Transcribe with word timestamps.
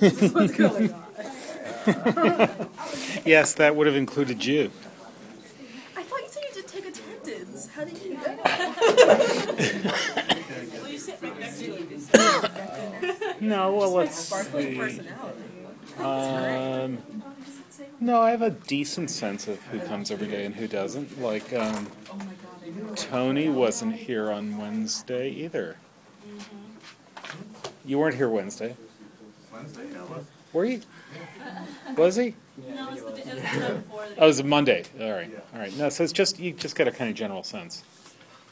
This 0.00 0.22
is 0.22 0.32
what's 0.32 0.56
going 0.56 0.92
on. 0.92 1.04
Yes, 3.24 3.54
that 3.54 3.74
would 3.76 3.86
have 3.86 3.96
included 3.96 4.44
you. 4.44 4.70
I 5.96 6.02
thought 6.02 6.20
you 6.20 6.28
said 6.28 6.42
you 6.48 6.54
did 6.54 6.68
take 6.68 6.86
attendance. 6.86 7.68
How 7.68 7.84
did 7.84 7.98
you 8.02 8.14
know? 8.14 8.20
Well, 10.72 10.88
you 10.90 10.98
sit 10.98 11.18
right 11.22 11.38
next 11.40 11.58
to 11.60 11.76
him. 11.76 13.48
No, 13.48 13.74
well, 13.74 13.92
let's 13.92 14.18
Sparkling 14.18 14.72
see. 14.72 14.78
personality. 14.78 15.42
Um, 15.98 16.98
no, 18.00 18.20
I 18.20 18.30
have 18.30 18.42
a 18.42 18.50
decent 18.50 19.10
sense 19.10 19.48
of 19.48 19.60
who 19.66 19.80
comes 19.80 20.10
every 20.10 20.28
day 20.28 20.44
and 20.44 20.54
who 20.54 20.68
doesn't. 20.68 21.20
Like, 21.20 21.52
um, 21.52 21.54
my 21.54 21.70
god, 22.24 22.34
I 22.64 22.68
know. 22.70 22.94
Tony 22.94 23.48
wasn't 23.48 23.94
here 23.96 24.30
on 24.30 24.56
Wednesday 24.58 25.28
either. 25.30 25.76
You 27.84 27.98
weren't 27.98 28.16
here 28.16 28.28
Wednesday, 28.28 28.76
Wednesday, 29.58 29.86
yeah, 29.92 30.04
well, 30.08 30.24
were 30.52 30.64
you? 30.64 30.80
Was 31.96 32.16
he? 32.16 32.34
No, 32.68 32.90
it's 32.90 33.02
the, 33.02 33.08
it 33.08 33.16
was 33.16 33.24
the 33.24 33.60
night 33.60 33.82
before. 33.82 34.04
Oh, 34.16 34.24
it 34.24 34.26
was 34.26 34.38
a 34.38 34.44
Monday. 34.44 34.84
All 35.00 35.10
right, 35.10 35.30
all 35.52 35.60
right. 35.60 35.76
No, 35.76 35.88
so 35.88 36.04
it's 36.04 36.12
just 36.12 36.38
you 36.38 36.52
just 36.52 36.76
get 36.76 36.86
a 36.86 36.92
kind 36.92 37.10
of 37.10 37.16
general 37.16 37.42
sense 37.42 37.82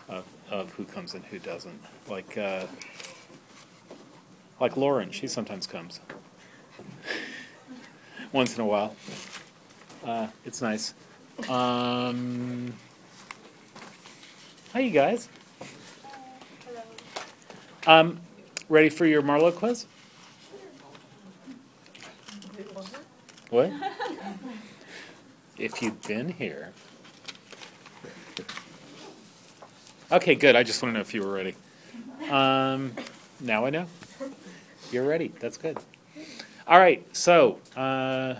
of, 0.08 0.24
of 0.50 0.72
who 0.72 0.84
comes 0.84 1.14
and 1.14 1.24
who 1.26 1.38
doesn't. 1.38 1.80
Like, 2.08 2.36
uh, 2.36 2.66
like 4.60 4.76
Lauren, 4.76 5.12
she 5.12 5.28
sometimes 5.28 5.66
comes 5.68 6.00
once 8.32 8.56
in 8.56 8.62
a 8.62 8.66
while. 8.66 8.96
Uh, 10.04 10.26
it's 10.44 10.60
nice. 10.60 10.92
Um, 11.48 12.74
hi, 14.72 14.80
you 14.80 14.90
guys. 14.90 15.28
Um, 17.86 18.20
ready 18.68 18.88
for 18.88 19.06
your 19.06 19.22
Marlowe 19.22 19.52
quiz? 19.52 19.86
What? 23.50 23.70
if 25.58 25.80
you'd 25.82 26.00
been 26.02 26.28
here. 26.30 26.72
Okay, 30.10 30.34
good. 30.34 30.54
I 30.56 30.62
just 30.62 30.82
want 30.82 30.92
to 30.92 30.94
know 30.98 31.00
if 31.00 31.14
you 31.14 31.22
were 31.22 31.32
ready. 31.32 31.54
Um, 32.30 32.92
now 33.40 33.64
I 33.66 33.70
know. 33.70 33.86
You're 34.92 35.06
ready. 35.06 35.32
That's 35.40 35.56
good. 35.56 35.78
All 36.66 36.78
right. 36.78 37.04
So, 37.16 37.58
uh, 37.76 38.34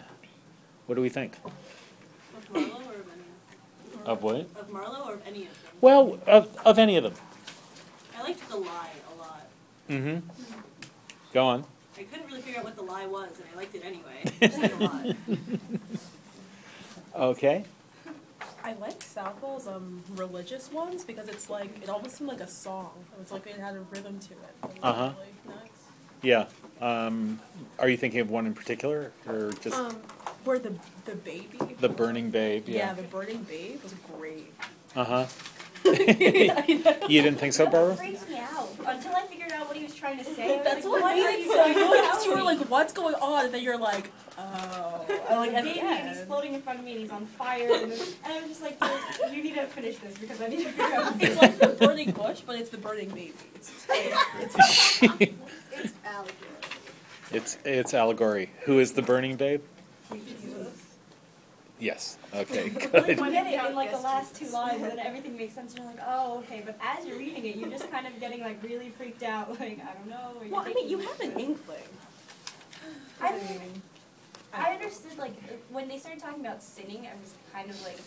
what 0.87 0.95
do 0.95 1.01
we 1.01 1.09
think 1.09 1.37
Of 1.45 2.53
Marlowe 2.53 2.71
or 2.87 2.95
of 2.95 3.09
any 3.13 4.07
of 4.07 4.23
what? 4.23 4.35
of 4.57 4.71
Marlowe 4.71 5.09
or 5.09 5.15
of 5.15 5.23
any 5.27 5.43
of 5.47 5.49
them? 5.49 5.73
Well, 5.81 6.19
of 6.27 6.57
of 6.65 6.79
any 6.79 6.97
of 6.97 7.05
them. 7.05 7.15
I 8.17 8.23
liked 8.23 8.49
the 8.49 8.57
lie 8.57 8.91
a 9.13 9.19
lot. 9.21 9.49
Mm-hmm. 9.91 10.29
Go 11.33 11.47
on. 11.47 11.65
I 12.37 12.41
couldn't 12.41 12.43
really 12.43 12.43
figure 12.43 12.59
out 12.61 12.65
what 12.65 12.77
the 12.77 12.83
lie 12.83 13.07
was, 13.07 13.31
and 13.39 13.47
I 13.53 13.57
liked 13.57 13.75
it 13.75 13.83
anyway. 13.85 14.25
Just 14.41 14.59
like 14.61 14.75
a 14.75 14.85
lot. 14.85 15.07
Okay. 17.15 17.65
I 18.63 18.73
like 18.75 19.01
Southwell's 19.03 19.67
um 19.69 20.03
religious 20.17 20.71
ones 20.73 21.05
because 21.05 21.29
it's 21.29 21.49
like 21.49 21.83
it 21.83 21.89
almost 21.89 22.17
seemed 22.17 22.29
like 22.29 22.41
a 22.41 22.49
song. 22.49 22.91
It 23.13 23.19
was 23.21 23.33
like 23.33 23.47
it 23.47 23.59
had 23.59 23.75
a 23.77 23.81
rhythm 23.81 24.19
to 24.19 24.33
it. 24.33 24.55
It 24.65 24.69
was 24.69 24.77
Uh-huh. 24.83 25.13
really 25.47 25.57
nice. 25.57 25.71
Yeah. 26.23 26.47
Um, 26.81 27.41
are 27.79 27.89
you 27.89 27.97
thinking 27.97 28.21
of 28.21 28.29
one 28.31 28.45
in 28.47 28.55
particular, 28.55 29.13
or 29.27 29.53
just 29.63 29.77
Um, 29.77 29.97
where 30.45 30.59
the 30.59 30.75
the 31.07 31.15
baby. 31.15 31.59
the 31.81 31.89
burning 31.89 32.31
babe? 32.31 32.69
yeah. 32.69 32.89
Yeah. 32.89 32.93
the 32.95 33.03
burning 33.05 33.45
babe 33.45 33.83
was 33.83 33.95
great. 34.19 34.53
Uh 34.95 35.05
huh. 35.05 35.27
you 37.09 37.23
didn't 37.23 37.39
think 37.39 37.53
so, 37.53 37.65
That 37.65 37.73
Barbara? 37.73 37.97
freaked 37.97 38.29
me 38.29 38.39
out 38.39 38.69
until 38.87 39.15
I 39.15 39.23
figured 39.27 39.53
out 39.53 39.69
what 39.69 39.77
he 39.77 39.83
was 39.85 39.95
trying 39.95 40.19
to 40.19 40.25
say. 40.25 40.55
I 40.55 40.57
was 40.59 40.65
That's 40.65 40.85
like, 40.85 40.93
what 40.93 41.03
why 41.03 41.15
made 41.15 41.25
are 41.27 41.31
it 41.31 41.39
you 41.41 41.47
so 41.49 41.57
so 41.67 41.75
good. 41.75 42.05
'cause 42.11 42.25
You 42.27 42.35
were 42.35 42.43
like, 42.43 42.59
"What's 42.71 42.93
going 42.93 43.15
on?" 43.17 43.45
And 43.47 43.55
then 43.55 43.63
you're 43.63 43.79
like, 43.79 44.11
"Oh." 44.39 45.07
I 45.29 45.37
like 45.37 45.51
the 45.51 45.63
baby 45.63 45.81
and 45.81 46.09
he's 46.09 46.25
floating 46.27 46.55
in 46.55 46.63
front 46.63 46.79
of 46.79 46.85
me 46.85 46.93
and 46.93 47.01
he's 47.01 47.11
on 47.11 47.27
fire 47.27 47.69
and, 47.73 47.91
then- 47.93 48.01
and 48.25 48.33
I 48.33 48.41
was 48.41 48.49
just 48.49 48.63
like, 48.63 48.79
"Dude, 48.81 49.37
you 49.37 49.43
need 49.43 49.55
to 49.55 49.67
finish 49.67 49.97
this 49.99 50.17
because 50.19 50.41
I 50.41 50.49
need 50.49 50.59
to 50.65 50.71
figure 50.71 50.85
out. 50.97 51.15
It's 51.23 51.41
like 51.41 51.59
the 51.59 51.69
burning 51.69 52.11
bush, 52.13 52.41
but 52.47 52.57
it's 52.57 52.71
the 52.71 52.79
burning 52.79 53.09
baby. 53.11 53.33
It's, 53.55 53.73
it's 53.91 54.99
It's 55.03 55.93
alligator. 56.05 56.43
It's 57.33 57.59
it's 57.65 57.93
allegory. 57.95 58.51
Who 58.67 58.79
is 58.79 58.93
the 58.93 59.03
burning 59.03 59.37
babe? 59.37 59.63
Yes. 61.79 62.17
Okay. 62.35 62.67
You 62.67 62.71
Good. 62.71 62.91
get 63.19 63.47
it 63.47 63.69
in 63.69 63.75
like 63.75 63.91
the 63.91 63.99
last 63.99 64.35
two 64.35 64.49
lines 64.49 64.83
and 64.83 64.93
then 64.93 64.99
everything 64.99 65.37
makes 65.37 65.55
sense 65.55 65.75
and 65.75 65.85
you're 65.85 65.93
like, 65.93 66.03
oh, 66.07 66.39
okay. 66.39 66.63
But 66.65 66.79
as 66.83 67.07
you're 67.07 67.19
reading 67.19 67.45
it, 67.45 67.57
you're 67.57 67.69
just 67.69 67.91
kind 67.91 68.07
of 68.07 68.19
getting 68.19 68.41
like 68.41 68.63
really 68.63 68.91
freaked 68.91 69.23
out. 69.23 69.49
Like, 69.61 69.81
I 69.81 69.95
don't 69.95 70.09
know. 70.09 70.33
or 70.39 70.45
you're 70.45 70.53
well, 70.55 70.65
I 70.67 70.73
mean, 70.73 70.89
you 70.89 70.99
have 70.99 71.21
an 71.21 71.33
inkling. 71.33 71.79
I 73.21 73.33
mean, 73.33 73.83
I 74.53 74.73
understood 74.73 75.19
like 75.19 75.35
when 75.71 75.89
they 75.89 75.99
started 75.99 76.21
talking 76.21 76.41
about 76.41 76.63
sinning, 76.63 77.07
I 77.07 77.15
was 77.21 77.35
kind 77.53 77.71
of 77.71 77.83
like, 77.83 77.99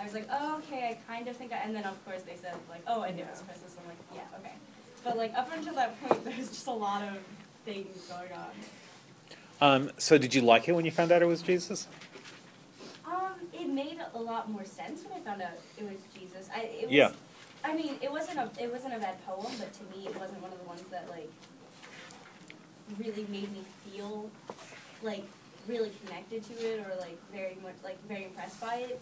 I 0.00 0.04
was 0.04 0.14
like, 0.14 0.28
oh, 0.30 0.58
okay, 0.58 0.88
I 0.90 1.12
kind 1.12 1.28
of 1.28 1.36
think, 1.36 1.52
I, 1.52 1.56
and 1.58 1.74
then 1.74 1.84
of 1.84 2.02
course 2.04 2.22
they 2.22 2.36
said 2.40 2.54
like, 2.68 2.82
oh, 2.86 3.02
and 3.02 3.18
it 3.18 3.26
was 3.30 3.40
Christmas. 3.42 3.76
I'm 3.80 3.88
like, 3.88 3.96
yeah, 4.14 4.38
okay. 4.38 4.54
But 5.04 5.16
like 5.16 5.34
up 5.34 5.50
until 5.52 5.74
that 5.74 6.00
point, 6.00 6.24
there's 6.24 6.48
just 6.48 6.66
a 6.66 6.72
lot 6.72 7.02
of 7.02 7.16
things 7.64 8.08
going 8.08 8.32
on. 8.32 8.50
Um, 9.60 9.90
so 9.96 10.18
did 10.18 10.34
you 10.34 10.42
like 10.42 10.68
it 10.68 10.72
when 10.72 10.84
you 10.84 10.90
found 10.90 11.12
out 11.12 11.22
it 11.22 11.26
was 11.26 11.42
Jesus? 11.42 11.88
It 13.58 13.68
made 13.68 13.98
a 14.14 14.18
lot 14.18 14.50
more 14.50 14.64
sense 14.64 15.02
when 15.04 15.18
I 15.18 15.24
found 15.24 15.40
out 15.42 15.52
it 15.78 15.84
was 15.84 15.98
Jesus. 16.18 16.48
I 16.54 16.60
it 16.60 16.86
was, 16.86 16.92
Yeah. 16.92 17.12
I 17.64 17.74
mean, 17.74 17.96
it 18.02 18.10
wasn't 18.10 18.38
a 18.38 18.50
it 18.62 18.70
wasn't 18.70 18.94
a 18.94 18.98
bad 18.98 19.24
poem, 19.26 19.52
but 19.58 19.72
to 19.72 19.82
me, 19.84 20.06
it 20.06 20.18
wasn't 20.18 20.40
one 20.42 20.52
of 20.52 20.58
the 20.58 20.64
ones 20.64 20.82
that 20.90 21.08
like 21.10 21.30
really 22.98 23.26
made 23.30 23.50
me 23.52 23.62
feel 23.84 24.30
like 25.02 25.24
really 25.66 25.90
connected 26.04 26.44
to 26.44 26.52
it 26.54 26.86
or 26.86 26.94
like 27.00 27.18
very 27.32 27.56
much 27.62 27.74
like 27.82 27.98
very 28.06 28.24
impressed 28.24 28.60
by 28.60 28.76
it. 28.76 29.00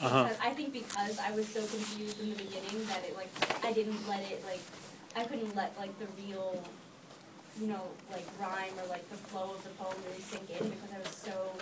Uh 0.00 0.08
huh. 0.08 0.22
Because 0.24 0.38
I 0.42 0.50
think 0.50 0.72
because 0.72 1.18
I 1.18 1.30
was 1.32 1.46
so 1.48 1.60
confused 1.60 2.20
in 2.20 2.30
the 2.30 2.36
beginning 2.36 2.86
that 2.86 3.04
it 3.04 3.14
like 3.16 3.30
I 3.64 3.72
didn't 3.72 4.06
let 4.08 4.20
it 4.30 4.42
like 4.44 4.60
I 5.14 5.24
couldn't 5.24 5.54
let 5.56 5.76
like 5.78 5.98
the 5.98 6.06
real 6.22 6.62
you 7.60 7.66
know 7.68 7.82
like 8.10 8.26
rhyme 8.40 8.72
or 8.82 8.88
like 8.88 9.08
the 9.10 9.16
flow 9.16 9.54
of 9.54 9.62
the 9.64 9.70
poem 9.70 9.96
really 10.08 10.20
sink 10.20 10.48
in 10.50 10.70
because 10.70 10.90
I 10.94 10.98
was 10.98 11.16
so 11.16 11.52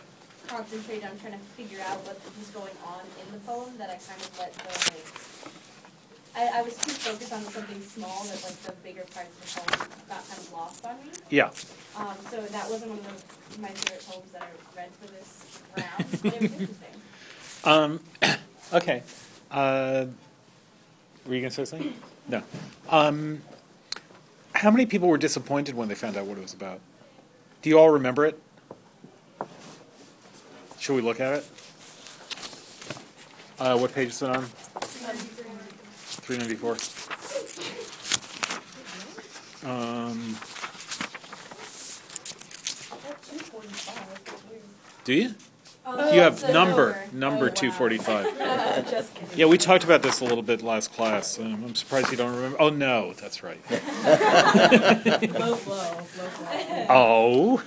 concentrated 0.46 1.04
on 1.04 1.18
trying 1.18 1.32
to 1.34 1.44
figure 1.56 1.80
out 1.86 1.98
what 2.04 2.18
was 2.38 2.50
going 2.50 2.74
on 2.86 3.02
in 3.20 3.32
the 3.32 3.40
poem 3.46 3.76
that 3.78 3.90
I 3.90 3.96
kind 3.96 4.20
of 4.20 4.30
let 4.38 4.52
the 4.52 4.68
like 4.68 5.52
I, 6.36 6.58
I 6.58 6.62
was 6.62 6.74
too 6.74 6.90
focused 6.90 7.32
on 7.32 7.42
something 7.42 7.80
small 7.80 8.24
that 8.24 8.42
like 8.42 8.56
the 8.62 8.72
bigger 8.82 9.04
parts 9.14 9.30
of 9.38 9.66
the 9.66 9.74
poem 9.76 9.88
got 10.08 10.28
kind 10.28 10.38
of 10.38 10.52
lost 10.52 10.84
on 10.84 10.96
me. 10.96 11.12
Yeah. 11.30 11.50
Um, 11.96 12.16
so 12.30 12.40
that 12.40 12.68
wasn't 12.68 12.90
one 12.90 12.98
of 12.98 13.54
the, 13.54 13.60
my 13.62 13.68
favorite 13.68 14.04
poems 14.04 14.32
that 14.32 14.42
I 14.42 14.76
read 14.76 14.90
for 15.00 15.06
this 15.12 15.62
round, 15.76 16.22
but 16.22 16.34
it 16.34 16.42
was 16.42 16.52
interesting. 16.60 16.94
Um, 17.64 18.00
okay. 18.72 19.02
Uh, 19.50 20.06
were 21.26 21.34
you 21.34 21.40
gonna 21.40 21.50
say 21.50 21.64
something? 21.64 21.94
No. 22.26 22.42
Um, 22.88 23.42
how 24.54 24.70
many 24.70 24.86
people 24.86 25.08
were 25.08 25.18
disappointed 25.18 25.74
when 25.74 25.88
they 25.88 25.94
found 25.94 26.16
out 26.16 26.24
what 26.24 26.38
it 26.38 26.40
was 26.40 26.54
about? 26.54 26.80
Do 27.60 27.68
you 27.68 27.78
all 27.78 27.90
remember 27.90 28.24
it? 28.24 28.40
Should 30.84 30.96
we 30.96 31.00
look 31.00 31.18
at 31.18 31.32
it? 31.32 31.46
Uh, 33.58 33.78
what 33.78 33.94
page 33.94 34.08
is 34.10 34.20
it 34.20 34.28
on? 34.28 34.42
Three 36.20 36.36
ninety 36.36 36.56
four. 36.56 36.72
Um, 39.66 40.36
do 45.04 45.14
you? 45.14 45.34
Oh, 45.86 46.12
You 46.12 46.20
have 46.20 46.52
number 46.52 47.02
number 47.14 47.46
Oh, 47.46 47.48
wow. 47.48 47.54
two 47.54 47.72
forty 47.72 47.96
five. 47.96 48.26
Just 48.90 49.14
kidding. 49.14 49.38
Yeah, 49.38 49.46
we 49.46 49.56
talked 49.56 49.84
about 49.84 50.02
this 50.02 50.20
a 50.20 50.24
little 50.24 50.42
bit 50.42 50.60
last 50.60 50.92
class. 50.92 51.38
Um, 51.38 51.64
I'm 51.64 51.74
surprised 51.74 52.10
you 52.10 52.18
don't 52.18 52.36
remember. 52.36 52.58
Oh 52.60 52.68
no, 52.68 53.14
that's 53.14 53.42
right. 53.42 53.58
Low 55.32 55.56
blow, 55.56 55.56
low 55.64 56.28
blow. 56.36 56.86
Oh. 56.90 57.62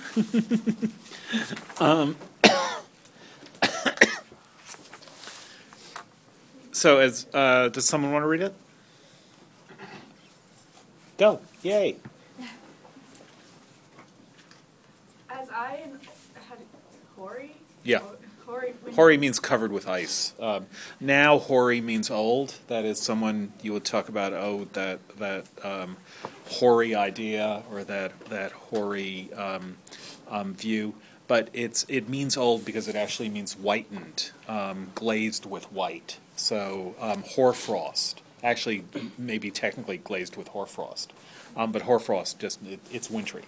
um, 1.80 2.16
so, 6.78 6.98
as 6.98 7.26
uh, 7.34 7.68
does 7.68 7.86
someone 7.86 8.12
want 8.12 8.22
to 8.22 8.28
read 8.28 8.40
it? 8.40 8.54
Go! 11.18 11.40
Yay! 11.62 11.96
As 15.28 15.48
I 15.50 15.82
had 16.48 16.58
hoary. 17.16 17.56
Yeah. 17.82 17.98
Hoary. 18.46 18.74
Hoary 18.94 19.18
means 19.18 19.40
covered 19.40 19.72
with 19.72 19.88
ice. 19.88 20.32
Um, 20.40 20.66
now, 21.00 21.38
hoary 21.38 21.80
means 21.80 22.10
old. 22.10 22.54
That 22.68 22.84
is 22.84 23.00
someone 23.00 23.52
you 23.60 23.72
would 23.72 23.84
talk 23.84 24.08
about. 24.08 24.32
Oh, 24.32 24.68
that 24.72 25.00
that 25.18 25.46
um, 25.64 25.96
hoary 26.46 26.94
idea 26.94 27.64
or 27.70 27.82
that 27.84 28.18
that 28.26 28.52
hoary 28.52 29.30
um, 29.34 29.76
um, 30.30 30.54
view. 30.54 30.94
But 31.26 31.50
it's 31.52 31.84
it 31.88 32.08
means 32.08 32.36
old 32.36 32.64
because 32.64 32.86
it 32.86 32.94
actually 32.94 33.28
means 33.28 33.54
whitened, 33.54 34.30
um, 34.46 34.92
glazed 34.94 35.44
with 35.44 35.70
white. 35.72 36.18
So 36.38 36.94
um, 37.00 37.24
hoarfrost. 37.26 38.22
Actually, 38.44 38.84
maybe 39.18 39.50
technically 39.50 39.98
glazed 39.98 40.36
with 40.36 40.46
hoarfrost, 40.48 41.12
um, 41.56 41.72
but 41.72 41.82
hoarfrost 41.82 42.38
just 42.38 42.64
it, 42.64 42.78
it's 42.92 43.10
wintry. 43.10 43.42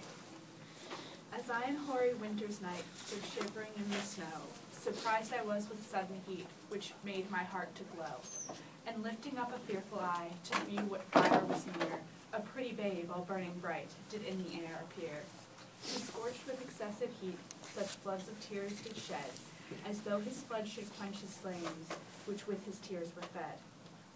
As 1.33 1.49
I 1.49 1.63
on 1.69 1.75
hoary 1.87 2.13
winter's 2.15 2.61
night 2.61 2.83
stood 3.05 3.23
shivering 3.33 3.71
in 3.77 3.89
the 3.89 3.95
snow, 3.99 4.25
surprised 4.77 5.33
I 5.33 5.43
was 5.45 5.69
with 5.69 5.89
sudden 5.89 6.19
heat, 6.27 6.45
which 6.67 6.91
made 7.05 7.31
my 7.31 7.43
heart 7.43 7.73
to 7.75 7.83
glow. 7.95 8.55
And 8.85 9.01
lifting 9.01 9.37
up 9.37 9.55
a 9.55 9.59
fearful 9.71 9.99
eye 9.99 10.27
to 10.51 10.59
view 10.65 10.81
what 10.81 11.03
fire 11.11 11.41
was 11.47 11.65
near, 11.79 11.99
a 12.33 12.41
pretty 12.41 12.73
babe, 12.73 13.09
all 13.13 13.23
burning 13.23 13.53
bright, 13.61 13.87
did 14.09 14.25
in 14.25 14.43
the 14.43 14.55
air 14.65 14.83
appear. 14.83 15.21
He 15.83 15.99
scorched 16.01 16.45
with 16.45 16.61
excessive 16.61 17.09
heat, 17.21 17.37
such 17.73 17.87
floods 17.87 18.27
of 18.27 18.37
tears 18.41 18.73
did 18.81 18.97
shed, 18.97 19.31
as 19.87 19.99
though 20.01 20.19
his 20.19 20.41
flood 20.41 20.67
should 20.67 20.95
quench 20.97 21.19
his 21.19 21.37
flames, 21.37 21.87
which 22.25 22.47
with 22.47 22.65
his 22.65 22.79
tears 22.79 23.09
were 23.15 23.21
fed. 23.21 23.57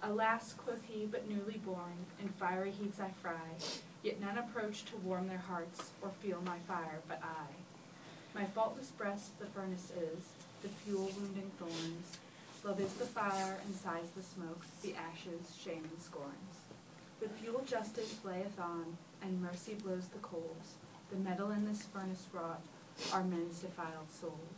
Alas, 0.04 0.54
quoth 0.54 0.84
he, 0.88 1.06
but 1.06 1.30
newly 1.30 1.58
born, 1.66 2.06
in 2.22 2.30
fiery 2.30 2.72
heats 2.72 3.00
I 3.00 3.10
fry, 3.22 3.56
yet 4.04 4.22
none 4.22 4.38
approach 4.38 4.86
to 4.86 4.98
warm 4.98 5.28
their 5.28 5.38
hearts, 5.38 5.92
or 6.02 6.10
feel 6.22 6.42
my 6.46 6.60
fire, 6.68 7.00
but 7.08 7.22
I. 7.24 8.40
My 8.40 8.46
faultless 8.46 8.92
breast 8.92 9.40
the 9.40 9.46
furnace 9.48 9.92
is, 9.92 10.26
the 10.62 10.68
fuel 10.68 11.10
wounding 11.18 11.52
thorns. 11.58 12.18
Love 12.64 12.80
is 12.80 12.94
the 12.94 13.06
fire, 13.06 13.58
and 13.66 13.76
sighs 13.76 14.10
the 14.16 14.24
smoke, 14.24 14.66
the 14.82 14.96
ashes, 14.96 15.56
shame 15.58 15.84
and 15.84 16.02
scorns. 16.02 16.66
The 17.22 17.30
fuel 17.30 17.64
justice 17.66 18.16
layeth 18.24 18.60
on, 18.60 18.98
and 19.22 19.42
mercy 19.42 19.76
blows 19.76 20.08
the 20.08 20.20
coals. 20.20 20.76
The 21.12 21.18
metal 21.18 21.52
in 21.52 21.66
this 21.66 21.84
furnace 21.84 22.28
wrought 22.34 22.62
are 23.14 23.24
men's 23.24 23.60
defiled 23.60 24.12
souls. 24.12 24.55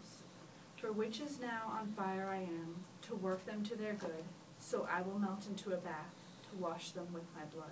For 0.77 0.91
which 0.91 1.19
is 1.19 1.39
now 1.39 1.74
on 1.79 1.88
fire 1.88 2.29
I 2.31 2.38
am, 2.38 2.75
to 3.07 3.15
work 3.15 3.45
them 3.45 3.63
to 3.63 3.75
their 3.75 3.94
good, 3.94 4.24
so 4.59 4.88
I 4.91 5.01
will 5.01 5.18
melt 5.18 5.47
into 5.50 5.74
a 5.74 5.77
bath, 5.77 6.13
to 6.51 6.57
wash 6.57 6.91
them 6.91 7.07
with 7.12 7.24
my 7.35 7.45
blood. 7.53 7.71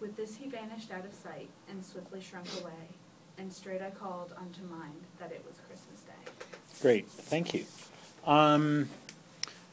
With 0.00 0.16
this 0.16 0.36
he 0.36 0.48
vanished 0.48 0.92
out 0.92 1.06
of 1.06 1.14
sight, 1.14 1.48
and 1.68 1.84
swiftly 1.84 2.20
shrunk 2.20 2.46
away, 2.60 2.88
and 3.38 3.50
straight 3.50 3.80
I 3.80 3.90
called 3.90 4.34
unto 4.36 4.62
mind 4.62 5.04
that 5.18 5.32
it 5.32 5.42
was 5.48 5.56
Christmas 5.66 6.02
Day. 6.02 6.46
Great, 6.82 7.08
thank 7.08 7.54
you. 7.54 7.64
Um, 8.26 8.90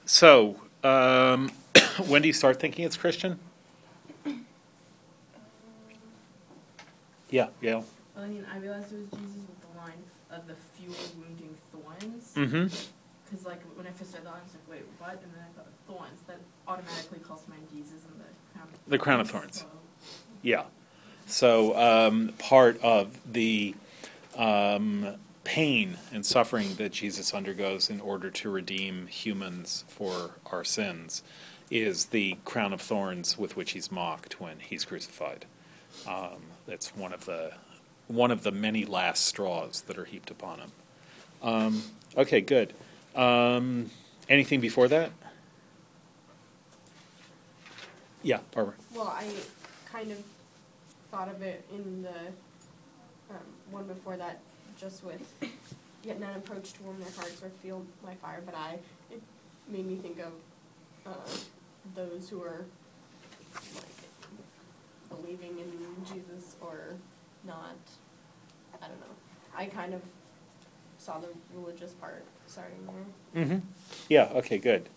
so, 0.05 0.55
um, 0.85 1.49
when 2.07 2.21
do 2.21 2.29
you 2.29 2.33
start 2.33 2.59
thinking 2.61 2.85
it's 2.85 2.97
Christian? 2.97 3.39
Yeah, 7.29 7.47
Gail. 7.61 7.83
Well, 8.15 8.23
I 8.23 8.29
mean, 8.29 8.45
I 8.49 8.57
realized 8.57 8.94
it 8.94 8.99
was 8.99 9.19
Jesus 9.19 9.41
with 9.49 9.59
the 9.59 9.77
line 9.77 10.01
of 10.31 10.47
the 10.47 10.55
fuel 10.55 10.95
wounding 11.19 11.56
thorns. 11.99 12.33
Mm-hmm. 12.35 12.63
Because, 13.25 13.45
like, 13.45 13.61
when 13.75 13.88
I 13.88 13.91
first 13.91 14.13
read 14.13 14.25
that, 14.25 14.29
I 14.29 14.44
was 14.44 14.53
like, 14.53 14.69
wait, 14.69 14.83
what? 14.99 15.11
And 15.11 15.33
then 15.33 15.41
I 15.41 15.55
thought, 15.55 15.67
of 15.67 15.95
thorns. 15.95 16.21
That 16.27 16.39
automatically 16.67 17.19
calls 17.19 17.44
to 17.44 17.49
mind 17.49 17.67
Jesus 17.73 18.03
and 18.09 18.19
the 18.19 18.53
crown 18.53 18.67
of 18.73 18.89
The 18.89 18.97
crown 18.97 19.19
of 19.19 19.29
thorns. 19.29 19.59
So, 19.59 19.65
Yeah. 20.41 20.63
So 21.25 21.77
um, 21.77 22.33
part 22.38 22.81
of 22.81 23.19
the 23.29 23.75
um, 24.38 25.15
pain 25.44 25.97
and 26.13 26.25
suffering 26.25 26.75
that 26.75 26.94
Jesus 26.94 27.33
undergoes 27.33 27.89
in 27.89 27.99
order 27.99 28.29
to 28.29 28.49
redeem 28.49 29.07
humans 29.07 29.83
for 29.88 30.31
our 30.45 30.63
sins 30.63 31.23
is 31.69 32.07
the 32.07 32.38
crown 32.45 32.71
of 32.71 32.81
thorns 32.81 33.38
with 33.38 33.57
which 33.57 33.71
he's 33.71 33.91
mocked 33.91 34.39
when 34.39 34.59
he's 34.59 34.85
crucified. 34.85 35.45
Um, 36.07 36.44
that's 36.65 36.95
one 36.95 37.11
of 37.11 37.25
the 37.25 37.53
one 38.07 38.31
of 38.31 38.44
the 38.44 38.51
many 38.51 38.85
last 38.85 39.25
straws 39.25 39.81
that 39.88 39.97
are 39.97 40.05
heaped 40.05 40.31
upon 40.31 40.59
him. 40.59 40.71
Um, 41.42 41.81
okay, 42.16 42.42
good. 42.42 42.74
Um, 43.16 43.89
anything 44.30 44.60
before 44.62 44.88
that? 44.88 45.12
Yeah, 48.24 48.39
Barbara. 48.51 48.74
Well, 48.94 49.07
I 49.07 49.28
kind 49.92 50.12
of 50.12 50.18
thought 51.12 51.30
of 51.30 51.42
it 51.42 51.63
in 51.72 52.01
the 52.04 52.19
um, 53.30 53.38
one 53.72 53.86
before 53.86 54.18
that, 54.18 54.39
just 54.80 55.04
with 55.04 55.22
yet 56.04 56.19
none 56.19 56.36
approach 56.36 56.74
to 56.74 56.84
warm 56.84 57.00
their 57.00 57.12
hearts 57.12 57.42
or 57.44 57.50
feel 57.62 57.86
my 58.04 58.16
fire, 58.16 58.42
but 58.45 58.56
I. 58.56 58.80
It 59.12 59.22
made 59.68 59.86
me 59.86 59.95
think 59.95 60.19
of 60.19 60.31
uh, 61.06 61.38
those 61.95 62.30
who 62.30 62.42
are 62.42 62.66
like 63.75 63.86
believing 65.10 65.57
in 65.60 66.06
Jesus 66.06 66.56
or 66.62 66.95
not. 67.45 67.75
I 68.81 68.88
don't 68.88 69.00
know. 69.00 69.16
I 69.56 69.66
kind 69.66 69.94
of 69.94 70.01
saw 71.07 71.19
the 71.19 71.30
religious 71.56 71.94
part 71.94 72.25
starting 72.48 72.86
there. 73.33 73.45
Mm-hmm. 73.45 73.59
Yeah. 74.09 74.25
Okay. 74.36 74.57
Good. 74.57 74.89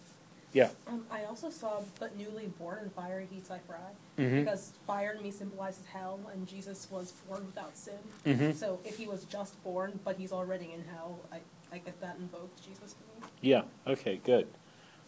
Yeah. 0.53 0.71
Um, 0.89 1.07
I 1.09 1.25
also 1.27 1.49
saw, 1.49 1.81
but 2.01 2.17
newly 2.17 2.47
born 2.59 2.79
in 2.83 2.91
fiery 2.91 3.29
heats 3.31 3.53
I 3.53 3.59
fry. 3.61 3.77
Mhm. 4.19 4.41
Because 4.45 4.73
fire 4.85 5.15
to 5.15 5.23
me 5.23 5.31
symbolizes 5.31 5.85
hell, 5.87 6.19
and 6.33 6.49
Jesus 6.49 6.89
was 6.91 7.13
born 7.29 7.47
without 7.47 7.77
sin. 7.77 8.01
Mhm. 8.27 8.55
So 8.57 8.81
if 8.85 8.97
he 8.99 9.07
was 9.07 9.25
just 9.27 9.63
born, 9.63 10.01
but 10.05 10.17
he's 10.17 10.33
already 10.33 10.73
in 10.73 10.83
hell, 10.93 11.21
I, 11.31 11.39
I 11.73 11.79
guess 11.79 11.95
that 12.01 12.17
invoked 12.19 12.61
Jesus 12.67 12.95
to 12.95 12.99
me. 13.21 13.29
Yeah. 13.41 13.63
Okay. 13.87 14.21
Good. 14.25 14.49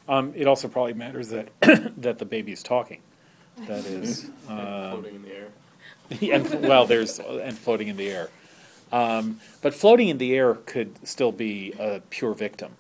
Um, 0.09 0.33
it 0.37 0.47
also 0.47 0.69
probably 0.69 0.95
matters 0.95 1.31
that 1.31 1.49
that 2.01 2.21
the 2.21 2.25
baby's 2.25 2.63
talking. 2.63 3.01
That 3.67 3.85
is. 3.85 4.31
Um, 4.49 4.91
Floating 4.91 5.15
in 5.17 5.23
the 5.23 5.35
air. 5.35 5.49
and 6.35 6.69
well, 6.69 6.85
there's 6.87 7.19
and 7.19 7.57
floating 7.59 7.89
in 7.89 7.97
the 7.97 8.09
air. 8.11 8.29
Um, 8.93 9.41
but 9.63 9.75
floating 9.75 10.09
in 10.09 10.19
the 10.19 10.35
air 10.37 10.55
could 10.55 11.07
still 11.07 11.33
be 11.33 11.73
a 11.79 12.03
pure 12.11 12.35
victim. 12.35 12.77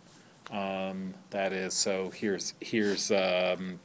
Um, 0.50 1.14
that 1.30 1.52
is, 1.54 1.72
so 1.72 2.10
here's 2.10 2.52
here's 2.60 3.10
um, 3.10 3.80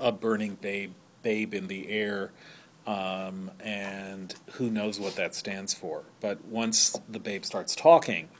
a 0.00 0.10
burning 0.10 0.56
babe 0.62 0.94
babe 1.22 1.52
in 1.52 1.66
the 1.66 1.90
air, 1.90 2.30
um, 2.86 3.50
and 3.60 4.34
who 4.52 4.70
knows 4.70 4.98
what 4.98 5.16
that 5.16 5.34
stands 5.34 5.74
for. 5.74 6.04
But 6.20 6.42
once 6.46 6.98
the 7.06 7.18
babe 7.18 7.44
starts 7.44 7.76
talking, 7.76 8.30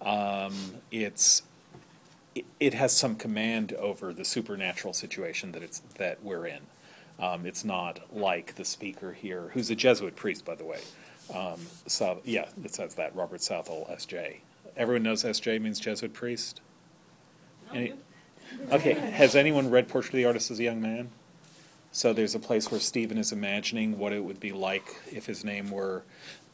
um, 0.00 0.54
it's 0.90 1.42
it, 2.34 2.46
it 2.58 2.72
has 2.72 2.96
some 2.96 3.16
command 3.16 3.74
over 3.74 4.14
the 4.14 4.24
supernatural 4.24 4.94
situation 4.94 5.52
that 5.52 5.62
it's 5.62 5.82
that 5.98 6.22
we're 6.22 6.46
in. 6.46 6.60
Um, 7.18 7.44
it's 7.44 7.64
not 7.64 8.00
like 8.16 8.54
the 8.54 8.64
speaker 8.64 9.12
here, 9.12 9.50
who's 9.52 9.70
a 9.70 9.74
Jesuit 9.76 10.16
priest, 10.16 10.46
by 10.46 10.54
the 10.54 10.64
way. 10.64 10.80
Um, 11.34 11.58
so 11.86 12.20
yeah, 12.24 12.46
it 12.64 12.74
says 12.74 12.94
that 12.96 13.14
Robert 13.14 13.42
Southwell, 13.42 13.86
S.J. 13.90 14.40
Everyone 14.76 15.02
knows 15.02 15.24
S.J. 15.24 15.58
means 15.58 15.78
Jesuit 15.80 16.12
priest. 16.12 16.60
Any- 17.72 17.94
Okay, 18.70 18.92
has 18.92 19.34
anyone 19.34 19.70
read 19.70 19.88
Portrait 19.88 20.10
of 20.10 20.16
the 20.16 20.24
Artist 20.26 20.50
as 20.50 20.60
a 20.60 20.62
Young 20.62 20.82
Man? 20.82 21.10
So 21.90 22.12
there's 22.12 22.34
a 22.34 22.38
place 22.38 22.70
where 22.70 22.80
Stephen 22.80 23.16
is 23.16 23.32
imagining 23.32 23.98
what 23.98 24.12
it 24.12 24.24
would 24.24 24.40
be 24.40 24.52
like 24.52 24.96
if 25.10 25.26
his 25.26 25.42
name 25.44 25.70
were. 25.70 26.02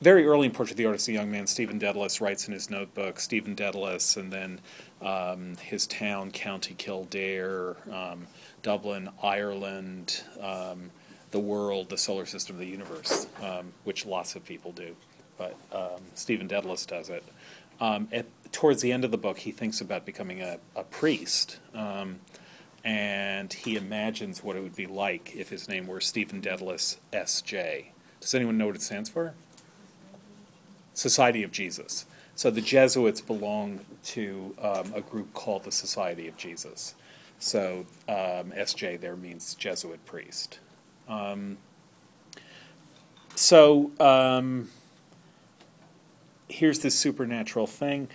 Very 0.01 0.25
early 0.27 0.47
in 0.47 0.53
Portrait 0.53 0.73
of 0.73 0.77
the 0.77 0.87
Artist 0.87 1.05
as 1.05 1.09
a 1.09 1.13
Young 1.15 1.31
Man, 1.31 1.49
Stephen 1.49 1.79
Dedalus 1.79 2.21
writes 2.21 2.47
in 2.47 2.55
his 2.55 2.71
notebook, 2.71 3.19
Stephen 3.19 3.57
Dedalus, 3.57 4.17
and 4.17 4.33
then 4.33 4.61
um, 5.03 5.57
his 5.57 5.89
town, 5.89 6.31
County 6.31 6.75
Kildare, 6.75 7.77
um, 7.93 8.29
Dublin, 8.63 9.09
Ireland, 9.23 10.23
um, 10.41 10.91
the 11.31 11.39
world, 11.39 11.91
the 11.91 11.99
solar 11.99 12.27
system, 12.27 12.59
the 12.59 12.67
universe, 12.67 13.27
um, 13.43 13.73
which 13.85 14.07
lots 14.07 14.37
of 14.37 14.45
people 14.45 14.73
do. 14.73 14.97
But 15.37 15.57
um, 15.73 16.01
Stephen 16.15 16.49
Dedalus 16.49 16.87
does 16.87 17.09
it. 17.11 17.25
Um, 17.81 18.09
at, 18.13 18.27
towards 18.53 18.83
the 18.83 18.93
end 18.93 19.05
of 19.05 19.11
the 19.11 19.19
book, 19.19 19.39
he 19.39 19.53
thinks 19.53 19.81
about 19.81 20.05
becoming 20.05 20.43
a, 20.43 20.59
a 20.75 20.83
priest. 20.83 21.59
Um, 21.75 22.21
and 22.85 23.53
he 23.53 23.77
imagines 23.77 24.43
what 24.43 24.57
it 24.57 24.63
would 24.63 24.77
be 24.77 24.87
like 24.87 25.35
if 25.37 25.51
his 25.51 25.69
name 25.69 25.87
were 25.87 26.01
Stephen 26.01 26.41
Dedalus 26.41 26.97
S.J. 27.13 27.93
Does 28.21 28.35
anyone 28.35 28.59
know 28.59 28.67
what 28.67 28.77
it 28.77 28.83
stands 28.83 29.11
for? 29.11 29.35
Society 30.95 31.43
of 31.43 31.53
Jesus. 31.53 32.07
So 32.35 32.51
the 32.51 32.61
Jesuits 32.61 33.21
belong 33.21 33.81
to 34.05 34.55
um, 34.61 34.93
a 34.95 35.01
group 35.01 35.35
called 35.35 35.65
the 35.65 35.73
Society 35.73 36.29
of 36.29 36.37
Jesus. 36.37 36.95
So 37.39 37.87
um, 38.09 38.53
S.J. 38.55 38.97
there 38.99 39.17
means 39.17 39.55
Jesuit 39.55 40.05
priest. 40.07 40.59
Um, 41.09 41.59
so 43.35 43.91
um, 44.01 44.71
here's 46.49 46.81
this 46.81 46.99
supernatural 46.99 47.67
thing. 47.67 48.09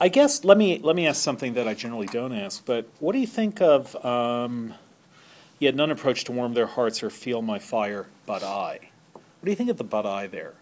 I 0.00 0.08
guess 0.08 0.44
let 0.44 0.58
me 0.58 0.78
let 0.82 0.94
me 0.94 1.06
ask 1.06 1.22
something 1.22 1.54
that 1.54 1.66
I 1.66 1.74
generally 1.74 2.06
don't 2.06 2.32
ask. 2.32 2.64
But 2.64 2.88
what 3.00 3.12
do 3.12 3.18
you 3.18 3.26
think 3.26 3.60
of? 3.60 3.96
Um, 4.04 4.74
Yet 5.60 5.74
none 5.74 5.90
approach 5.90 6.24
to 6.24 6.32
warm 6.32 6.54
their 6.54 6.66
hearts 6.66 7.02
or 7.02 7.10
feel 7.10 7.42
my 7.42 7.58
fire, 7.58 8.06
but 8.26 8.44
I. 8.44 8.78
What 9.12 9.44
do 9.44 9.50
you 9.50 9.56
think 9.56 9.70
of 9.70 9.76
the 9.76 9.84
but 9.84 10.06
I 10.06 10.28
there? 10.28 10.54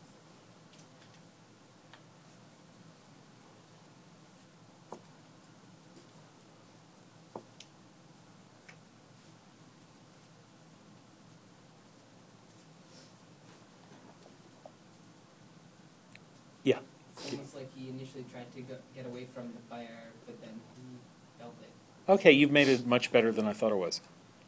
Yeah. 16.65 16.79
It's 17.13 17.33
almost 17.33 17.55
like 17.55 17.71
he 17.77 17.91
initially 17.91 18.25
tried 18.33 18.51
to 18.55 18.63
go, 18.63 18.77
get 18.95 19.05
away 19.05 19.26
from 19.37 19.53
the 19.53 19.61
fire, 19.69 20.09
but 20.25 20.41
then 20.41 20.59
he 20.77 20.99
felt 21.39 21.55
it. 21.61 22.11
Okay, 22.11 22.33
you've 22.33 22.51
made 22.51 22.69
it 22.69 22.87
much 22.87 23.13
better 23.13 23.31
than 23.31 23.47
I 23.47 23.53
thought 23.53 23.71
it 23.71 23.77
was. 23.77 24.01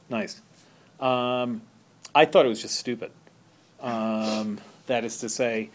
Nice. 0.09 0.40
Um, 0.99 1.61
I 2.14 2.25
thought 2.25 2.47
it 2.47 2.49
was 2.49 2.62
just 2.62 2.76
stupid. 2.76 3.11
Um, 3.80 4.59
that 4.87 5.04
is 5.04 5.18
to 5.18 5.28
say, 5.28 5.68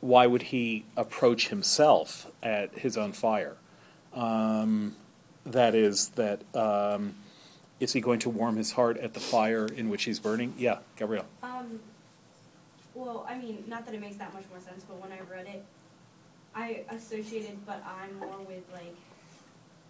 why 0.00 0.26
would 0.26 0.42
he 0.42 0.86
approach 0.96 1.48
himself 1.48 2.30
at 2.42 2.78
his 2.78 2.96
own 2.96 3.12
fire? 3.12 3.56
Um, 4.14 4.96
that 5.44 5.74
is, 5.74 6.08
that 6.10 6.40
um, 6.56 7.16
is 7.80 7.92
he 7.92 8.00
going 8.00 8.20
to 8.20 8.30
warm 8.30 8.56
his 8.56 8.72
heart 8.72 8.96
at 8.96 9.12
the 9.12 9.20
fire 9.20 9.66
in 9.66 9.90
which 9.90 10.04
he's 10.04 10.18
burning? 10.18 10.54
Yeah, 10.56 10.78
Gabrielle. 10.96 11.26
Um, 11.42 11.80
well, 12.94 13.26
I 13.28 13.36
mean, 13.36 13.64
not 13.68 13.84
that 13.84 13.94
it 13.94 14.00
makes 14.00 14.16
that 14.16 14.32
much 14.32 14.44
more 14.50 14.60
sense, 14.60 14.84
but 14.88 15.00
when 15.02 15.12
I 15.12 15.20
read 15.30 15.46
it, 15.48 15.64
I 16.54 16.82
associated, 16.90 17.64
but 17.66 17.82
I'm 17.86 18.16
more 18.18 18.38
with 18.46 18.62
like, 18.72 18.94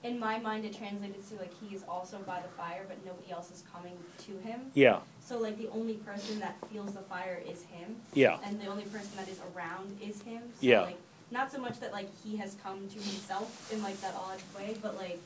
in 0.02 0.18
my 0.18 0.38
mind, 0.38 0.64
it 0.64 0.76
translated 0.76 1.26
to 1.28 1.34
like 1.36 1.52
he 1.60 1.74
is 1.74 1.82
also 1.88 2.18
by 2.26 2.40
the 2.40 2.48
fire, 2.56 2.84
but 2.88 3.04
nobody 3.04 3.30
else 3.32 3.50
is 3.50 3.64
coming 3.72 3.92
to 4.26 4.32
him. 4.48 4.60
Yeah, 4.74 4.98
So 5.24 5.38
like 5.38 5.56
the 5.58 5.68
only 5.68 5.94
person 5.94 6.40
that 6.40 6.56
feels 6.70 6.92
the 6.92 7.00
fire 7.02 7.40
is 7.50 7.62
him, 7.64 7.96
yeah, 8.12 8.38
and 8.46 8.60
the 8.60 8.66
only 8.66 8.84
person 8.84 9.10
that 9.16 9.28
is 9.28 9.40
around 9.54 9.96
is 10.02 10.20
him. 10.22 10.42
So 10.60 10.66
Yeah. 10.66 10.82
like, 10.82 10.98
not 11.30 11.50
so 11.50 11.58
much 11.58 11.80
that 11.80 11.92
like 11.92 12.08
he 12.22 12.36
has 12.36 12.56
come 12.62 12.86
to 12.88 12.94
himself 12.94 13.72
in 13.72 13.82
like 13.82 13.98
that 14.02 14.14
odd 14.14 14.40
way, 14.56 14.76
but 14.82 14.96
like 14.96 15.20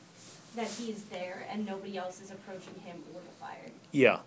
that 0.55 0.67
he 0.67 0.91
is 0.91 1.03
there 1.05 1.45
and 1.51 1.65
nobody 1.65 1.97
else 1.97 2.21
is 2.21 2.31
approaching 2.31 2.73
him 2.85 2.97
or 3.13 3.21
the 3.21 3.35
fire. 3.39 3.69
yeah. 3.91 4.19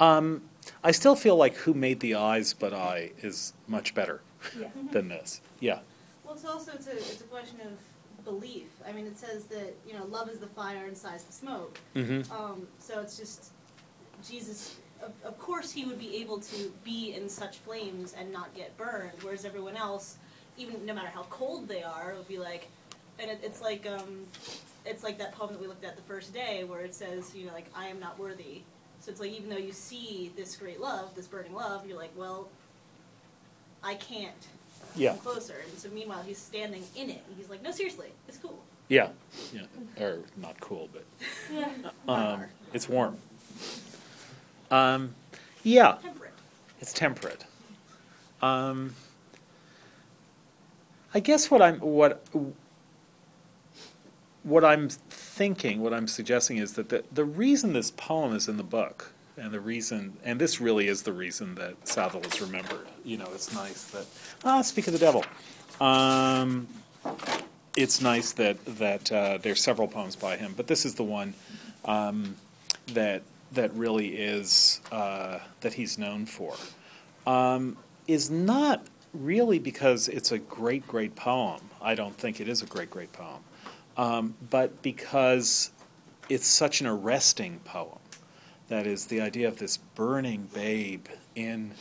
Um, 0.00 0.42
I 0.84 0.92
still 0.92 1.16
feel 1.16 1.36
like 1.36 1.54
who 1.56 1.74
made 1.74 1.98
the 2.00 2.14
eyes 2.14 2.52
but 2.54 2.72
I 2.72 3.10
is 3.22 3.52
much 3.66 3.94
better 3.94 4.20
Yeah. 4.58 4.68
than 4.92 5.08
this. 5.08 5.40
Yeah, 5.60 5.80
Well, 6.28 6.36
it's 6.36 6.44
also 6.44 6.72
it's 6.72 6.86
a 6.86 6.92
it's 6.92 7.22
a 7.22 7.24
question 7.24 7.56
of 7.62 8.24
belief. 8.24 8.66
I 8.86 8.92
mean, 8.92 9.06
it 9.06 9.16
says 9.16 9.44
that 9.44 9.74
you 9.86 9.94
know 9.94 10.04
love 10.04 10.28
is 10.28 10.38
the 10.38 10.46
fire 10.46 10.84
and 10.84 10.96
sighs 10.96 11.24
the 11.24 11.32
smoke. 11.32 11.78
mm-hmm. 11.96 12.30
Um, 12.30 12.68
so 12.78 13.00
it's 13.00 13.16
just 13.16 13.52
Jesus. 14.26 14.76
Of, 15.02 15.12
of 15.24 15.38
course, 15.38 15.72
he 15.72 15.86
would 15.86 15.98
be 15.98 16.16
able 16.16 16.38
to 16.40 16.72
be 16.84 17.14
in 17.14 17.30
such 17.30 17.58
flames 17.58 18.14
and 18.18 18.30
not 18.30 18.54
get 18.54 18.76
burned, 18.76 19.12
whereas 19.22 19.46
everyone 19.46 19.76
else, 19.76 20.16
even 20.58 20.84
no 20.84 20.92
matter 20.92 21.08
how 21.08 21.22
cold 21.30 21.66
they 21.66 21.82
are, 21.82 22.14
would 22.14 22.28
be 22.28 22.38
like. 22.38 22.68
And 23.18 23.30
it, 23.30 23.40
it's 23.42 23.62
like 23.62 23.86
um, 23.86 24.26
it's 24.84 25.02
like 25.02 25.16
that 25.18 25.32
poem 25.32 25.52
that 25.52 25.60
we 25.60 25.66
looked 25.66 25.84
at 25.84 25.96
the 25.96 26.02
first 26.02 26.34
day, 26.34 26.62
where 26.64 26.80
it 26.80 26.94
says, 26.94 27.34
you 27.34 27.46
know, 27.46 27.54
like 27.54 27.70
I 27.74 27.86
am 27.86 27.98
not 27.98 28.18
worthy. 28.18 28.60
So 29.00 29.10
it's 29.10 29.20
like 29.20 29.32
even 29.32 29.48
though 29.48 29.56
you 29.56 29.72
see 29.72 30.30
this 30.36 30.56
great 30.56 30.78
love, 30.78 31.14
this 31.14 31.26
burning 31.26 31.54
love, 31.54 31.86
you're 31.86 31.96
like, 31.96 32.12
well, 32.14 32.48
I 33.82 33.94
can't 33.94 34.46
yeah, 34.96 35.14
closer. 35.16 35.54
And 35.68 35.78
so 35.78 35.88
meanwhile, 35.90 36.22
he's 36.22 36.38
standing 36.38 36.82
in 36.96 37.10
it, 37.10 37.22
and 37.28 37.36
he's 37.36 37.48
like, 37.50 37.62
no, 37.62 37.70
seriously, 37.70 38.08
it's 38.26 38.38
cool. 38.38 38.62
yeah, 38.88 39.08
yeah. 39.52 39.62
Or 40.02 40.20
not 40.36 40.58
cool, 40.60 40.88
but 40.92 41.04
Yeah. 41.52 41.70
um, 42.08 42.44
it's 42.72 42.88
warm. 42.88 43.16
Um, 44.70 45.14
yeah, 45.62 45.96
Temperate. 46.02 46.32
It's 46.80 46.92
temperate. 46.92 47.44
Um, 48.42 48.94
I 51.14 51.20
guess 51.20 51.50
what 51.50 51.60
I'm 51.62 51.80
what 51.80 52.24
what 54.44 54.64
I'm 54.64 54.88
thinking, 54.88 55.80
what 55.80 55.92
I'm 55.92 56.06
suggesting 56.06 56.58
is 56.58 56.74
that 56.74 56.88
the, 56.90 57.04
the 57.12 57.24
reason 57.24 57.72
this 57.72 57.90
poem 57.90 58.34
is 58.34 58.48
in 58.48 58.56
the 58.56 58.62
book, 58.62 59.12
and 59.38 59.52
the 59.52 59.60
reason, 59.60 60.16
and 60.24 60.40
this 60.40 60.60
really 60.60 60.88
is 60.88 61.02
the 61.02 61.12
reason 61.12 61.54
that 61.56 61.86
Southwell 61.86 62.24
is 62.24 62.40
remembered. 62.40 62.86
You 63.04 63.18
know, 63.18 63.28
it's 63.34 63.54
nice 63.54 63.84
that 63.84 64.06
ah, 64.44 64.62
speak 64.62 64.86
of 64.86 64.92
the 64.92 64.98
devil. 64.98 65.24
Um, 65.80 66.66
it's 67.76 68.00
nice 68.00 68.32
that 68.32 68.64
that 68.78 69.12
uh, 69.12 69.38
there's 69.40 69.62
several 69.62 69.88
poems 69.88 70.16
by 70.16 70.36
him, 70.36 70.54
but 70.56 70.66
this 70.66 70.84
is 70.84 70.94
the 70.94 71.04
one 71.04 71.34
um, 71.84 72.36
that 72.88 73.22
that 73.52 73.72
really 73.74 74.08
is 74.08 74.80
uh, 74.92 75.38
that 75.60 75.74
he's 75.74 75.98
known 75.98 76.26
for. 76.26 76.54
Um, 77.26 77.76
is 78.06 78.30
not 78.30 78.86
really 79.12 79.58
because 79.58 80.08
it's 80.08 80.32
a 80.32 80.38
great, 80.38 80.86
great 80.86 81.14
poem. 81.14 81.60
I 81.80 81.94
don't 81.94 82.16
think 82.16 82.40
it 82.40 82.48
is 82.48 82.62
a 82.62 82.66
great, 82.66 82.90
great 82.90 83.12
poem, 83.12 83.42
um, 83.96 84.34
but 84.50 84.82
because 84.82 85.70
it's 86.28 86.46
such 86.46 86.80
an 86.80 86.86
arresting 86.86 87.60
poem. 87.64 87.98
That 88.68 88.86
is 88.86 89.06
the 89.06 89.22
idea 89.22 89.48
of 89.48 89.58
this 89.58 89.78
burning 89.78 90.48
babe 90.52 91.06
in 91.34 91.72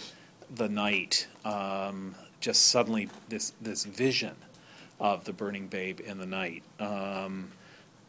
the 0.56 0.70
night. 0.70 1.27
Um, 1.44 2.15
just 2.39 2.67
suddenly, 2.67 3.10
this 3.27 3.53
this 3.62 3.84
vision 3.84 4.36
of 5.00 5.25
the 5.25 5.34
burning 5.34 5.67
babe 5.67 6.00
in 6.00 6.17
the 6.17 6.25
night. 6.25 6.63
Um, 6.79 7.51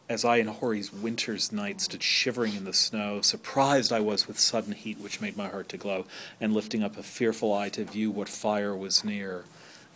as 0.07 0.25
I 0.25 0.37
in 0.37 0.47
Hori's 0.47 0.91
winter's 0.91 1.51
night 1.51 1.81
stood 1.81 2.01
shivering 2.01 2.55
in 2.55 2.63
the 2.63 2.73
snow, 2.73 3.21
surprised 3.21 3.91
I 3.91 3.99
was 3.99 4.27
with 4.27 4.39
sudden 4.39 4.73
heat 4.73 4.99
which 4.99 5.21
made 5.21 5.37
my 5.37 5.49
heart 5.49 5.69
to 5.69 5.77
glow, 5.77 6.05
and 6.39 6.53
lifting 6.53 6.81
up 6.81 6.97
a 6.97 7.03
fearful 7.03 7.53
eye 7.53 7.69
to 7.69 7.83
view 7.83 8.09
what 8.09 8.29
fire 8.29 8.75
was 8.75 9.03
near, 9.03 9.43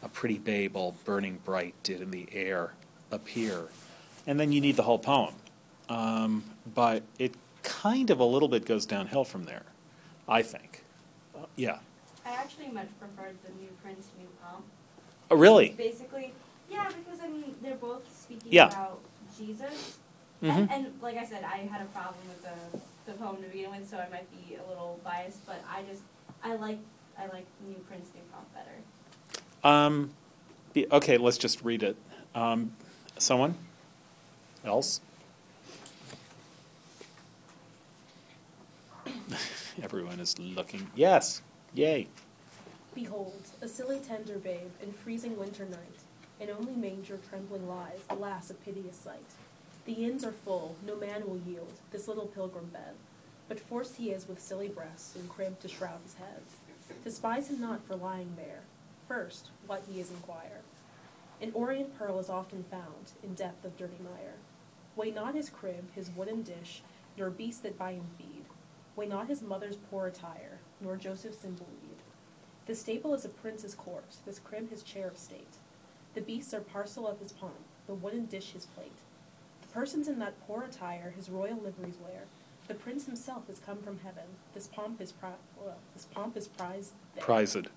a 0.04 0.10
pretty 0.10 0.38
babe 0.38 0.76
all 0.76 0.96
burning 1.04 1.40
bright 1.44 1.74
did 1.84 2.02
in 2.02 2.12
the 2.12 2.28
air 2.32 2.74
appear. 3.12 3.70
And 4.28 4.40
then 4.40 4.52
you 4.52 4.62
need 4.62 4.76
the 4.76 4.84
whole 4.84 5.00
poem. 5.00 5.34
Um, 5.90 6.44
but 6.74 7.04
it 7.18 7.34
kind 7.64 8.10
of 8.10 8.20
a 8.20 8.26
little 8.26 8.48
bit 8.48 8.66
goes 8.66 8.86
downhill 8.86 9.24
from 9.24 9.46
there, 9.46 9.64
I 10.28 10.42
think. 10.42 10.84
Uh, 11.36 11.46
yeah. 11.56 11.80
I 12.26 12.32
actually 12.32 12.68
much 12.70 12.88
preferred 13.00 13.36
the 13.46 13.52
new 13.62 13.70
Prince, 13.82 14.08
new 14.20 14.28
Pomp. 14.42 14.64
Oh, 15.32 15.36
really? 15.36 15.70
Basically, 15.78 16.34
yeah, 16.70 16.88
because 16.88 17.20
I 17.22 17.28
mean 17.28 17.56
they're 17.62 17.76
both 17.76 18.04
speaking 18.18 18.52
Yeah. 18.52 18.68
about 18.68 19.00
Jesus, 19.38 19.98
and, 20.42 20.70
and 20.70 20.88
like 21.02 21.18
I 21.18 21.26
said, 21.26 21.44
I 21.44 21.58
had 21.60 21.82
a 21.82 21.86
problem 21.86 22.16
with 22.28 22.44
the 22.44 22.80
the 23.12 23.18
poem 23.18 23.38
to 23.44 23.50
begin 23.50 23.72
with, 23.72 23.90
so 23.90 23.98
I 23.98 24.08
might 24.10 24.30
be 24.32 24.56
a 24.56 24.68
little 24.70 25.00
biased, 25.04 25.46
but 25.46 25.62
I 25.70 25.82
just 25.84 26.04
I 26.44 26.56
like 26.56 26.80
I 27.18 27.28
like 27.28 27.46
New 27.68 27.76
Prince, 27.88 28.10
New 28.14 28.22
Pomp 28.32 28.48
better. 28.54 29.68
Um, 29.68 30.12
be- 30.74 30.88
okay, 30.92 31.18
let's 31.18 31.38
just 31.38 31.64
read 31.64 31.84
it. 31.84 31.96
Um, 32.36 32.74
someone 33.18 33.56
else? 34.66 35.00
Everyone 39.84 40.20
is 40.20 40.38
looking. 40.40 40.88
Yes, 40.96 41.42
yay. 41.74 42.08
Behold, 42.96 43.42
a 43.62 43.68
silly 43.68 44.00
tender 44.00 44.38
babe 44.38 44.72
in 44.82 44.92
freezing 44.94 45.38
winter 45.38 45.66
night, 45.66 46.00
in 46.40 46.50
only 46.50 46.74
manger 46.74 47.20
trembling 47.30 47.68
lies, 47.68 48.02
alas, 48.10 48.50
a 48.50 48.54
piteous 48.54 48.98
sight. 48.98 49.26
The 49.86 50.06
inns 50.06 50.24
are 50.24 50.32
full, 50.32 50.76
no 50.86 50.96
man 50.96 51.28
will 51.28 51.40
yield 51.48 51.74
this 51.92 52.08
little 52.08 52.28
pilgrim 52.28 52.66
bed, 52.68 52.96
but 53.48 53.60
forced 53.60 53.98
he 53.98 54.12
is 54.12 54.28
with 54.28 54.42
silly 54.42 54.68
breasts 54.68 55.16
and 55.16 55.30
crib 55.30 55.60
to 55.62 55.68
shroud 55.68 56.00
his 56.04 56.16
head. 56.16 56.42
Despise 57.04 57.50
him 57.50 57.60
not 57.60 57.86
for 57.86 57.96
lying 57.96 58.34
there. 58.36 58.62
First, 59.08 59.50
what 59.68 59.84
he 59.90 60.00
is 60.00 60.10
inquire. 60.12 60.62
An 61.42 61.52
orient 61.54 61.98
pearl 61.98 62.20
is 62.20 62.30
often 62.30 62.64
found 62.64 63.12
in 63.24 63.34
depth 63.34 63.66
of 63.66 63.78
dirty 63.78 63.98
mire. 64.04 64.36
Weigh 64.96 65.12
not 65.12 65.36
his 65.36 65.50
crib, 65.50 65.94
his 65.94 66.10
wooden 66.12 66.44
dish, 66.44 66.82
nor 67.18 67.30
beasts 67.30 67.62
that 67.62 67.78
by 67.78 67.94
him 67.94 68.06
feed. 68.18 68.33
Weigh 68.96 69.08
not 69.08 69.28
his 69.28 69.42
mother's 69.42 69.78
poor 69.78 70.08
attire, 70.08 70.60
nor 70.80 70.98
Joseph's 70.98 71.40
simple 71.40 71.68
weed. 71.82 71.98
The 72.66 72.76
stable 72.76 73.14
is 73.14 73.26
a 73.26 73.30
prince's 73.30 73.76
court, 73.76 74.16
this 74.26 74.40
crib 74.40 74.70
his 74.70 74.84
chair 74.84 75.08
of 75.08 75.18
state. 75.18 75.58
The 76.14 76.22
beasts 76.22 76.54
are 76.54 76.62
parcel 76.62 77.08
of 77.08 77.20
his 77.20 77.32
pomp, 77.32 77.56
the 77.88 77.94
wooden 77.94 78.26
dish 78.26 78.52
his 78.52 78.66
plate. 78.68 79.00
The 79.62 79.68
persons 79.68 80.08
in 80.08 80.20
that 80.20 80.40
poor 80.48 80.64
attire 80.64 81.14
his 81.16 81.30
royal 81.30 81.58
liveries 81.58 81.98
wear. 82.04 82.24
The 82.68 82.76
prince 82.76 83.06
himself 83.06 83.50
is 83.50 83.60
come 83.60 83.80
from 83.82 84.00
heaven. 84.00 84.24
This 84.54 84.68
pomp 84.68 85.02
is 85.02 85.12
pri- 85.12 85.32
well, 85.60 85.78
this 85.94 86.06
pomp 86.06 86.38
is 86.38 86.48
prized 86.48 86.94
there. 87.16 87.24
Prized. 87.24 87.68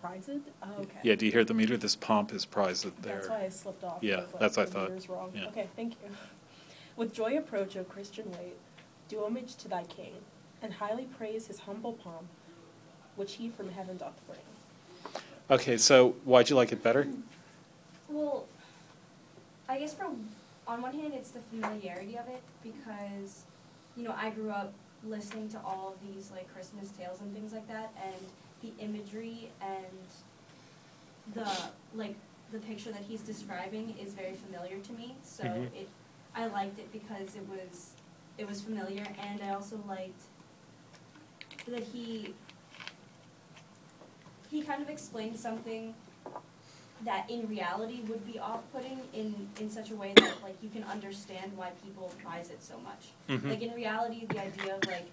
Prized? 0.00 0.30
Oh, 0.62 0.80
okay. 0.80 0.98
Yeah, 1.02 1.14
do 1.14 1.26
you 1.26 1.32
hear 1.32 1.44
the 1.44 1.54
meter? 1.54 1.76
This 1.76 1.94
pomp 1.94 2.32
is 2.32 2.44
prized 2.44 2.84
there. 3.02 3.16
That's 3.16 3.28
why. 3.28 3.44
I 3.44 3.48
slipped 3.50 3.84
off. 3.84 3.98
Yeah, 4.02 4.16
like, 4.16 4.38
that's 4.40 4.56
what 4.56 4.68
I 4.68 4.70
thought. 4.70 4.88
meter's 4.90 5.08
wrong. 5.08 5.30
Yeah. 5.34 5.46
Okay, 5.46 5.68
thank 5.76 5.92
you. 5.92 6.10
With 6.96 7.12
joy 7.14 7.36
approach, 7.38 7.76
O 7.76 7.84
Christian 7.84 8.30
wait, 8.32 8.56
do 9.08 9.22
homage 9.24 9.54
to 9.56 9.68
thy 9.68 9.84
king, 9.84 10.14
and 10.64 10.72
highly 10.72 11.04
praise 11.18 11.46
his 11.46 11.60
humble 11.60 11.92
pomp, 11.92 12.26
which 13.16 13.34
he 13.34 13.50
from 13.50 13.70
heaven 13.70 13.96
doth 13.98 14.18
bring. 14.26 14.40
Okay, 15.50 15.76
so 15.76 16.12
why'd 16.24 16.48
you 16.48 16.56
like 16.56 16.72
it 16.72 16.82
better? 16.82 17.06
Well, 18.08 18.46
I 19.68 19.78
guess 19.78 19.94
for 19.94 20.06
on 20.66 20.80
one 20.80 20.94
hand, 20.94 21.12
it's 21.14 21.30
the 21.30 21.40
familiarity 21.40 22.16
of 22.16 22.26
it 22.28 22.40
because, 22.62 23.42
you 23.96 24.02
know, 24.04 24.14
I 24.16 24.30
grew 24.30 24.50
up 24.50 24.72
listening 25.06 25.50
to 25.50 25.60
all 25.62 25.94
of 25.94 26.14
these 26.14 26.30
like 26.30 26.52
Christmas 26.54 26.88
tales 26.98 27.20
and 27.20 27.34
things 27.34 27.52
like 27.52 27.68
that, 27.68 27.92
and 28.02 28.14
the 28.62 28.82
imagery 28.82 29.50
and 29.60 30.06
the 31.34 31.46
like 31.94 32.14
the 32.52 32.58
picture 32.60 32.90
that 32.90 33.02
he's 33.02 33.20
describing 33.20 33.94
is 34.02 34.14
very 34.14 34.34
familiar 34.34 34.78
to 34.78 34.92
me. 34.92 35.14
So 35.22 35.44
Mhm. 35.44 35.66
it, 35.76 35.88
I 36.34 36.46
liked 36.46 36.78
it 36.78 36.90
because 36.90 37.36
it 37.36 37.46
was 37.48 37.90
it 38.38 38.48
was 38.48 38.62
familiar, 38.62 39.06
and 39.20 39.42
I 39.42 39.50
also 39.50 39.78
liked 39.86 40.22
that 41.72 41.82
he 41.82 42.34
he 44.50 44.62
kind 44.62 44.82
of 44.82 44.88
explained 44.88 45.36
something 45.36 45.94
that 47.04 47.28
in 47.28 47.46
reality 47.48 48.00
would 48.08 48.24
be 48.24 48.38
off-putting 48.38 49.00
in, 49.12 49.48
in 49.60 49.68
such 49.68 49.90
a 49.90 49.94
way 49.96 50.12
that 50.16 50.34
like 50.42 50.56
you 50.62 50.68
can 50.70 50.84
understand 50.84 51.52
why 51.56 51.70
people 51.84 52.10
prize 52.22 52.50
it 52.50 52.62
so 52.62 52.74
much. 52.78 53.08
Mhm. 53.28 53.50
Like 53.50 53.62
in 53.62 53.72
reality, 53.74 54.26
the 54.26 54.40
idea 54.40 54.76
of 54.76 54.86
like 54.86 55.06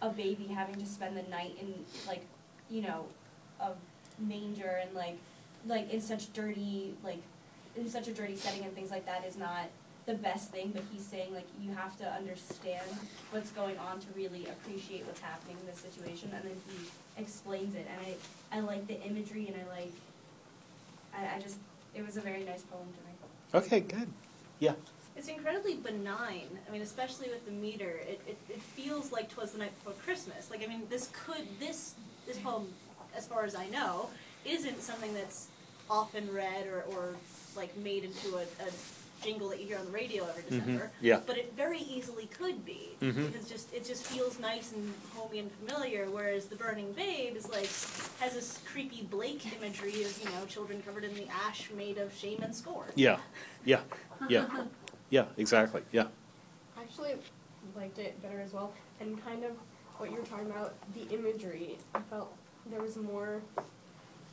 a 0.00 0.10
baby 0.10 0.46
having 0.46 0.76
to 0.76 0.86
spend 0.86 1.16
the 1.16 1.22
night 1.24 1.56
in 1.60 1.84
like 2.06 2.24
you 2.70 2.82
know 2.82 3.06
a 3.60 3.70
manger 4.18 4.80
and 4.82 4.94
like 4.94 5.18
like 5.66 5.90
in 5.92 6.00
such 6.00 6.32
dirty 6.32 6.94
like 7.02 7.22
in 7.76 7.88
such 7.88 8.06
a 8.08 8.12
dirty 8.12 8.36
setting 8.36 8.64
and 8.64 8.74
things 8.74 8.90
like 8.90 9.04
that 9.06 9.24
is 9.26 9.36
not 9.36 9.66
the 10.06 10.14
best 10.14 10.50
thing. 10.50 10.70
But 10.72 10.82
he's 10.92 11.04
saying 11.04 11.32
like 11.32 11.46
you 11.60 11.72
have 11.72 11.96
to 11.98 12.06
understand 12.10 12.86
what's 13.30 13.50
going 13.50 13.78
on 13.78 14.00
to 14.00 14.06
really 14.14 14.46
appreciate 14.46 15.06
what's 15.06 15.20
happening 15.20 15.56
in 15.60 15.66
this 15.66 15.80
situation, 15.80 16.30
and 16.34 16.44
then 16.44 16.56
he 16.68 17.22
explains 17.22 17.74
it. 17.74 17.86
And 17.90 18.06
I 18.06 18.58
I 18.58 18.60
like 18.60 18.86
the 18.86 19.00
imagery, 19.02 19.48
and 19.48 19.56
I 19.56 19.74
like 19.74 19.92
I, 21.16 21.36
I 21.36 21.40
just 21.40 21.56
it 21.94 22.04
was 22.04 22.16
a 22.16 22.20
very 22.20 22.44
nice 22.44 22.62
poem 22.62 22.86
to 22.86 23.58
me. 23.58 23.64
Okay, 23.64 23.80
good. 23.80 24.08
Yeah. 24.58 24.72
It's 25.16 25.28
incredibly 25.28 25.76
benign. 25.76 26.48
I 26.68 26.72
mean, 26.72 26.82
especially 26.82 27.28
with 27.28 27.44
the 27.46 27.52
meter, 27.52 28.00
it, 28.02 28.20
it, 28.26 28.36
it 28.48 28.60
feels 28.60 29.12
like 29.12 29.30
"Twas 29.30 29.52
the 29.52 29.58
Night 29.58 29.72
Before 29.78 29.92
Christmas." 30.02 30.50
Like, 30.50 30.64
I 30.64 30.66
mean, 30.66 30.82
this 30.90 31.08
could 31.12 31.46
this 31.60 31.94
this 32.26 32.38
poem, 32.38 32.66
as 33.16 33.26
far 33.26 33.44
as 33.44 33.54
I 33.54 33.68
know, 33.68 34.10
isn't 34.44 34.82
something 34.82 35.14
that's 35.14 35.48
often 35.88 36.32
read 36.32 36.66
or, 36.66 36.82
or 36.94 37.14
like 37.56 37.76
made 37.76 38.04
into 38.04 38.36
a, 38.36 38.42
a 38.42 38.70
jingle 39.24 39.48
that 39.48 39.60
you 39.60 39.66
hear 39.66 39.78
on 39.78 39.86
the 39.86 39.90
radio 39.90 40.24
every 40.28 40.42
December. 40.48 40.90
Yeah. 41.00 41.20
But 41.26 41.38
it 41.38 41.54
very 41.56 41.78
easily 41.80 42.26
could 42.26 42.64
be 42.64 42.90
Mhm. 43.00 43.32
because 43.32 43.48
just 43.48 43.72
it 43.72 43.84
just 43.84 44.04
feels 44.04 44.38
nice 44.38 44.72
and 44.72 44.92
homey 45.16 45.38
and 45.38 45.50
familiar. 45.52 46.10
Whereas 46.10 46.46
the 46.46 46.56
Burning 46.56 46.92
Babe 46.92 47.34
is 47.36 47.48
like 47.48 47.70
has 48.20 48.34
this 48.34 48.58
creepy 48.70 49.02
Blake 49.02 49.44
imagery 49.56 50.04
of 50.04 50.18
you 50.22 50.30
know 50.30 50.44
children 50.46 50.82
covered 50.82 51.04
in 51.04 51.14
the 51.14 51.26
ash 51.28 51.70
made 51.74 51.96
of 51.98 52.14
shame 52.14 52.42
and 52.42 52.54
scorn. 52.54 52.90
Yeah. 52.94 53.18
Yeah. 53.64 53.80
Yeah. 54.28 54.46
Yeah. 55.10 55.24
Exactly. 55.38 55.82
Yeah. 55.90 56.08
I 56.76 56.82
actually 56.82 57.14
liked 57.74 57.98
it 57.98 58.20
better 58.22 58.40
as 58.40 58.52
well, 58.52 58.72
and 59.00 59.22
kind 59.24 59.42
of 59.44 59.52
what 59.98 60.10
you 60.10 60.16
were 60.16 60.22
talking 60.26 60.46
about, 60.50 60.74
the 60.94 61.02
imagery. 61.14 61.78
I 61.94 62.00
felt 62.02 62.36
there 62.66 62.80
was 62.82 62.96
more 62.96 63.40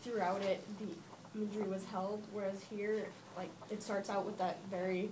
throughout 0.03 0.41
it. 0.43 0.63
The 0.79 0.85
imagery 1.35 1.63
was 1.67 1.85
held, 1.85 2.21
whereas 2.31 2.57
here, 2.69 3.05
like 3.37 3.49
it 3.69 3.81
starts 3.81 4.09
out 4.09 4.25
with 4.25 4.37
that 4.37 4.57
very 4.69 5.09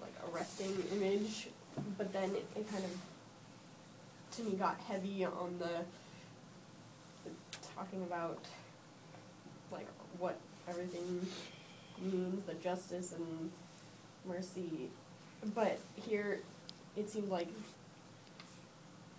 like 0.00 0.12
arresting 0.32 0.82
image, 0.92 1.48
but 1.96 2.12
then 2.12 2.30
it, 2.34 2.46
it 2.56 2.70
kind 2.70 2.84
of 2.84 2.90
to 4.36 4.42
me 4.42 4.52
got 4.56 4.78
heavy 4.80 5.24
on 5.24 5.56
the, 5.58 5.84
the 7.24 7.30
talking 7.76 8.02
about 8.02 8.38
like 9.70 9.86
what 10.18 10.38
everything 10.68 11.26
means, 12.00 12.44
the 12.44 12.54
justice 12.54 13.12
and 13.12 13.50
mercy. 14.26 14.88
But 15.54 15.78
here, 15.94 16.40
it 16.96 17.08
seemed 17.08 17.28
like 17.30 17.48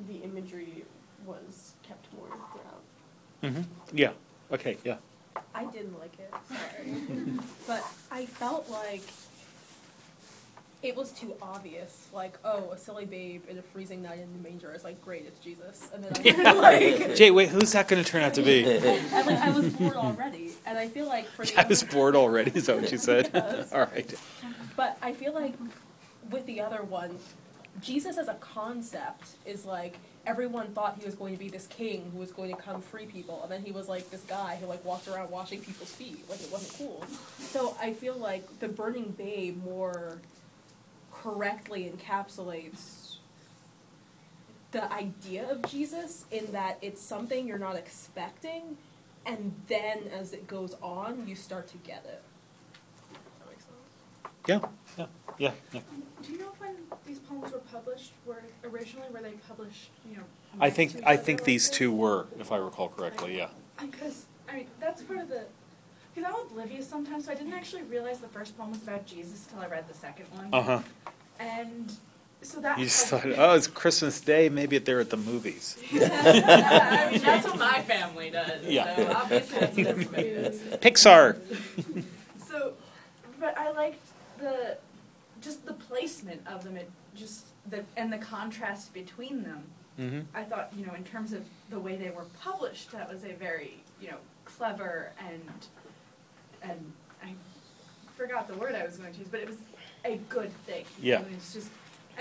the 0.08 0.18
imagery 0.18 0.84
was 1.26 1.74
kept 1.84 2.08
more 2.14 2.28
throughout. 2.52 3.54
hmm 3.54 3.62
Yeah. 3.94 4.12
Okay. 4.52 4.78
Yeah. 4.84 4.98
I 5.54 5.66
didn't 5.66 6.00
like 6.00 6.14
it, 6.20 6.34
sorry. 6.48 7.40
but 7.68 7.86
I 8.12 8.26
felt 8.26 8.70
like 8.70 9.04
it 10.82 10.96
was 10.96 11.12
too 11.12 11.34
obvious. 11.42 12.08
Like, 12.14 12.38
oh, 12.46 12.72
a 12.72 12.78
silly 12.78 13.06
babe 13.06 13.44
in 13.50 13.58
a 13.58 13.62
freezing 13.62 14.02
night 14.02 14.20
in 14.20 14.32
the 14.32 14.50
manger 14.50 14.74
is 14.74 14.84
like, 14.84 15.02
great, 15.04 15.26
it's 15.26 15.40
Jesus. 15.40 15.90
And 15.94 16.04
then 16.04 16.14
I 16.14 16.22
feel 16.44 16.62
like, 16.62 17.16
Jay, 17.16 17.32
wait, 17.32 17.50
who's 17.50 17.72
that 17.74 17.88
going 17.88 18.02
to 18.02 18.10
turn 18.10 18.24
out 18.24 18.34
to 18.36 18.42
be? 18.42 18.66
I, 18.66 19.22
like, 19.22 19.40
I 19.40 19.50
was 19.50 19.74
bored 19.74 19.96
already. 19.96 20.52
And 20.66 20.78
I 20.78 20.88
feel 20.88 21.08
like 21.08 21.28
for 21.28 21.46
the 21.46 21.60
I 21.66 21.68
was 21.68 21.84
bored 21.84 22.16
already. 22.16 22.52
Is 22.56 22.68
that 22.68 22.80
what 22.80 22.92
you 22.92 22.98
said? 22.98 23.30
Yes. 23.34 23.74
All 23.74 23.82
right. 23.82 24.14
But 24.78 24.98
I 25.02 25.14
feel 25.14 25.34
like 25.34 25.54
with 26.30 26.46
the 26.46 26.62
other 26.62 26.84
one, 26.84 27.18
Jesus 27.82 28.18
as 28.18 28.28
a 28.28 28.36
concept 28.36 29.32
is 29.46 29.66
like 29.66 29.98
everyone 30.30 30.68
thought 30.68 30.96
he 31.00 31.06
was 31.06 31.16
going 31.16 31.34
to 31.34 31.40
be 31.40 31.50
this 31.50 31.66
king 31.66 32.12
who 32.14 32.20
was 32.20 32.32
going 32.32 32.56
to 32.56 32.62
come 32.62 32.82
free 32.82 33.08
people, 33.08 33.42
and 33.42 33.52
then 33.52 33.64
he 33.64 33.72
was 33.72 33.90
like 33.90 34.12
this 34.12 34.22
guy 34.22 34.58
who 34.62 34.68
like 34.68 34.86
walked 34.86 35.08
around 35.08 35.32
washing 35.32 35.60
people's 35.60 35.92
feet. 35.92 36.24
Like 36.30 36.40
it 36.40 36.52
wasn't 36.52 36.78
cool. 36.78 37.04
So 37.40 37.76
I 37.82 37.94
feel 37.94 38.16
like 38.16 38.60
the 38.60 38.68
burning 38.68 39.16
babe 39.18 39.64
more 39.64 40.20
correctly 41.12 41.92
encapsulates 41.92 43.16
the 44.72 44.92
idea 44.94 45.50
of 45.50 45.64
Jesus 45.64 46.26
in 46.30 46.52
that 46.52 46.78
it's 46.84 47.02
something 47.02 47.48
you're 47.48 47.58
not 47.58 47.76
expecting, 47.76 48.78
and 49.26 49.52
then 49.68 50.04
as 50.14 50.32
it 50.32 50.48
goes 50.48 50.76
on, 50.84 51.28
you 51.28 51.36
start 51.36 51.68
to 51.70 51.78
get 51.78 52.06
it. 52.08 52.22
That 54.48 54.62
makes 54.62 54.96
sense. 54.96 54.98
Yeah. 54.98 55.06
Yeah. 55.38 55.52
Yeah. 55.52 55.52
yeah. 55.74 55.82
Do 56.24 56.32
you 56.34 56.40
know 56.40 56.52
when 56.58 56.76
these 57.06 57.20
poems 57.20 57.52
were 57.52 57.60
published? 57.60 58.12
Were 58.26 58.44
originally 58.64 59.08
were 59.12 59.22
they 59.22 59.34
published? 59.48 59.90
You 60.10 60.18
know. 60.18 60.24
I 60.60 60.66
next 60.66 60.76
think 60.76 60.92
to 60.92 60.98
each 61.00 61.04
I 61.06 61.14
other 61.14 61.24
think 61.24 61.40
like 61.40 61.46
these 61.46 61.70
this? 61.70 61.78
two 61.78 61.92
were, 61.92 62.28
if 62.40 62.52
I 62.52 62.58
recall 62.58 62.90
correctly. 62.90 63.38
Yeah. 63.38 63.50
Because 63.80 64.26
I 64.50 64.56
mean 64.56 64.68
that's 64.80 65.02
part 65.04 65.20
of 65.20 65.30
the. 65.30 65.46
Because 66.14 66.30
I'm 66.34 66.48
oblivious 66.48 66.88
sometimes, 66.88 67.26
so 67.26 67.32
I 67.32 67.36
didn't 67.36 67.54
actually 67.54 67.84
realize 67.84 68.20
the 68.20 68.28
first 68.28 68.58
poem 68.58 68.72
was 68.72 68.82
about 68.82 69.06
Jesus 69.06 69.46
until 69.46 69.62
I 69.64 69.68
read 69.68 69.88
the 69.88 69.94
second 69.94 70.26
one. 70.34 70.50
Uh 70.52 70.62
huh. 70.62 70.80
And 71.40 71.94
so 72.42 72.60
that. 72.62 72.78
You 72.80 72.86
just 72.86 73.08
thought, 73.08 73.26
oh, 73.26 73.54
it's 73.54 73.68
Christmas 73.68 74.20
Day. 74.22 74.50
Maybe 74.50 74.78
they're 74.78 75.00
at 75.02 75.10
the 75.10 75.18
movies. 75.18 75.78
I 75.94 77.10
mean, 77.12 77.22
that's 77.22 77.46
what 77.46 77.60
my 77.60 77.82
family 77.82 78.30
does. 78.30 78.66
Yeah. 78.66 78.96
So 78.96 79.12
obviously 79.12 79.60
that's 79.60 79.78
what 79.78 79.88
everybody 79.88 80.30
does. 80.36 80.60
Pixar. 80.80 81.40
So, 82.48 82.74
but 83.40 83.58
I 83.58 83.72
liked 83.72 84.09
the 84.40 84.78
just 85.42 85.66
the 85.66 85.74
placement 85.74 86.42
of 86.48 86.64
them. 86.64 86.78
It 86.78 86.90
just 87.16 87.46
the 87.70 87.84
and 87.98 88.12
the 88.12 88.18
contrast 88.18 88.94
between 88.94 89.44
them. 89.44 89.64
hmm 89.98 90.20
I 90.34 90.44
thought, 90.44 90.72
you 90.76 90.86
know, 90.86 90.94
in 90.94 91.04
terms 91.04 91.34
of 91.34 91.44
the 91.70 91.80
way 91.80 91.96
they 91.96 92.10
were 92.10 92.26
published, 92.42 92.92
that 92.92 93.12
was 93.12 93.24
a 93.24 93.34
very, 93.34 93.84
you 94.02 94.10
know, 94.10 94.18
clever 94.46 95.12
and 95.28 95.52
and 96.62 96.92
I 97.24 97.34
forgot 98.16 98.48
the 98.48 98.56
word 98.56 98.76
I 98.76 98.86
was 98.86 98.98
going 98.98 99.14
to 99.14 99.20
use, 99.20 99.28
but 99.30 99.40
it 99.40 99.48
was 99.48 99.58
a 100.06 100.18
good 100.30 100.52
thing. 100.66 100.86
Yeah. 101.02 101.20
And 101.20 101.34
it's 101.36 101.54
just 101.54 101.70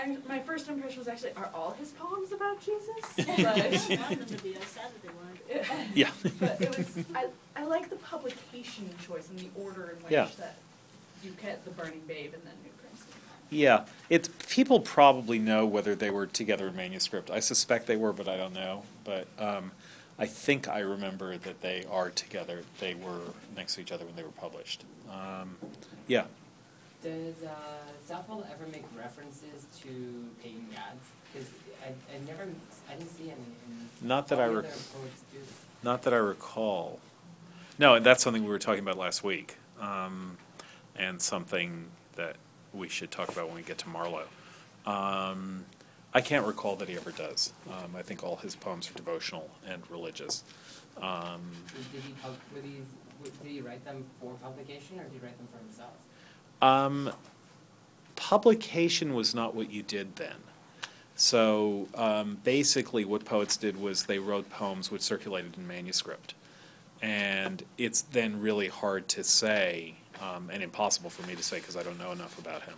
and 0.01 0.25
my 0.27 0.39
first 0.39 0.69
impression 0.69 0.99
was 0.99 1.09
actually, 1.09 1.33
are 1.33 1.49
all 1.53 1.71
his 1.71 1.89
poems 1.91 2.31
about 2.31 2.61
Jesus? 2.61 3.05
But, 3.17 3.99
wanted 3.99 4.19
them 4.19 4.37
to 4.37 4.43
be. 4.43 4.55
I 4.55 4.59
was 4.59 4.67
sad 4.67 4.89
that 4.93 5.01
they 5.03 5.09
weren't. 5.09 5.95
Yeah. 5.95 6.09
but 6.39 6.61
it 6.61 6.77
was 6.77 7.05
I, 7.15 7.27
I 7.55 7.65
like 7.65 7.89
the 7.89 7.97
publication 7.97 8.89
choice 9.05 9.29
and 9.29 9.39
the 9.39 9.49
order 9.55 9.95
in 9.97 10.03
which 10.03 10.11
Yeah. 10.11 10.27
that 10.37 10.57
you 11.23 11.31
get 11.41 11.63
the 11.65 11.71
Burning 11.71 12.01
Babe 12.07 12.33
and 12.33 12.43
then 12.43 12.53
New 12.63 12.69
Prince. 12.79 13.05
Yeah, 13.49 13.85
it's 14.09 14.29
people 14.47 14.79
probably 14.79 15.39
know 15.39 15.65
whether 15.65 15.95
they 15.95 16.09
were 16.09 16.27
together 16.27 16.67
in 16.67 16.75
manuscript. 16.75 17.31
I 17.31 17.39
suspect 17.39 17.87
they 17.87 17.97
were, 17.97 18.13
but 18.13 18.27
I 18.27 18.37
don't 18.37 18.53
know. 18.53 18.83
But 19.03 19.27
um, 19.37 19.71
I 20.17 20.25
think 20.25 20.67
I 20.67 20.79
remember 20.79 21.37
that 21.37 21.61
they 21.61 21.85
are 21.89 22.09
together. 22.09 22.63
They 22.79 22.93
were 22.93 23.21
next 23.55 23.75
to 23.75 23.81
each 23.81 23.91
other 23.91 24.05
when 24.05 24.15
they 24.15 24.23
were 24.23 24.29
published. 24.29 24.83
Um, 25.09 25.55
yeah. 26.07 26.25
Does 27.01 27.41
uh, 27.43 27.49
Southwell 28.05 28.45
ever 28.51 28.69
make 28.71 28.83
references 28.97 29.65
to 29.81 30.25
pagan 30.43 30.67
gods? 30.71 31.05
Because 31.31 31.47
I, 31.83 31.89
I 32.13 32.19
never, 32.27 32.49
I 32.89 32.95
didn't 32.95 33.15
see 33.15 33.23
any. 33.23 33.33
In 33.33 34.07
Not 34.07 34.27
that 34.27 34.39
I 34.39 34.47
the 34.49 34.55
rec- 34.55 34.65
other 34.65 34.73
poets 34.93 35.23
do. 35.31 35.39
Not 35.81 36.01
that 36.03 36.13
I 36.13 36.17
recall. 36.17 36.99
No, 37.77 37.95
and 37.95 38.05
that's 38.05 38.21
something 38.21 38.43
we 38.43 38.49
were 38.49 38.59
talking 38.59 38.81
about 38.81 38.97
last 38.97 39.23
week, 39.23 39.55
um, 39.79 40.37
and 40.99 41.19
something 41.19 41.85
that 42.15 42.35
we 42.73 42.87
should 42.89 43.09
talk 43.09 43.29
about 43.29 43.47
when 43.47 43.55
we 43.55 43.63
get 43.63 43.79
to 43.79 43.89
Marlowe. 43.89 44.27
Um, 44.85 45.65
I 46.13 46.21
can't 46.21 46.45
recall 46.45 46.75
that 46.75 46.89
he 46.89 46.95
ever 46.95 47.11
does. 47.11 47.53
Um, 47.69 47.95
I 47.95 48.01
think 48.01 48.23
all 48.23 48.35
his 48.35 48.55
poems 48.55 48.89
are 48.89 48.93
devotional 48.93 49.49
and 49.67 49.81
religious. 49.89 50.43
Um, 51.01 51.51
Did, 51.75 51.91
did 51.93 52.01
he 52.01 52.13
pub- 52.21 52.35
were 52.53 52.61
these, 52.61 52.83
w- 53.23 53.37
did 53.43 53.51
he 53.51 53.61
write 53.61 53.83
them 53.85 54.03
for 54.19 54.33
publication 54.43 54.99
or 54.99 55.03
did 55.03 55.13
he 55.13 55.19
write 55.19 55.37
them 55.37 55.47
for 55.51 55.59
himself? 55.59 55.93
Um, 56.61 57.11
publication 58.15 59.13
was 59.13 59.33
not 59.33 59.55
what 59.55 59.71
you 59.71 59.81
did 59.81 60.17
then. 60.17 60.35
So 61.15 61.87
um, 61.95 62.39
basically, 62.43 63.05
what 63.05 63.23
poets 63.23 63.55
did 63.55 63.79
was 63.79 64.03
they 64.03 64.19
wrote 64.19 64.49
poems 64.49 64.91
which 64.91 65.01
circulated 65.01 65.57
in 65.57 65.67
manuscript. 65.67 66.33
And 67.01 67.63
it's 67.77 68.01
then 68.01 68.41
really 68.41 68.67
hard 68.67 69.07
to 69.09 69.23
say, 69.23 69.95
um, 70.21 70.49
and 70.51 70.63
impossible 70.63 71.09
for 71.09 71.25
me 71.27 71.35
to 71.35 71.43
say 71.43 71.57
because 71.59 71.75
I 71.75 71.83
don't 71.83 71.99
know 71.99 72.11
enough 72.11 72.37
about 72.39 72.63
him. 72.63 72.75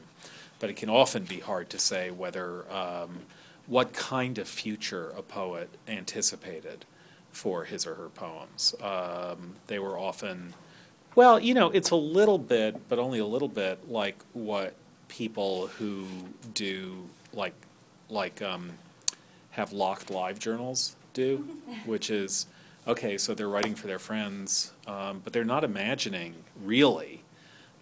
But 0.59 0.69
it 0.69 0.75
can 0.75 0.89
often 0.89 1.23
be 1.23 1.39
hard 1.39 1.69
to 1.71 1.79
say 1.79 2.11
whether 2.11 2.71
um, 2.71 3.21
what 3.67 3.93
kind 3.93 4.37
of 4.37 4.47
future 4.47 5.11
a 5.17 5.21
poet 5.21 5.69
anticipated 5.87 6.85
for 7.31 7.63
his 7.63 7.87
or 7.87 7.95
her 7.95 8.09
poems. 8.09 8.75
Um, 8.81 9.55
they 9.67 9.79
were 9.79 9.97
often 9.97 10.53
well, 11.15 11.39
you 11.39 11.53
know, 11.53 11.69
it's 11.71 11.89
a 11.89 11.95
little 11.95 12.37
bit, 12.37 12.87
but 12.87 12.97
only 12.97 13.19
a 13.19 13.25
little 13.25 13.49
bit, 13.49 13.89
like 13.89 14.17
what 14.33 14.73
people 15.09 15.67
who 15.67 16.05
do, 16.53 17.09
like, 17.33 17.53
like 18.09 18.41
um, 18.41 18.71
have 19.51 19.73
locked 19.73 20.09
live 20.09 20.39
journals 20.39 20.95
do, 21.13 21.47
which 21.85 22.09
is 22.09 22.45
okay. 22.87 23.17
So 23.17 23.33
they're 23.33 23.49
writing 23.49 23.75
for 23.75 23.87
their 23.87 23.99
friends, 23.99 24.71
um, 24.87 25.19
but 25.23 25.33
they're 25.33 25.43
not 25.43 25.65
imagining 25.65 26.35
really 26.63 27.20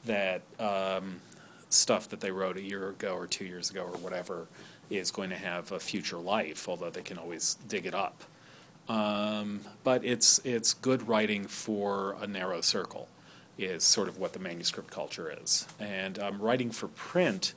that 0.06 0.42
um, 0.60 1.22
stuff 1.70 2.10
that 2.10 2.20
they 2.20 2.32
wrote 2.32 2.58
a 2.58 2.62
year 2.62 2.90
ago 2.90 3.16
or 3.16 3.28
two 3.28 3.46
years 3.46 3.70
ago 3.70 3.84
or 3.84 3.98
whatever 3.98 4.48
is 4.90 5.12
going 5.12 5.30
to 5.30 5.36
have 5.36 5.72
a 5.72 5.80
future 5.80 6.18
life, 6.18 6.68
although 6.68 6.90
they 6.90 7.02
can 7.02 7.18
always 7.18 7.58
dig 7.68 7.86
it 7.86 7.94
up. 7.94 8.24
Um, 8.88 9.62
but 9.84 10.04
it's 10.04 10.40
it's 10.44 10.74
good 10.74 11.08
writing 11.08 11.46
for 11.46 12.18
a 12.22 12.28
narrow 12.28 12.62
circle. 12.62 13.08
is 13.58 13.84
sort 13.84 14.08
of 14.08 14.18
what 14.18 14.34
the 14.34 14.40
manuscript 14.40 14.90
culture 14.90 15.32
is. 15.44 15.68
And 15.80 16.18
um, 16.18 16.42
writing 16.42 16.72
for 16.72 16.88
print 16.88 17.54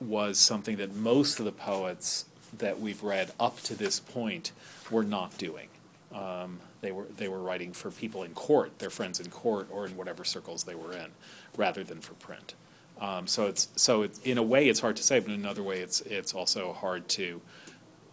was 0.00 0.38
something 0.38 0.76
that 0.76 0.94
most 0.94 1.38
of 1.38 1.44
the 1.44 1.52
poets 1.52 2.26
that 2.58 2.80
we've 2.80 3.02
read 3.02 3.32
up 3.38 3.60
to 3.62 3.74
this 3.74 4.00
point 4.00 4.52
were 4.90 5.04
not 5.04 5.36
doing. 5.38 5.68
Um, 6.12 6.60
they 6.80 6.92
were 6.92 7.06
they 7.16 7.28
were 7.28 7.40
writing 7.40 7.72
for 7.72 7.90
people 7.90 8.22
in 8.22 8.34
court, 8.34 8.78
their 8.78 8.90
friends 8.90 9.20
in 9.20 9.30
court, 9.30 9.68
or 9.70 9.86
in 9.86 9.96
whatever 9.96 10.24
circles 10.24 10.64
they 10.64 10.74
were 10.74 10.92
in, 10.92 11.10
rather 11.56 11.82
than 11.84 12.00
for 12.00 12.14
print. 12.14 12.54
Um, 13.00 13.26
so 13.26 13.46
it's 13.46 13.68
so 13.76 14.02
it's, 14.02 14.18
in 14.20 14.38
a 14.38 14.42
way 14.42 14.68
it's 14.68 14.80
hard 14.80 14.96
to 14.96 15.02
say, 15.02 15.20
but 15.20 15.30
in 15.30 15.40
another 15.40 15.62
way 15.62 15.80
it's 15.80 16.00
it's 16.02 16.34
also 16.34 16.72
hard 16.72 17.08
to 17.10 17.40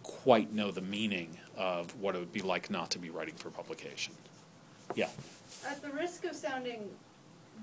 quite 0.02 0.52
know 0.52 0.70
the 0.70 0.80
meaning 0.80 1.38
of 1.56 1.96
what 2.00 2.14
it 2.14 2.18
would 2.18 2.32
be 2.32 2.42
like 2.42 2.70
not 2.70 2.90
to 2.92 2.98
be 2.98 3.10
writing 3.10 3.34
for 3.34 3.50
publication. 3.50 4.14
Yeah. 4.94 5.08
At 5.68 5.82
the 5.82 5.90
risk 5.90 6.24
of 6.24 6.36
sounding 6.36 6.88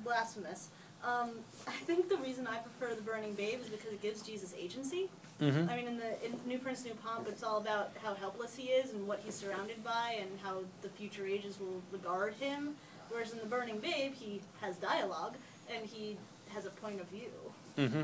blasphemous, 0.03 0.69
um, 1.03 1.31
I 1.67 1.71
think 1.71 2.09
the 2.09 2.17
reason 2.17 2.47
I 2.47 2.57
prefer 2.57 2.95
the 2.95 3.01
Burning 3.01 3.33
Babe 3.33 3.59
is 3.61 3.69
because 3.69 3.93
it 3.93 4.01
gives 4.01 4.21
Jesus 4.21 4.53
agency. 4.57 5.09
Mm-hmm. 5.41 5.69
I 5.69 5.75
mean, 5.75 5.87
in 5.87 5.97
the 5.97 6.25
in 6.25 6.39
New 6.45 6.59
Prince, 6.59 6.85
New 6.85 6.93
Pomp, 6.93 7.27
it's 7.27 7.43
all 7.43 7.57
about 7.57 7.91
how 8.01 8.13
helpless 8.13 8.55
he 8.55 8.67
is 8.67 8.91
and 8.91 9.07
what 9.07 9.21
he's 9.25 9.35
surrounded 9.35 9.83
by, 9.83 10.17
and 10.19 10.29
how 10.41 10.59
the 10.81 10.89
future 10.89 11.25
ages 11.25 11.59
will 11.59 11.81
regard 11.91 12.33
him. 12.35 12.75
Whereas 13.09 13.33
in 13.33 13.39
the 13.39 13.45
Burning 13.45 13.79
Babe, 13.79 14.13
he 14.13 14.41
has 14.61 14.77
dialogue 14.77 15.35
and 15.73 15.85
he 15.85 16.17
has 16.49 16.65
a 16.65 16.69
point 16.69 17.01
of 17.01 17.07
view. 17.07 17.29
Mm-hmm. 17.77 18.03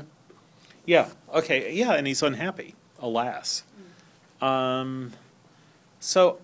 Yeah. 0.86 1.10
Okay. 1.32 1.72
Yeah, 1.72 1.94
and 1.94 2.06
he's 2.06 2.22
unhappy. 2.22 2.74
Alas. 3.00 3.64
Um, 4.40 5.12
so, 5.98 6.38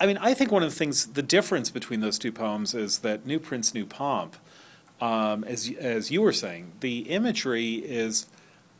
I 0.00 0.06
mean, 0.06 0.18
I 0.18 0.34
think 0.34 0.52
one 0.52 0.62
of 0.62 0.70
the 0.70 0.76
things, 0.76 1.06
the 1.06 1.22
difference 1.22 1.70
between 1.70 2.00
those 2.00 2.18
two 2.18 2.32
poems 2.32 2.74
is 2.74 2.98
that 2.98 3.26
New 3.26 3.38
Prince, 3.38 3.74
New 3.74 3.86
Pomp, 3.86 4.36
um, 5.00 5.44
as 5.44 5.70
as 5.78 6.10
you 6.10 6.22
were 6.22 6.32
saying, 6.32 6.72
the 6.80 7.00
imagery 7.10 7.74
is 7.74 8.26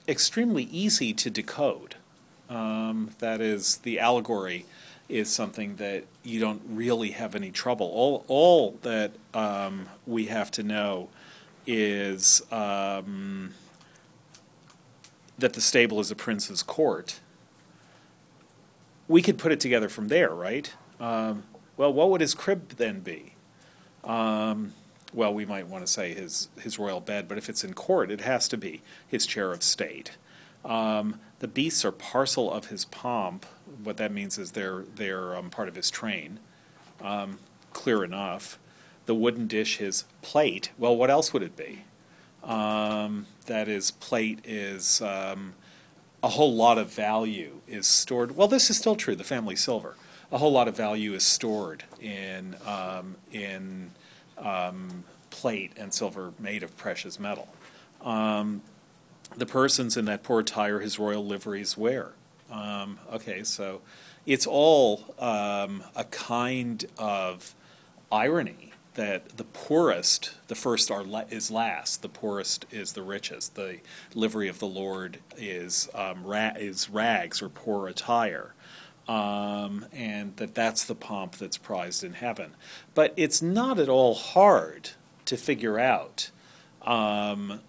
extremely 0.08 0.64
easy 0.64 1.12
to 1.12 1.30
decode. 1.30 1.96
Um, 2.48 3.10
that 3.18 3.40
is, 3.40 3.76
the 3.78 4.00
allegory 4.00 4.64
is 5.08 5.30
something 5.30 5.76
that 5.76 6.04
you 6.22 6.40
don't 6.40 6.62
really 6.68 7.12
have 7.12 7.34
any 7.34 7.50
trouble. 7.50 7.86
All 7.86 8.24
all 8.28 8.78
that 8.82 9.12
um, 9.34 9.88
we 10.06 10.26
have 10.26 10.50
to 10.52 10.62
know 10.62 11.08
is 11.66 12.42
um, 12.50 13.54
that 15.38 15.52
the 15.52 15.60
stable 15.60 16.00
is 16.00 16.10
a 16.10 16.16
prince's 16.16 16.62
court. 16.62 17.20
We 19.06 19.22
could 19.22 19.38
put 19.38 19.52
it 19.52 19.60
together 19.60 19.88
from 19.88 20.08
there, 20.08 20.30
right? 20.30 20.72
Um, 21.00 21.44
well, 21.76 21.92
what 21.92 22.10
would 22.10 22.20
his 22.20 22.34
crib 22.34 22.70
then 22.76 23.00
be? 23.00 23.34
Well, 25.14 25.32
we 25.32 25.46
might 25.46 25.66
want 25.66 25.86
to 25.86 25.90
say 25.90 26.14
his, 26.14 26.48
his 26.60 26.78
royal 26.78 27.00
bed, 27.00 27.28
but 27.28 27.38
if 27.38 27.48
it's 27.48 27.64
in 27.64 27.74
court, 27.74 28.10
it 28.10 28.20
has 28.20 28.46
to 28.48 28.56
be 28.56 28.82
his 29.06 29.26
chair 29.26 29.52
of 29.52 29.62
state. 29.62 30.12
Um, 30.64 31.20
the 31.38 31.48
beasts 31.48 31.84
are 31.84 31.92
parcel 31.92 32.52
of 32.52 32.66
his 32.66 32.84
pomp. 32.84 33.46
What 33.82 33.96
that 33.96 34.12
means 34.12 34.38
is 34.38 34.52
they're, 34.52 34.84
they're 34.96 35.34
um, 35.36 35.50
part 35.50 35.68
of 35.68 35.76
his 35.76 35.90
train. 35.90 36.40
Um, 37.00 37.38
clear 37.72 38.04
enough. 38.04 38.58
The 39.06 39.14
wooden 39.14 39.46
dish, 39.46 39.78
his 39.78 40.04
plate. 40.20 40.70
Well, 40.76 40.94
what 40.94 41.10
else 41.10 41.32
would 41.32 41.42
it 41.42 41.56
be? 41.56 41.84
Um, 42.44 43.26
that 43.46 43.66
is, 43.68 43.90
plate 43.90 44.40
is 44.44 45.00
um, 45.00 45.54
a 46.22 46.28
whole 46.28 46.54
lot 46.54 46.78
of 46.78 46.92
value 46.92 47.60
is 47.66 47.86
stored. 47.86 48.36
Well, 48.36 48.48
this 48.48 48.70
is 48.70 48.76
still 48.76 48.96
true. 48.96 49.14
The 49.16 49.24
family 49.24 49.56
silver. 49.56 49.96
A 50.30 50.38
whole 50.38 50.52
lot 50.52 50.68
of 50.68 50.76
value 50.76 51.14
is 51.14 51.24
stored 51.24 51.84
in 52.00 52.56
um, 52.66 53.16
in 53.32 53.92
um, 54.42 55.04
plate 55.30 55.72
and 55.76 55.92
silver 55.92 56.32
made 56.38 56.62
of 56.62 56.76
precious 56.76 57.18
metal. 57.18 57.48
Um, 58.02 58.62
the 59.36 59.46
persons 59.46 59.96
in 59.96 60.06
that 60.06 60.22
poor 60.22 60.40
attire 60.40 60.80
his 60.80 60.98
royal 60.98 61.24
liveries 61.24 61.76
wear. 61.76 62.12
Um, 62.50 62.98
okay, 63.12 63.44
so 63.44 63.82
it's 64.26 64.46
all 64.46 65.14
um, 65.18 65.82
a 65.94 66.04
kind 66.04 66.84
of 66.98 67.54
irony 68.10 68.72
that 68.94 69.36
the 69.36 69.44
poorest, 69.44 70.34
the 70.48 70.54
first 70.56 70.90
are 70.90 71.04
la- 71.04 71.24
is 71.30 71.50
last, 71.50 72.02
the 72.02 72.08
poorest 72.08 72.66
is 72.72 72.94
the 72.94 73.02
richest. 73.02 73.54
The 73.54 73.78
livery 74.14 74.48
of 74.48 74.58
the 74.58 74.66
Lord 74.66 75.18
is 75.36 75.88
um, 75.94 76.24
ra- 76.24 76.54
is 76.56 76.90
rags 76.90 77.40
or 77.40 77.48
poor 77.48 77.86
attire, 77.86 78.54
um, 79.08 79.86
and 79.92 80.36
that 80.36 80.54
that's 80.54 80.84
the 80.84 80.94
pomp 80.94 81.36
that's 81.36 81.56
prized 81.58 82.04
in 82.04 82.12
heaven. 82.14 82.52
But 82.94 83.14
it's 83.16 83.40
not 83.42 83.78
at 83.78 83.88
all 83.88 84.14
hard 84.14 84.90
to 85.24 85.36
figure 85.36 85.78
out 85.78 86.30
um, 86.82 87.60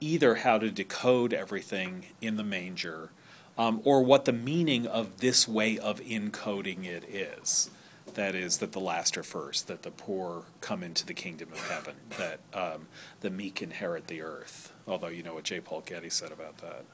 either 0.00 0.36
how 0.36 0.58
to 0.58 0.70
decode 0.70 1.32
everything 1.32 2.06
in 2.20 2.36
the 2.36 2.44
manger. 2.44 3.10
Um, 3.56 3.80
or 3.84 4.02
what 4.02 4.24
the 4.24 4.32
meaning 4.32 4.84
of 4.84 5.18
this 5.18 5.46
way 5.46 5.78
of 5.78 6.00
encoding 6.00 6.84
it 6.84 7.04
is 7.04 7.70
that 8.14 8.34
is 8.34 8.58
that 8.58 8.72
the 8.72 8.80
last 8.80 9.16
are 9.16 9.22
first, 9.22 9.66
that 9.68 9.82
the 9.82 9.90
poor 9.90 10.44
come 10.60 10.82
into 10.82 11.06
the 11.06 11.14
kingdom 11.14 11.50
of 11.52 11.68
heaven, 11.68 11.94
that 12.18 12.40
um, 12.52 12.86
the 13.20 13.30
meek 13.30 13.62
inherit 13.62 14.06
the 14.06 14.22
earth. 14.22 14.72
Although 14.86 15.08
you 15.08 15.22
know 15.22 15.34
what 15.34 15.44
J. 15.44 15.60
Paul 15.60 15.82
Getty 15.82 16.10
said 16.10 16.32
about 16.32 16.58
that. 16.58 16.84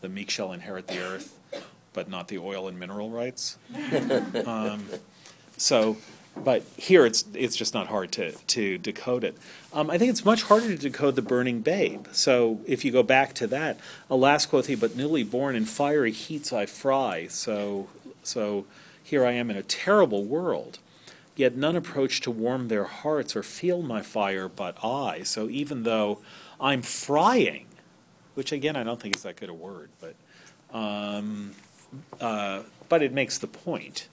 The 0.00 0.08
meek 0.08 0.30
shall 0.30 0.52
inherit 0.52 0.86
the 0.86 1.00
earth, 1.00 1.38
but 1.92 2.08
not 2.08 2.28
the 2.28 2.38
oil 2.38 2.68
and 2.68 2.78
mineral 2.78 3.10
rights. 3.10 3.58
um, 4.46 4.84
so, 5.56 5.96
but 6.36 6.62
here 6.76 7.04
it's 7.04 7.24
it's 7.34 7.56
just 7.56 7.74
not 7.74 7.88
hard 7.88 8.12
to 8.12 8.32
to 8.32 8.78
decode 8.78 9.24
it. 9.24 9.36
Um, 9.72 9.90
I 9.90 9.98
think 9.98 10.10
it's 10.10 10.24
much 10.24 10.44
harder 10.44 10.68
to 10.68 10.76
decode 10.76 11.16
the 11.16 11.22
burning 11.22 11.60
babe. 11.60 12.06
So 12.12 12.60
if 12.66 12.84
you 12.84 12.92
go 12.92 13.02
back 13.02 13.34
to 13.34 13.46
that, 13.48 13.78
alas, 14.08 14.46
quoth 14.46 14.66
he, 14.66 14.74
but 14.74 14.96
newly 14.96 15.22
born 15.22 15.56
in 15.56 15.64
fiery 15.64 16.12
heats 16.12 16.52
I 16.52 16.66
fry. 16.66 17.26
So 17.26 17.88
so 18.22 18.66
here 19.02 19.24
I 19.24 19.32
am 19.32 19.50
in 19.50 19.56
a 19.56 19.62
terrible 19.62 20.24
world. 20.24 20.78
Yet 21.36 21.56
none 21.56 21.74
approach 21.74 22.20
to 22.22 22.30
warm 22.30 22.68
their 22.68 22.84
hearts 22.84 23.34
or 23.34 23.42
feel 23.42 23.82
my 23.82 24.02
fire 24.02 24.48
but 24.48 24.76
I. 24.84 25.22
So 25.22 25.48
even 25.48 25.84
though 25.84 26.18
I'm 26.60 26.82
frying, 26.82 27.66
which 28.34 28.52
again 28.52 28.76
I 28.76 28.84
don't 28.84 29.00
think 29.00 29.16
is 29.16 29.22
that 29.22 29.36
good 29.36 29.48
a 29.48 29.54
word, 29.54 29.90
but 30.00 30.14
um, 30.72 31.52
uh, 32.20 32.62
but 32.88 33.02
it 33.02 33.12
makes 33.12 33.38
the 33.38 33.46
point. 33.46 34.08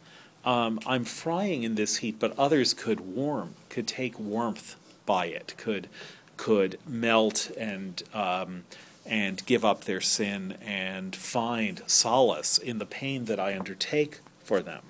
Um, 0.46 0.80
I'm 0.86 1.04
frying 1.04 1.63
in 1.63 1.76
this 1.76 1.98
heat, 1.98 2.20
but 2.20 2.38
others 2.40 2.74
could 2.74 3.02
warm, 3.02 3.56
could 3.70 3.88
take 3.88 4.20
warmth 4.20 4.76
by 5.06 5.26
it, 5.26 5.54
could 5.58 5.90
could 6.38 6.78
melt 6.88 7.52
and 7.58 8.04
um, 8.13 8.63
and 9.06 9.46
give 9.46 9.66
up 9.66 9.86
their 9.86 10.02
sin 10.02 10.58
and 10.62 11.16
find 11.16 11.82
solace 11.88 12.58
in 12.58 12.78
the 12.78 12.86
pain 12.86 13.26
that 13.26 13.40
I 13.40 13.58
undertake 13.58 14.20
for 14.44 14.62
them. 14.62 14.84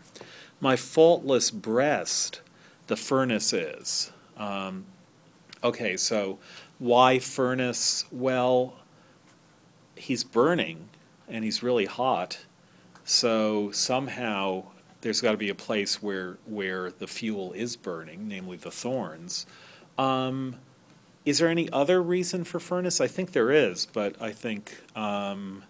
My 0.59 0.75
faultless 0.75 1.51
breast, 1.51 2.41
the 2.87 2.97
furnace 2.97 3.53
is. 3.53 4.11
Um, 4.37 4.85
okay, 5.63 5.95
so 5.97 6.39
why 6.79 7.19
furnace? 7.19 8.05
Well, 8.11 8.75
he's 9.95 10.23
burning 10.23 10.89
and 11.27 11.43
he's 11.43 11.61
really 11.63 11.85
hot. 11.85 12.45
So 13.07 13.71
somehow 13.71 14.65
there's 14.99 15.21
got 15.21 15.31
to 15.31 15.37
be 15.37 15.47
a 15.47 15.55
place 15.55 16.03
where 16.03 16.37
where 16.45 16.91
the 16.91 17.07
fuel 17.07 17.53
is 17.53 17.77
burning, 17.77 18.27
namely 18.27 18.57
the 18.57 18.69
thorns. 18.69 19.45
Um, 19.97 20.57
is 21.23 21.39
there 21.39 21.47
any 21.47 21.71
other 21.71 22.03
reason 22.03 22.43
for 22.43 22.59
furnace? 22.59 22.99
I 22.99 23.07
think 23.07 23.31
there 23.31 23.49
is, 23.49 23.85
but 23.85 24.21
I 24.21 24.31
think 24.31 24.81
um, 24.93 25.63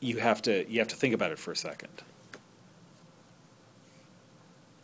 you 0.00 0.18
have 0.18 0.42
to 0.42 0.68
you 0.68 0.80
have 0.80 0.88
to 0.88 0.96
think 0.96 1.14
about 1.14 1.30
it 1.30 1.38
for 1.38 1.52
a 1.52 1.56
second. 1.56 2.02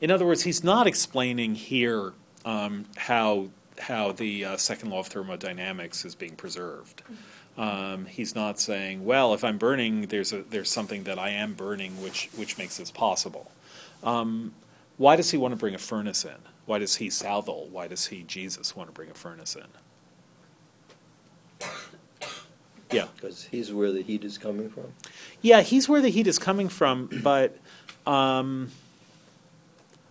In 0.00 0.12
other 0.12 0.24
words, 0.24 0.44
he's 0.44 0.62
not 0.62 0.86
explaining 0.86 1.56
here 1.56 2.12
um, 2.44 2.84
how 2.96 3.48
how 3.80 4.12
the 4.12 4.44
uh, 4.44 4.56
second 4.56 4.90
law 4.90 5.00
of 5.00 5.08
thermodynamics 5.08 6.04
is 6.04 6.14
being 6.14 6.36
preserved. 6.36 7.02
Um, 7.58 8.06
he's 8.06 8.34
not 8.34 8.58
saying, 8.58 9.04
well, 9.04 9.34
if 9.34 9.44
I'm 9.44 9.58
burning, 9.58 10.06
there's 10.06 10.32
a 10.32 10.42
there's 10.42 10.70
something 10.70 11.04
that 11.04 11.18
I 11.18 11.30
am 11.30 11.54
burning 11.54 12.00
which 12.02 12.30
which 12.36 12.56
makes 12.56 12.78
this 12.78 12.90
possible. 12.90 13.50
Um, 14.02 14.54
why 14.96 15.16
does 15.16 15.30
he 15.30 15.36
want 15.36 15.52
to 15.52 15.56
bring 15.56 15.74
a 15.74 15.78
furnace 15.78 16.24
in? 16.24 16.36
Why 16.64 16.78
does 16.78 16.96
he 16.96 17.10
Southwell? 17.10 17.66
Why 17.70 17.88
does 17.88 18.06
he 18.06 18.22
Jesus 18.22 18.74
want 18.74 18.88
to 18.88 18.92
bring 18.92 19.10
a 19.10 19.14
furnace 19.14 19.56
in? 19.56 19.66
Yeah. 22.90 23.06
Because 23.14 23.44
he's 23.44 23.72
where 23.72 23.90
the 23.90 24.02
heat 24.02 24.22
is 24.22 24.36
coming 24.36 24.68
from. 24.68 24.92
Yeah, 25.40 25.62
he's 25.62 25.88
where 25.88 26.02
the 26.02 26.10
heat 26.10 26.26
is 26.26 26.38
coming 26.38 26.68
from, 26.68 27.08
but 27.22 27.56
um, 28.06 28.70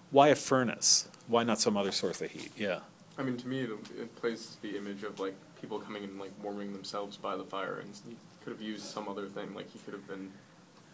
why 0.09 0.29
a 0.29 0.35
furnace? 0.35 1.07
Why 1.27 1.43
not 1.43 1.59
some 1.59 1.77
other 1.77 1.91
source 1.91 2.21
of 2.21 2.31
heat? 2.31 2.51
Yeah. 2.57 2.79
I 3.19 3.23
mean, 3.23 3.37
to 3.37 3.47
me, 3.47 3.61
it, 3.61 3.69
it 3.99 4.15
plays 4.15 4.57
the 4.63 4.77
image 4.77 5.03
of 5.03 5.19
like 5.19 5.35
people 5.61 5.79
coming 5.79 6.03
and 6.03 6.19
like 6.19 6.31
warming 6.41 6.73
themselves 6.73 7.17
by 7.17 7.35
the 7.37 7.43
fire, 7.43 7.77
and 7.79 7.89
he 8.07 8.15
could 8.43 8.51
have 8.51 8.61
used 8.61 8.83
some 8.83 9.07
other 9.07 9.27
thing. 9.27 9.53
Like 9.53 9.71
he 9.71 9.79
could 9.79 9.93
have 9.93 10.07
been 10.07 10.31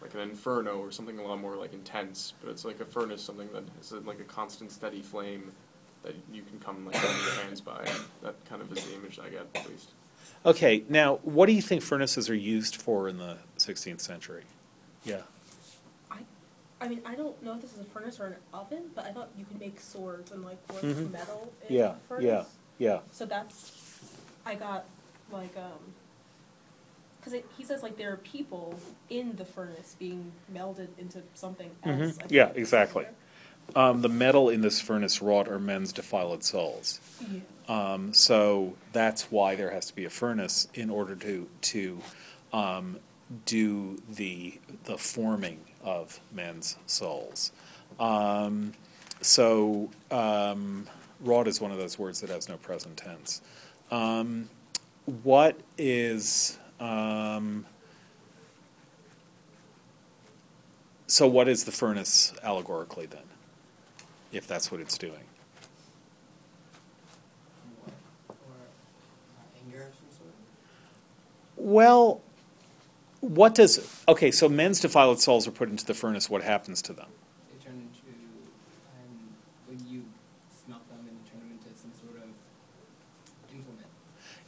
like 0.00 0.14
an 0.14 0.20
inferno 0.20 0.78
or 0.78 0.92
something 0.92 1.18
a 1.18 1.22
lot 1.22 1.40
more 1.40 1.56
like 1.56 1.72
intense. 1.72 2.34
But 2.40 2.50
it's 2.50 2.64
like 2.64 2.80
a 2.80 2.84
furnace, 2.84 3.22
something 3.22 3.48
that 3.52 3.64
is 3.80 3.92
like 3.92 4.20
a 4.20 4.24
constant, 4.24 4.70
steady 4.70 5.02
flame 5.02 5.44
that 5.46 5.52
that 6.04 6.14
you 6.32 6.42
can 6.42 6.60
come 6.60 6.86
like 6.86 6.94
run 7.02 7.16
your 7.24 7.44
hands 7.44 7.60
by. 7.60 7.84
That 8.22 8.36
kind 8.48 8.62
of 8.62 8.70
is 8.76 8.84
the 8.84 8.94
image 8.94 9.18
I 9.18 9.30
get 9.30 9.46
at 9.56 9.68
least. 9.68 9.90
Okay, 10.46 10.84
now, 10.88 11.16
what 11.22 11.46
do 11.46 11.52
you 11.52 11.60
think 11.62 11.82
furnaces 11.82 12.30
are 12.30 12.34
used 12.36 12.76
for 12.76 13.08
in 13.08 13.18
the 13.18 13.38
16th 13.58 14.00
century? 14.00 14.44
Yeah. 15.04 15.22
I 16.80 16.86
mean, 16.86 17.00
I 17.04 17.16
don't 17.16 17.42
know 17.42 17.54
if 17.54 17.60
this 17.62 17.72
is 17.72 17.80
a 17.80 17.84
furnace 17.84 18.20
or 18.20 18.26
an 18.26 18.36
oven, 18.54 18.84
but 18.94 19.04
I 19.04 19.10
thought 19.10 19.30
you 19.36 19.44
could 19.44 19.58
make 19.58 19.80
swords 19.80 20.30
and 20.30 20.44
like 20.44 20.58
work 20.72 20.82
Mhm. 20.82 21.10
metal 21.10 21.52
in 21.68 21.74
Yeah, 21.74 21.84
a 21.90 21.94
furnace. 22.08 22.24
yeah, 22.24 22.44
yeah. 22.78 23.00
So 23.10 23.26
that's, 23.26 23.77
I 24.48 24.54
got 24.54 24.86
like, 25.30 25.54
um, 25.58 25.94
because 27.20 27.40
he 27.58 27.64
says 27.64 27.82
like 27.82 27.98
there 27.98 28.12
are 28.12 28.16
people 28.16 28.80
in 29.10 29.36
the 29.36 29.44
furnace 29.44 29.94
being 29.98 30.32
melded 30.52 30.88
into 30.98 31.22
something 31.34 31.70
Mhm. 31.84 32.08
else. 32.08 32.18
I 32.18 32.26
Yeah, 32.30 32.50
exactly. 32.54 33.06
Um, 33.76 34.00
the 34.00 34.08
metal 34.08 34.48
in 34.48 34.62
this 34.62 34.80
furnace 34.80 35.20
wrought 35.20 35.46
are 35.46 35.58
men's 35.58 35.92
defiled 35.92 36.42
souls. 36.42 37.00
Yeah. 37.30 37.40
Um, 37.68 38.14
so 38.14 38.74
that's 38.94 39.30
why 39.30 39.54
there 39.56 39.70
has 39.70 39.86
to 39.88 39.94
be 39.94 40.06
a 40.06 40.10
furnace 40.10 40.68
in 40.72 40.88
order 40.88 41.14
to 41.16 41.46
to 41.60 42.00
um, 42.54 42.98
do 43.44 44.00
the 44.08 44.58
the 44.84 44.96
forming 44.96 45.60
of 45.84 46.18
men's 46.32 46.78
souls. 46.86 47.52
Um, 48.00 48.72
so 49.20 49.90
um, 50.10 50.86
wrought 51.20 51.46
is 51.46 51.60
one 51.60 51.70
of 51.70 51.76
those 51.76 51.98
words 51.98 52.22
that 52.22 52.30
has 52.30 52.48
no 52.48 52.56
present 52.56 52.96
tense. 52.96 53.42
Um, 53.90 54.50
what 55.22 55.58
is 55.78 56.58
um, 56.78 57.64
so? 61.06 61.26
What 61.26 61.48
is 61.48 61.64
the 61.64 61.72
furnace 61.72 62.34
allegorically 62.42 63.06
then? 63.06 63.22
If 64.30 64.46
that's 64.46 64.70
what 64.70 64.80
it's 64.80 64.98
doing. 64.98 65.24
Well, 71.56 72.22
what 73.20 73.54
does 73.54 74.02
okay? 74.08 74.30
So 74.30 74.48
men's 74.48 74.80
defiled 74.80 75.20
souls 75.20 75.46
are 75.48 75.50
put 75.50 75.68
into 75.68 75.84
the 75.84 75.92
furnace. 75.92 76.30
What 76.30 76.42
happens 76.42 76.80
to 76.82 76.92
them? 76.92 77.08
They 77.50 77.64
turn 77.64 77.74
into, 77.74 78.06
um, 78.94 79.34
when 79.66 79.78
you 79.86 80.04
smelt 80.64 80.88
them 80.88 81.00
and 81.00 81.18
turn 81.26 81.40
them 81.40 81.50
into 81.50 81.78
some 81.78 81.92
sort 82.00 82.22
of 82.22 82.30
implement. 83.52 83.86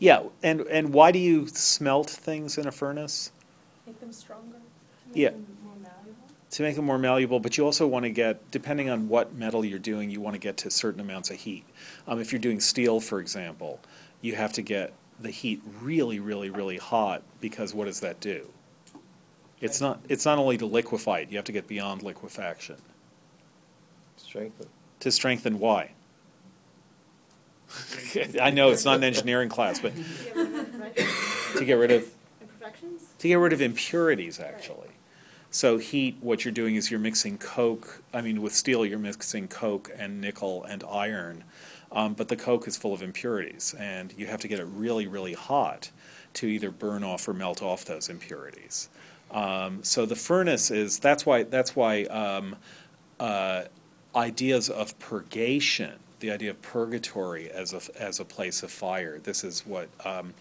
Yeah, 0.00 0.22
and 0.42 0.62
and 0.62 0.92
why 0.92 1.12
do 1.12 1.18
you 1.18 1.46
smelt 1.46 2.10
things 2.10 2.58
in 2.58 2.66
a 2.66 2.72
furnace? 2.72 3.30
Make 3.86 4.00
them 4.00 4.12
stronger. 4.12 4.56
Yeah. 5.12 5.30
Them 5.30 5.46
more 5.62 5.74
malleable. 5.74 6.28
To 6.50 6.62
make 6.62 6.74
them 6.74 6.86
more 6.86 6.98
malleable, 6.98 7.38
but 7.38 7.56
you 7.56 7.64
also 7.64 7.86
want 7.86 8.04
to 8.04 8.10
get, 8.10 8.50
depending 8.50 8.88
on 8.90 9.08
what 9.08 9.34
metal 9.34 9.64
you're 9.64 9.78
doing, 9.78 10.10
you 10.10 10.20
want 10.20 10.34
to 10.34 10.40
get 10.40 10.56
to 10.58 10.70
certain 10.70 11.00
amounts 11.00 11.30
of 11.30 11.36
heat. 11.36 11.64
Um, 12.08 12.18
if 12.18 12.32
you're 12.32 12.40
doing 12.40 12.60
steel, 12.60 12.98
for 12.98 13.20
example, 13.20 13.78
you 14.22 14.34
have 14.36 14.52
to 14.54 14.62
get 14.62 14.92
the 15.20 15.30
heat 15.30 15.60
really, 15.80 16.18
really, 16.18 16.48
really 16.50 16.78
hot 16.78 17.22
because 17.40 17.74
what 17.74 17.84
does 17.84 18.00
that 18.00 18.20
do? 18.20 18.48
It's 19.60 19.80
not. 19.82 20.00
It's 20.08 20.24
not 20.24 20.38
only 20.38 20.56
to 20.56 20.66
liquefy 20.66 21.20
it. 21.20 21.30
You 21.30 21.36
have 21.36 21.44
to 21.44 21.52
get 21.52 21.68
beyond 21.68 22.02
liquefaction 22.02 22.76
Strengthen. 24.16 24.66
to 25.00 25.10
strengthen 25.12 25.58
why. 25.58 25.90
I 28.40 28.50
know 28.50 28.70
it's 28.70 28.84
not 28.84 28.96
an 28.96 29.04
engineering 29.04 29.48
class, 29.48 29.80
but 29.80 29.92
to 31.56 31.64
get 31.64 31.74
rid 31.74 31.90
of 31.90 32.10
Imperfections? 32.40 33.02
to 33.18 33.28
get 33.28 33.34
rid 33.34 33.52
of 33.52 33.60
impurities 33.60 34.40
actually 34.40 34.88
so 35.50 35.78
heat 35.78 36.16
what 36.20 36.44
you're 36.44 36.52
doing 36.52 36.76
is 36.76 36.90
you're 36.90 37.00
mixing 37.00 37.36
coke 37.38 38.02
i 38.14 38.20
mean 38.20 38.40
with 38.40 38.54
steel 38.54 38.86
you're 38.86 38.98
mixing 38.98 39.48
coke 39.48 39.90
and 39.98 40.20
nickel 40.20 40.64
and 40.64 40.84
iron 40.90 41.44
um, 41.92 42.14
but 42.14 42.28
the 42.28 42.36
coke 42.36 42.68
is 42.68 42.76
full 42.76 42.94
of 42.94 43.02
impurities 43.02 43.74
and 43.78 44.14
you 44.16 44.26
have 44.26 44.40
to 44.40 44.48
get 44.48 44.60
it 44.60 44.66
really 44.74 45.06
really 45.06 45.34
hot 45.34 45.90
to 46.34 46.46
either 46.46 46.70
burn 46.70 47.02
off 47.02 47.26
or 47.26 47.34
melt 47.34 47.62
off 47.62 47.84
those 47.84 48.08
impurities 48.08 48.88
um, 49.32 49.82
so 49.82 50.06
the 50.06 50.16
furnace 50.16 50.70
is 50.70 50.98
that's 50.98 51.26
why 51.26 51.42
that's 51.42 51.74
why 51.76 52.04
um, 52.04 52.56
uh, 53.20 53.64
ideas 54.14 54.68
of 54.68 54.98
purgation, 54.98 55.98
the 56.20 56.30
idea 56.30 56.50
of 56.50 56.62
purgatory 56.62 57.50
as 57.50 57.72
a 57.72 57.80
as 58.00 58.20
a 58.20 58.24
place 58.24 58.62
of 58.62 58.70
fire. 58.70 59.18
This 59.18 59.44
is 59.44 59.66
what 59.66 59.88
um, 60.04 60.34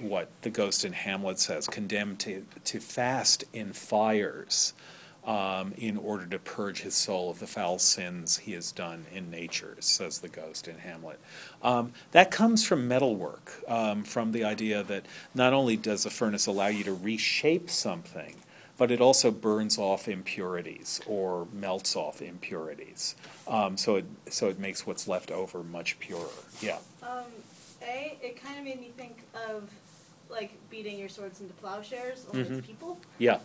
what 0.00 0.28
the 0.42 0.50
ghost 0.50 0.84
in 0.84 0.92
Hamlet 0.92 1.38
says: 1.38 1.66
condemned 1.66 2.20
to 2.20 2.44
to 2.64 2.80
fast 2.80 3.44
in 3.52 3.72
fires. 3.72 4.72
Um, 5.26 5.72
in 5.78 5.96
order 5.96 6.26
to 6.26 6.38
purge 6.38 6.82
his 6.82 6.94
soul 6.94 7.30
of 7.30 7.38
the 7.40 7.46
foul 7.46 7.78
sins 7.78 8.36
he 8.36 8.52
has 8.52 8.72
done 8.72 9.06
in 9.10 9.30
nature, 9.30 9.74
says 9.80 10.18
the 10.18 10.28
ghost 10.28 10.68
in 10.68 10.76
Hamlet. 10.76 11.18
Um, 11.62 11.94
that 12.12 12.30
comes 12.30 12.66
from 12.66 12.86
metalwork, 12.86 13.52
um, 13.66 14.04
from 14.04 14.32
the 14.32 14.44
idea 14.44 14.82
that 14.82 15.06
not 15.34 15.54
only 15.54 15.78
does 15.78 16.04
a 16.04 16.10
furnace 16.10 16.44
allow 16.44 16.66
you 16.66 16.84
to 16.84 16.92
reshape 16.92 17.70
something, 17.70 18.34
but 18.76 18.90
it 18.90 19.00
also 19.00 19.30
burns 19.30 19.78
off 19.78 20.08
impurities 20.08 21.00
or 21.06 21.46
melts 21.52 21.94
off 21.96 22.20
impurities. 22.20 23.14
Um, 23.46 23.76
so 23.76 23.96
it 23.96 24.04
so 24.30 24.48
it 24.48 24.58
makes 24.58 24.86
what's 24.86 25.06
left 25.06 25.30
over 25.30 25.62
much 25.62 25.98
purer. 26.00 26.26
Yeah. 26.60 26.78
Um, 27.02 27.24
A, 27.82 28.18
it 28.22 28.40
kind 28.42 28.58
of 28.58 28.64
made 28.64 28.80
me 28.80 28.90
think 28.96 29.22
of 29.48 29.70
like 30.30 30.52
beating 30.70 30.98
your 30.98 31.08
swords 31.08 31.40
into 31.40 31.52
plowshares, 31.54 32.26
only 32.32 32.44
Mhm. 32.48 32.58
it's 32.58 32.66
people. 32.66 32.98
Yeah. 33.18 33.38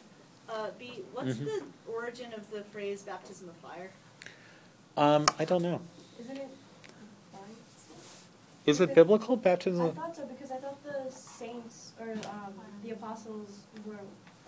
Uh, 0.48 0.70
B, 0.80 1.04
what's 1.14 1.36
Mhm. 1.36 1.46
the 1.46 1.64
origin 1.92 2.34
of 2.34 2.50
the 2.50 2.64
phrase 2.64 3.04
baptism 3.04 3.50
of 3.50 3.56
fire? 3.58 3.92
Um, 4.98 5.26
I 5.38 5.46
don't 5.46 5.62
know. 5.62 5.82
Isn't 6.20 6.38
it 6.38 6.48
fine? 7.32 7.56
Is 8.66 8.82
it 8.82 8.96
biblical 8.96 9.38
baptism? 9.38 9.86
I 9.86 9.92
thought 9.92 10.16
so 10.16 10.26
because 10.26 10.52
I 10.52 10.58
thought 10.58 10.82
the 10.84 11.12
saints 11.12 11.92
or 12.00 12.14
um, 12.14 12.54
the 12.84 12.92
apostles 12.92 13.50
were 13.86 14.00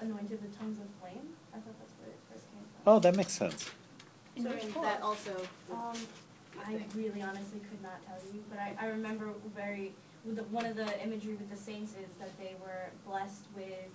anointed 0.02 0.42
with 0.42 0.58
tongues 0.60 0.80
of 0.80 0.86
flame. 1.00 1.30
I 1.54 1.58
thought 1.58 1.78
that's 1.80 1.94
where 2.00 2.10
it 2.10 2.20
first 2.32 2.46
came 2.52 2.62
from. 2.84 2.94
Oh, 2.94 3.00
that 3.00 3.16
makes 3.16 3.34
sense. 3.34 3.70
So 4.42 4.50
I 4.50 4.56
mean, 4.56 4.74
that 4.82 5.02
also. 5.02 5.32
would 5.70 5.78
Um, 5.78 5.94
be 5.94 6.76
a 6.76 6.78
I 6.80 6.86
really 6.96 7.22
honestly 7.22 7.60
could 7.70 7.82
not 7.82 8.06
tell 8.06 8.18
you, 8.34 8.44
but 8.50 8.60
I, 8.60 8.76
I 8.80 8.88
remember 8.90 9.30
very, 9.56 9.94
with 10.26 10.36
the, 10.36 10.44
one 10.46 10.66
of 10.66 10.76
the 10.76 11.02
imagery 11.04 11.34
with 11.36 11.50
the 11.50 11.58
saints 11.58 11.92
is 11.94 12.16
that 12.20 12.38
they 12.40 12.56
were 12.62 12.90
blessed 13.06 13.46
with 13.56 13.90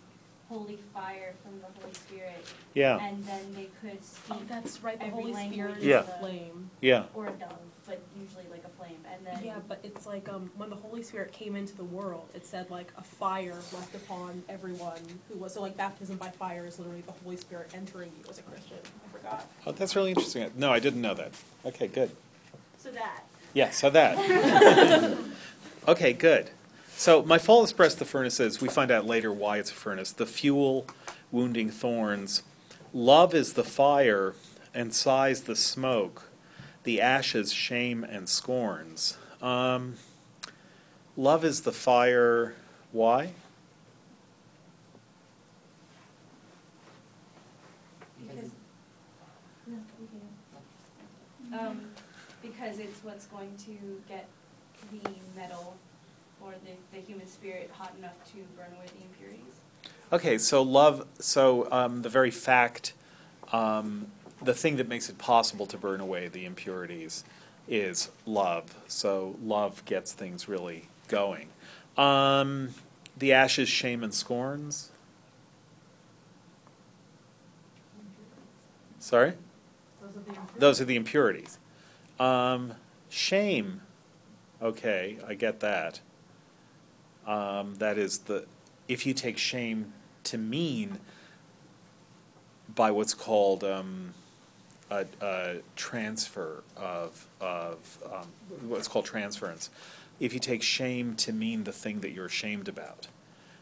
holy 0.48 0.78
fire 0.94 1.34
from 1.42 1.60
the 1.60 1.66
Holy 1.80 1.92
Spirit. 1.94 2.44
Yeah. 2.74 2.98
And 3.04 3.24
then 3.24 3.52
they 3.54 3.68
could 3.82 4.02
speak. 4.04 4.36
Oh, 4.38 4.42
that's 4.48 4.82
right. 4.82 4.98
The 4.98 5.06
every 5.06 5.20
Holy 5.22 5.32
language 5.32 5.54
Spirit 5.54 5.72
of 5.72 5.78
is 5.78 5.84
Yeah. 5.84 6.02
flame. 6.02 6.70
Yeah. 6.80 7.04
Or 7.14 7.26
a 7.26 7.30
dove, 7.32 7.50
but 7.86 8.00
usually 8.20 8.44
like 8.50 8.64
a 8.64 8.68
flame, 8.68 8.98
and 9.12 9.24
then. 9.26 9.44
Yeah, 9.44 9.58
but 9.68 9.80
it's 9.82 10.06
like 10.06 10.28
um, 10.28 10.50
when 10.56 10.70
the 10.70 10.76
Holy 10.76 11.02
Spirit 11.02 11.32
came 11.32 11.56
into 11.56 11.76
the 11.76 11.84
world, 11.84 12.28
it 12.34 12.44
said 12.44 12.70
like 12.70 12.92
a 12.96 13.02
fire 13.02 13.54
left 13.72 13.94
upon 13.94 14.42
everyone 14.48 15.00
who 15.28 15.38
was 15.38 15.54
so 15.54 15.62
like 15.62 15.76
baptism 15.76 16.16
by 16.16 16.28
fire 16.28 16.66
is 16.66 16.78
literally 16.78 17.02
the 17.02 17.12
Holy 17.24 17.36
Spirit 17.36 17.70
entering 17.74 18.12
you 18.18 18.24
as 18.28 18.38
a 18.38 18.42
Christian. 18.42 18.78
I 19.04 19.16
forgot. 19.16 19.50
Oh, 19.66 19.72
that's 19.72 19.94
really 19.96 20.10
interesting. 20.10 20.50
No, 20.56 20.72
I 20.72 20.80
didn't 20.80 21.00
know 21.00 21.14
that. 21.14 21.32
Okay, 21.64 21.86
good. 21.86 22.10
So 22.78 22.90
that. 22.90 23.24
Yeah, 23.54 23.70
so 23.70 23.90
that. 23.90 25.18
okay, 25.88 26.12
good. 26.12 26.50
So 26.90 27.22
my 27.22 27.38
flawless 27.38 27.72
breast, 27.72 27.98
the 27.98 28.04
furnace 28.04 28.40
is, 28.40 28.60
we 28.60 28.68
find 28.68 28.90
out 28.90 29.06
later 29.06 29.32
why 29.32 29.58
it's 29.58 29.70
a 29.70 29.74
furnace. 29.74 30.12
The 30.12 30.26
fuel, 30.26 30.86
wounding 31.30 31.70
thorns. 31.70 32.42
Love 32.92 33.34
is 33.34 33.52
the 33.52 33.64
fire, 33.64 34.34
and 34.72 34.94
sighs 34.94 35.42
the 35.42 35.56
smoke. 35.56 36.30
The 36.86 37.00
ashes, 37.00 37.52
shame 37.52 38.04
and 38.04 38.28
scorns. 38.28 39.18
Um, 39.42 39.94
love 41.16 41.44
is 41.44 41.62
the 41.62 41.72
fire. 41.72 42.54
Why? 42.92 43.32
Because, 48.20 48.50
no, 49.66 49.78
we 49.98 50.06
can. 51.50 51.58
Um, 51.58 51.80
because 52.40 52.78
it's 52.78 53.02
what's 53.02 53.26
going 53.26 53.56
to 53.64 54.00
get 54.08 54.28
the 54.92 55.10
metal 55.34 55.74
or 56.40 56.52
the, 56.64 56.96
the 56.96 57.04
human 57.04 57.26
spirit 57.26 57.68
hot 57.76 57.94
enough 57.98 58.14
to 58.26 58.36
burn 58.56 58.72
away 58.76 58.86
the 58.96 59.02
impurities. 59.02 59.54
Okay, 60.12 60.38
so 60.38 60.62
love, 60.62 61.04
so 61.18 61.66
um, 61.72 62.02
the 62.02 62.08
very 62.08 62.30
fact, 62.30 62.92
um, 63.52 64.06
the 64.42 64.54
thing 64.54 64.76
that 64.76 64.88
makes 64.88 65.08
it 65.08 65.18
possible 65.18 65.66
to 65.66 65.78
burn 65.78 66.00
away 66.00 66.28
the 66.28 66.44
impurities 66.44 67.24
is 67.68 68.10
love. 68.24 68.74
So 68.86 69.36
love 69.42 69.84
gets 69.84 70.12
things 70.12 70.48
really 70.48 70.88
going. 71.08 71.48
Um, 71.96 72.70
the 73.16 73.32
ashes, 73.32 73.68
shame, 73.68 74.02
and 74.02 74.12
scorns. 74.12 74.90
Sorry? 78.98 79.34
Those 80.00 80.10
are 80.10 80.12
the 80.12 80.18
improvements. 80.18 80.52
Those 80.58 80.80
are 80.80 80.84
the 80.84 80.96
impurities. 80.96 81.58
Um, 82.18 82.74
shame, 83.08 83.82
okay, 84.60 85.18
I 85.26 85.34
get 85.34 85.60
that. 85.60 86.00
Um, 87.26 87.76
that 87.76 87.98
is 87.98 88.18
the, 88.18 88.46
if 88.88 89.06
you 89.06 89.14
take 89.14 89.38
shame 89.38 89.92
to 90.24 90.38
mean 90.38 90.98
by 92.74 92.90
what's 92.90 93.14
called, 93.14 93.64
um, 93.64 94.14
a, 94.90 95.06
a 95.20 95.56
transfer 95.74 96.62
of, 96.76 97.26
of 97.40 97.98
um, 98.12 98.26
what's 98.68 98.88
called 98.88 99.04
transference. 99.04 99.70
If 100.20 100.32
you 100.32 100.40
take 100.40 100.62
shame 100.62 101.14
to 101.16 101.32
mean 101.32 101.64
the 101.64 101.72
thing 101.72 102.00
that 102.00 102.12
you're 102.12 102.26
ashamed 102.26 102.68
about. 102.68 103.08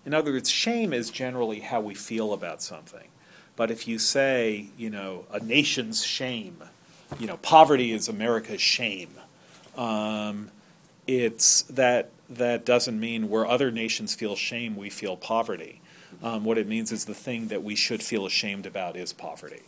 In 0.07 0.13
other 0.15 0.33
words, 0.33 0.51
shame 0.51 0.93
is 0.93 1.11
generally 1.11 1.61
how 1.61 1.81
we 1.81 1.95
feel 1.95 2.33
about 2.33 2.63
something. 2.63 3.09
But 3.57 3.71
if 3.71 3.89
you 3.89 3.99
say, 3.99 4.67
you 4.77 4.91
know, 4.91 5.25
a 5.33 5.41
nation's 5.41 6.05
shame, 6.05 6.63
you 7.19 7.27
know, 7.27 7.37
poverty 7.39 7.93
is 7.93 8.09
America's 8.09 8.61
shame, 8.61 9.15
um, 9.77 10.51
it's 11.07 11.63
that 11.63 12.11
that 12.29 12.65
doesn't 12.65 12.99
mean 12.99 13.29
where 13.29 13.47
other 13.47 13.71
nations 13.71 14.15
feel 14.15 14.35
shame, 14.35 14.77
we 14.77 14.91
feel 14.91 15.17
poverty. 15.17 15.81
Um, 16.23 16.45
what 16.45 16.59
it 16.59 16.67
means 16.67 16.91
is 16.91 17.05
the 17.05 17.15
thing 17.15 17.49
that 17.49 17.63
we 17.63 17.75
should 17.75 18.03
feel 18.03 18.25
ashamed 18.25 18.67
about 18.67 18.97
is 18.97 19.13
poverty. 19.13 19.63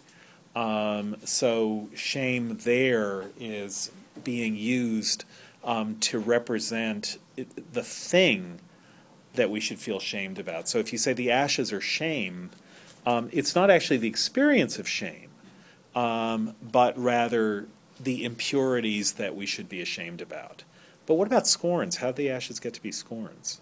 Um, 0.56 1.16
so 1.22 1.90
shame 1.94 2.56
there 2.62 3.26
is 3.38 3.92
being 4.24 4.56
used 4.56 5.26
um, 5.62 5.96
to 6.00 6.18
represent 6.18 7.18
the 7.36 7.82
thing 7.82 8.60
that 9.34 9.50
we 9.50 9.60
should 9.60 9.78
feel 9.78 10.00
shamed 10.00 10.38
about. 10.38 10.66
So 10.66 10.78
if 10.78 10.92
you 10.92 10.98
say 10.98 11.12
the 11.12 11.30
ashes 11.30 11.74
are 11.74 11.80
shame, 11.80 12.50
um, 13.04 13.28
it's 13.32 13.54
not 13.54 13.70
actually 13.70 13.98
the 13.98 14.08
experience 14.08 14.78
of 14.78 14.88
shame, 14.88 15.28
um, 15.94 16.54
but 16.62 16.98
rather 16.98 17.68
the 18.00 18.24
impurities 18.24 19.12
that 19.12 19.36
we 19.36 19.44
should 19.44 19.68
be 19.68 19.82
ashamed 19.82 20.22
about. 20.22 20.64
But 21.04 21.14
what 21.14 21.26
about 21.26 21.46
scorns? 21.46 21.96
How 21.96 22.08
do 22.08 22.14
the 22.14 22.30
ashes 22.30 22.58
get 22.60 22.72
to 22.74 22.82
be 22.82 22.92
scorns? 22.92 23.60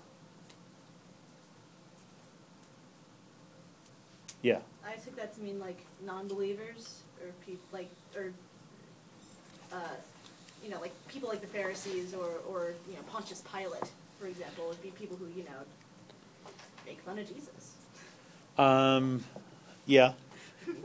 Yeah. 4.43 4.61
I 4.87 4.95
took 4.97 5.17
that 5.17 5.35
to 5.35 5.41
mean 5.43 5.59
like 5.59 5.85
non-believers 6.05 7.03
or 7.23 7.31
people 7.47 7.65
like 7.73 7.91
or 8.17 8.33
uh, 9.73 9.97
you 10.63 10.71
know 10.71 10.81
like 10.81 10.93
people 11.09 11.29
like 11.29 11.41
the 11.41 11.47
Pharisees 11.47 12.15
or 12.15 12.31
or 12.49 12.75
you 12.89 12.95
know 12.95 13.03
Pontius 13.11 13.43
Pilate, 13.53 13.91
for 14.21 14.27
example, 14.27 14.67
would 14.69 14.83
be 14.83 14.91
people 14.91 15.17
who 15.17 15.27
you 15.37 15.45
know 15.45 15.61
make 16.87 17.01
fun 17.01 17.19
of 17.19 17.27
Jesus. 17.27 17.75
Um, 18.59 19.25
yeah. 19.87 20.13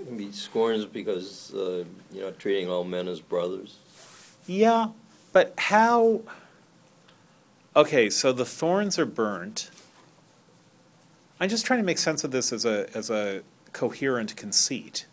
Maybe 0.10 0.32
scorns 0.32 0.86
because, 0.86 1.54
uh, 1.54 1.86
you 2.12 2.22
know, 2.22 2.32
treating 2.32 2.70
all 2.70 2.84
men 2.84 3.08
as 3.08 3.22
brothers. 3.22 3.78
Yeah, 4.46 4.88
but 5.32 5.54
how? 5.58 6.22
Okay, 7.76 8.10
so 8.10 8.34
the 8.34 8.46
thorns 8.46 9.00
are 9.00 9.06
burnt. 9.06 9.70
I'm 11.40 11.50
just 11.50 11.66
trying 11.66 11.80
to 11.80 11.86
make 11.86 11.98
sense 11.98 12.24
of 12.24 12.32
this 12.32 12.52
as 12.52 12.66
a 12.66 12.90
as 12.94 13.10
a 13.10 13.44
coherent 13.72 14.36
conceit. 14.36 15.06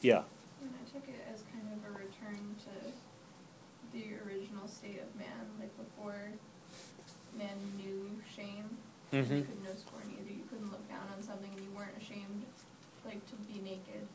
Yeah. 0.00 0.22
And 0.62 0.70
I 0.74 0.84
took 0.90 1.08
it 1.08 1.20
as 1.32 1.42
kind 1.52 1.66
of 1.72 1.80
a 1.90 1.98
return 1.98 2.56
to 2.64 2.92
the 3.92 4.14
original 4.26 4.66
state 4.68 5.00
of 5.02 5.14
man, 5.18 5.46
like 5.58 5.76
before 5.76 6.30
man 7.36 7.56
knew 7.76 8.10
shame. 8.34 8.76
and 9.12 9.26
Mhm. 9.26 9.36
You 9.38 9.42
could 9.42 9.64
know 9.64 9.70
scorn 9.76 10.04
either. 10.20 10.30
You 10.32 10.44
couldn't 10.48 10.70
look 10.70 10.88
down 10.88 11.08
on 11.16 11.20
something 11.22 11.50
and 11.52 11.60
you 11.64 11.70
weren't 11.76 11.96
ashamed, 12.00 12.44
like 13.04 13.26
to 13.30 13.34
be 13.52 13.58
naked. 13.60 14.06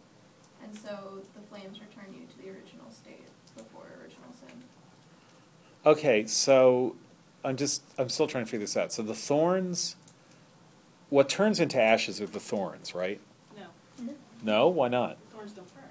And 0.63 0.73
so 0.73 1.21
the 1.35 1.41
flames 1.49 1.79
return 1.81 2.13
you 2.13 2.25
to 2.25 2.37
the 2.37 2.49
original 2.49 2.89
state 2.91 3.25
before 3.57 3.83
original 4.01 4.31
sin. 4.39 4.63
Okay, 5.85 6.25
so 6.25 6.95
I'm 7.43 7.57
just 7.57 7.83
I'm 7.97 8.07
still 8.09 8.25
trying 8.27 8.45
to 8.45 8.49
figure 8.49 8.63
this 8.65 8.77
out. 8.77 8.93
So 8.93 9.03
the 9.03 9.13
thorns, 9.13 9.97
what 11.09 11.27
turns 11.27 11.59
into 11.59 11.79
ashes 11.81 12.21
are 12.21 12.25
the 12.25 12.39
thorns, 12.39 12.95
right? 12.95 13.19
No, 13.57 14.13
No, 14.43 14.67
why 14.69 14.87
not? 14.87 15.17
Thorns 15.45 15.53
don't 15.53 15.75
burn, 15.75 15.83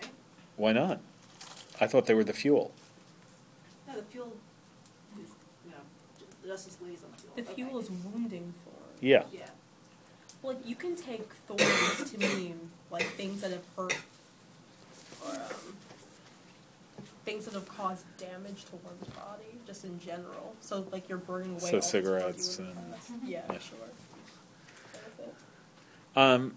right? 0.00 0.10
Why 0.56 0.72
not? 0.72 1.00
I 1.80 1.86
thought 1.86 2.06
they 2.06 2.14
were 2.14 2.24
the 2.24 2.32
fuel. 2.32 2.72
No, 3.86 3.96
the 3.96 4.02
fuel. 4.02 4.32
is- 5.20 5.28
No, 5.66 5.76
the 6.42 6.48
justice 6.48 6.76
lays 6.82 7.02
on 7.04 7.10
the 7.12 7.18
fuel. 7.22 7.32
The 7.36 7.42
Okay. 7.42 7.54
fuel 7.54 7.78
is 7.78 7.90
wounding 7.90 8.54
thorn. 8.64 8.76
Yeah. 9.00 9.24
Yeah. 9.32 9.50
Well, 10.42 10.56
you 10.64 10.76
can 10.76 10.96
take 10.96 11.32
thorns 11.48 12.10
to 12.10 12.18
mean 12.18 12.70
like 12.90 13.06
things 13.14 13.40
that 13.40 13.50
have 13.50 13.64
hurt 13.76 13.96
or 15.24 15.32
um, 15.34 15.76
things 17.24 17.44
that 17.46 17.54
have 17.54 17.68
caused 17.68 18.04
damage 18.18 18.64
to 18.66 18.76
one's 18.76 19.02
body, 19.16 19.58
just 19.66 19.84
in 19.84 19.98
general. 19.98 20.54
So 20.60 20.86
like 20.92 21.08
you're 21.08 21.18
burning 21.18 21.52
away. 21.52 21.60
So 21.60 21.66
all 21.66 21.72
the 21.72 21.82
stuff 21.82 21.94
you 21.94 22.04
cigarettes 22.04 22.58
in 22.58 22.64
the 22.66 22.70
and- 22.80 22.92
past. 22.92 23.10
yeah, 23.24 23.42
Yeah. 23.50 23.58
sure. 23.58 23.78
Benefit. 24.92 25.34
Um, 26.14 26.56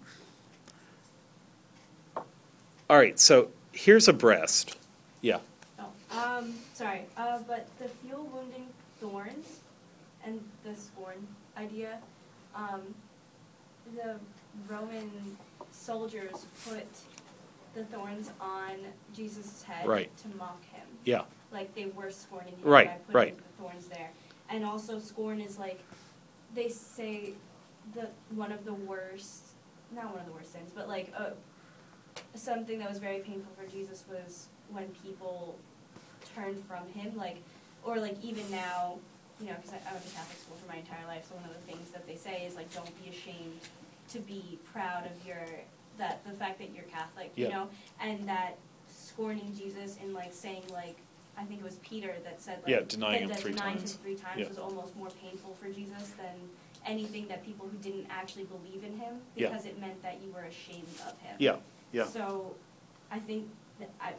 all 2.90 2.98
right, 2.98 3.20
so 3.20 3.50
here's 3.70 4.08
a 4.08 4.12
breast. 4.12 4.76
Yeah. 5.20 5.38
Oh, 5.78 5.86
um, 6.10 6.54
sorry, 6.74 7.02
uh, 7.16 7.38
but 7.46 7.68
the 7.78 7.88
fuel 7.88 8.24
wounding 8.34 8.66
thorns 9.00 9.60
and 10.24 10.40
the 10.64 10.74
scorn 10.74 11.24
idea, 11.56 11.98
um, 12.52 12.80
the 13.94 14.16
Roman 14.68 15.08
soldiers 15.70 16.46
put 16.68 16.84
the 17.74 17.84
thorns 17.84 18.32
on 18.40 18.72
Jesus' 19.14 19.62
head 19.62 19.86
Right. 19.86 20.10
to 20.22 20.36
mock 20.36 20.60
him. 20.72 20.86
Yeah. 21.04 21.22
Like 21.52 21.72
they 21.76 21.86
were 21.86 22.10
scorning 22.10 22.56
him 22.56 22.64
Right, 22.64 22.88
by 22.88 23.12
putting 23.12 23.14
right. 23.14 23.36
the 23.36 23.62
thorns 23.62 23.86
there. 23.86 24.10
And 24.48 24.64
also 24.64 24.98
scorn 24.98 25.40
is 25.40 25.60
like, 25.60 25.80
they 26.56 26.68
say 26.68 27.34
the, 27.94 28.08
one 28.34 28.50
of 28.50 28.64
the 28.64 28.74
worst, 28.74 29.44
not 29.94 30.10
one 30.10 30.18
of 30.18 30.26
the 30.26 30.32
worst 30.32 30.52
sins, 30.54 30.72
but 30.74 30.88
like, 30.88 31.12
uh, 31.16 31.30
something 32.34 32.78
that 32.78 32.88
was 32.88 32.98
very 32.98 33.18
painful 33.20 33.52
for 33.56 33.68
Jesus 33.70 34.04
was 34.10 34.46
when 34.70 34.86
people 35.04 35.56
turned 36.34 36.62
from 36.64 36.86
him, 36.94 37.16
like, 37.16 37.38
or 37.84 37.98
like 37.98 38.16
even 38.22 38.48
now, 38.50 38.96
you 39.40 39.46
know, 39.46 39.54
because 39.56 39.72
I, 39.72 39.88
I 39.88 39.92
went 39.92 40.06
to 40.06 40.14
Catholic 40.14 40.38
school 40.38 40.56
for 40.62 40.68
my 40.70 40.78
entire 40.78 41.06
life, 41.06 41.26
so 41.28 41.34
one 41.36 41.44
of 41.44 41.54
the 41.54 41.72
things 41.72 41.90
that 41.90 42.06
they 42.06 42.16
say 42.16 42.44
is 42.46 42.54
like, 42.54 42.72
don't 42.72 43.04
be 43.04 43.10
ashamed 43.10 43.60
to 44.10 44.18
be 44.20 44.58
proud 44.72 45.06
of 45.06 45.26
your 45.26 45.38
that 45.98 46.24
the 46.24 46.32
fact 46.32 46.58
that 46.58 46.70
you're 46.74 46.84
Catholic, 46.84 47.30
you 47.36 47.48
know, 47.48 47.68
and 48.00 48.26
that 48.28 48.56
scorning 48.88 49.54
Jesus 49.58 49.98
and 50.02 50.14
like 50.14 50.32
saying 50.32 50.62
like, 50.72 50.96
I 51.36 51.44
think 51.44 51.60
it 51.60 51.64
was 51.64 51.76
Peter 51.76 52.14
that 52.24 52.40
said 52.40 52.58
like, 52.62 52.70
Yeah, 52.70 52.80
denying 52.86 53.28
that 53.28 53.36
him 53.36 53.42
three 53.42 53.52
denying 53.52 53.76
times. 53.78 53.92
him 53.94 53.98
three 54.02 54.14
times 54.14 54.40
Yeah. 54.40 54.48
was 54.48 54.58
almost 54.58 54.96
more 54.96 55.08
painful 55.22 55.54
for 55.60 55.68
Jesus 55.68 56.10
than 56.16 56.34
anything 56.86 57.28
that 57.28 57.44
people 57.44 57.68
who 57.70 57.76
didn't 57.78 58.06
actually 58.10 58.44
believe 58.44 58.82
in 58.84 58.96
him 58.98 59.20
Yeah. 59.36 59.48
because 59.50 59.66
it 59.66 59.78
meant 59.80 60.02
that 60.02 60.20
you 60.24 60.32
were 60.32 60.42
ashamed 60.44 60.88
of 61.06 61.18
him. 61.18 61.36
Yeah, 61.38 61.56
yeah. 61.92 62.06
So 62.06 62.54
I 63.10 63.18
think 63.18 63.48
that 63.78 63.90
I 64.00 64.12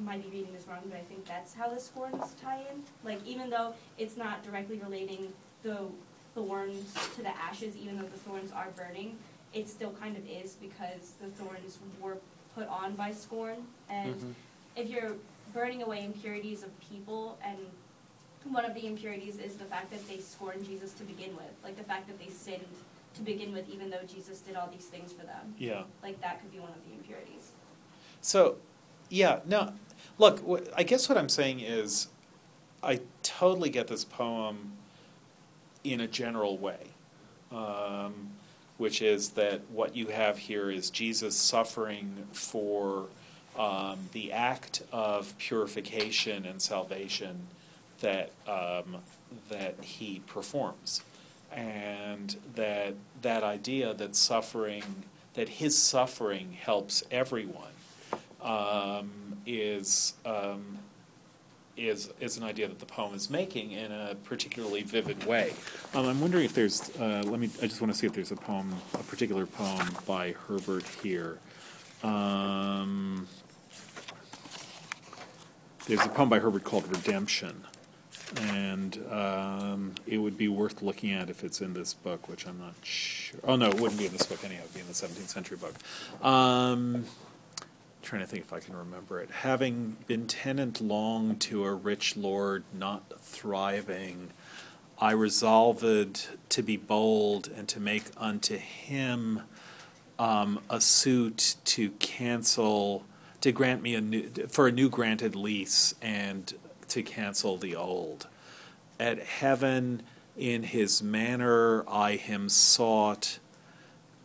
might 0.00 0.22
be 0.22 0.38
reading 0.38 0.52
this 0.52 0.66
wrong, 0.68 0.80
but 0.88 0.96
I 0.96 1.02
think 1.02 1.26
that's 1.26 1.54
how 1.54 1.68
the 1.68 1.80
scorns 1.80 2.34
tie 2.40 2.60
in. 2.70 2.82
Like 3.04 3.24
even 3.26 3.50
though 3.50 3.74
it's 3.96 4.16
not 4.16 4.42
directly 4.44 4.78
relating 4.78 5.32
the 5.62 5.86
thorns 6.34 6.94
to 7.16 7.22
the 7.22 7.36
ashes, 7.36 7.76
even 7.76 7.96
though 7.98 8.04
the 8.04 8.18
thorns 8.18 8.52
are 8.52 8.68
burning, 8.76 9.16
it 9.54 9.68
still 9.68 9.92
kind 9.92 10.16
of 10.16 10.22
is 10.28 10.54
because 10.60 11.12
the 11.20 11.28
thorns 11.28 11.78
were 12.00 12.18
put 12.54 12.68
on 12.68 12.94
by 12.94 13.12
scorn. 13.12 13.66
And 13.88 14.14
Mhm. 14.14 14.34
if 14.76 14.88
you're 14.88 15.16
burning 15.52 15.82
away 15.82 16.04
impurities 16.04 16.62
of 16.62 16.70
people 16.80 17.38
and 17.42 17.58
one 18.44 18.64
of 18.64 18.74
the 18.74 18.86
impurities 18.86 19.38
is 19.38 19.56
the 19.56 19.64
fact 19.64 19.90
that 19.90 20.06
they 20.08 20.20
scorned 20.20 20.64
Jesus 20.64 20.92
to 20.94 21.04
begin 21.04 21.34
with, 21.36 21.52
like 21.64 21.76
the 21.76 21.84
fact 21.84 22.06
that 22.08 22.18
they 22.18 22.30
sinned 22.30 22.64
to 23.18 23.24
begin 23.24 23.52
with, 23.52 23.68
even 23.68 23.90
though 23.90 24.02
Jesus 24.06 24.40
did 24.40 24.56
all 24.56 24.68
these 24.72 24.86
things 24.86 25.12
for 25.12 25.26
them. 25.26 25.54
Yeah. 25.58 25.82
Like 26.02 26.20
that 26.22 26.40
could 26.40 26.50
be 26.50 26.58
one 26.58 26.70
of 26.70 26.84
the 26.88 26.94
impurities. 26.94 27.52
So, 28.20 28.56
yeah, 29.10 29.40
no, 29.46 29.72
look, 30.18 30.40
wh- 30.48 30.66
I 30.76 30.82
guess 30.82 31.08
what 31.08 31.18
I'm 31.18 31.28
saying 31.28 31.60
is, 31.60 32.08
I 32.82 33.00
totally 33.22 33.70
get 33.70 33.88
this 33.88 34.04
poem 34.04 34.72
in 35.84 36.00
a 36.00 36.06
general 36.06 36.56
way, 36.58 36.88
um, 37.50 38.30
which 38.76 39.02
is 39.02 39.30
that 39.30 39.62
what 39.70 39.96
you 39.96 40.08
have 40.08 40.38
here 40.38 40.70
is 40.70 40.90
Jesus 40.90 41.36
suffering 41.36 42.26
for 42.32 43.06
um, 43.58 44.08
the 44.12 44.32
act 44.32 44.82
of 44.92 45.36
purification 45.38 46.46
and 46.46 46.62
salvation 46.62 47.48
that 48.00 48.30
um, 48.46 48.98
that 49.50 49.74
he 49.82 50.20
performs, 50.26 51.02
and 51.52 52.36
that 52.54 52.94
that 53.22 53.42
idea 53.42 53.94
that 53.94 54.14
suffering, 54.14 55.04
that 55.34 55.48
his 55.48 55.76
suffering 55.76 56.56
helps 56.60 57.02
everyone 57.10 57.72
um, 58.42 59.38
is 59.46 60.14
um, 60.24 60.78
is 61.76 62.10
is 62.20 62.36
an 62.36 62.44
idea 62.44 62.68
that 62.68 62.78
the 62.78 62.86
poem 62.86 63.14
is 63.14 63.30
making 63.30 63.72
in 63.72 63.92
a 63.92 64.16
particularly 64.24 64.82
vivid 64.82 65.24
way. 65.24 65.52
Um, 65.94 66.06
I'm 66.06 66.20
wondering 66.20 66.44
if 66.44 66.54
there's. 66.54 66.90
Uh, 66.98 67.22
let 67.24 67.40
me. 67.40 67.50
I 67.62 67.66
just 67.66 67.80
want 67.80 67.92
to 67.92 67.98
see 67.98 68.06
if 68.06 68.12
there's 68.12 68.32
a 68.32 68.36
poem, 68.36 68.74
a 68.94 68.98
particular 68.98 69.46
poem 69.46 69.88
by 70.06 70.32
Herbert 70.32 70.86
here. 71.02 71.38
Um, 72.02 73.26
there's 75.86 76.04
a 76.04 76.08
poem 76.08 76.28
by 76.28 76.38
Herbert 76.38 76.64
called 76.64 76.86
Redemption, 76.88 77.64
and 78.36 78.98
um, 79.10 79.94
it 80.06 80.18
would 80.18 80.36
be 80.36 80.48
worth 80.48 80.82
looking 80.82 81.12
at 81.12 81.30
if 81.30 81.44
it's 81.44 81.60
in 81.60 81.74
this 81.74 81.94
book, 81.94 82.28
which 82.28 82.46
I'm 82.46 82.58
not 82.58 82.74
sure. 82.82 83.40
Oh 83.44 83.56
no, 83.56 83.68
it 83.68 83.80
wouldn't 83.80 83.98
be 83.98 84.06
in 84.06 84.12
this 84.12 84.26
book 84.26 84.44
anyhow. 84.44 84.60
It 84.60 84.66
would 84.66 84.74
be 84.74 84.80
in 84.80 84.86
the 84.86 84.92
17th 84.92 85.28
century 85.28 85.56
book. 85.56 85.74
Um, 86.24 87.04
trying 88.02 88.22
to 88.22 88.26
think 88.26 88.44
if 88.44 88.52
I 88.52 88.60
can 88.60 88.76
remember 88.76 89.20
it. 89.20 89.30
Having 89.30 89.98
been 90.06 90.26
tenant 90.26 90.80
long 90.80 91.36
to 91.36 91.64
a 91.64 91.74
rich 91.74 92.16
lord 92.16 92.64
not 92.72 93.12
thriving, 93.20 94.30
I 94.98 95.12
resolved 95.12 96.28
to 96.48 96.62
be 96.62 96.76
bold 96.76 97.48
and 97.54 97.68
to 97.68 97.80
make 97.80 98.04
unto 98.16 98.56
him 98.56 99.42
um, 100.18 100.60
a 100.68 100.80
suit 100.80 101.56
to 101.66 101.90
cancel, 101.92 103.04
to 103.40 103.52
grant 103.52 103.82
me 103.82 103.94
a 103.94 104.00
new, 104.00 104.28
for 104.48 104.66
a 104.66 104.72
new 104.72 104.88
granted 104.88 105.36
lease 105.36 105.94
and 106.02 106.54
to 106.88 107.02
cancel 107.02 107.56
the 107.56 107.74
old. 107.76 108.26
At 108.98 109.18
heaven, 109.20 110.02
in 110.36 110.62
his 110.64 111.02
manner, 111.02 111.84
I 111.88 112.16
him 112.16 112.48
sought. 112.48 113.38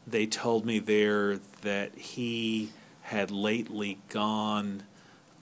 They 0.05 0.26
told 0.26 0.66
me 0.66 0.80
there 0.80 1.39
that 1.61 1.95
he 1.95 2.72
had 3.01 3.32
lately 3.32 3.99
gone 4.09 4.84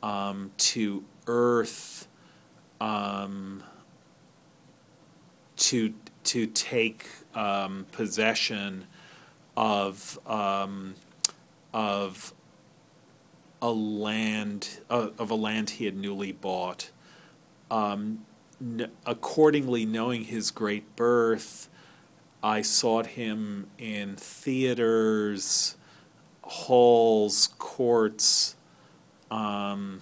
um, 0.01 0.51
to 0.57 1.03
earth 1.28 2.07
um, 2.80 3.63
to 5.57 5.93
to 6.24 6.47
take 6.47 7.07
um, 7.36 7.86
possession 7.91 8.86
of 9.55 10.19
um, 10.26 10.95
of 11.74 12.34
a 13.61 13.72
land 13.72 14.80
uh, 14.89 15.09
of 15.17 15.30
a 15.30 15.36
land 15.36 15.72
he 15.72 15.86
had 15.86 15.95
newly 15.95 16.32
bought. 16.32 16.91
Um, 17.72 18.26
n- 18.61 18.91
accordingly, 19.05 19.86
knowing 19.86 20.26
his 20.26 20.51
great 20.51 20.95
birth, 20.95 21.69
I 22.43 22.61
sought 22.61 23.07
him 23.07 23.67
in 23.78 24.15
theaters, 24.17 25.76
halls, 26.43 27.49
courts. 27.57 28.55
Um, 29.32 30.01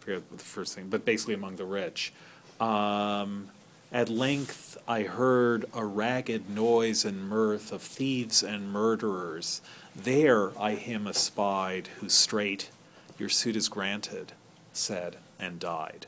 I 0.00 0.04
forget 0.04 0.30
the 0.30 0.38
first 0.38 0.74
thing, 0.74 0.88
but 0.88 1.04
basically 1.04 1.34
among 1.34 1.56
the 1.56 1.64
rich. 1.64 2.12
Um, 2.60 3.50
at 3.92 4.08
length 4.08 4.76
I 4.88 5.02
heard 5.02 5.66
a 5.72 5.84
ragged 5.84 6.50
noise 6.50 7.04
and 7.04 7.28
mirth 7.28 7.70
of 7.70 7.80
thieves 7.80 8.42
and 8.42 8.72
murderers. 8.72 9.60
There 9.94 10.50
I 10.60 10.74
him 10.74 11.06
espied, 11.06 11.88
who 12.00 12.08
straight, 12.08 12.70
Your 13.18 13.28
suit 13.28 13.54
is 13.54 13.68
granted, 13.68 14.32
said, 14.76 15.16
and 15.38 15.58
died. 15.58 16.06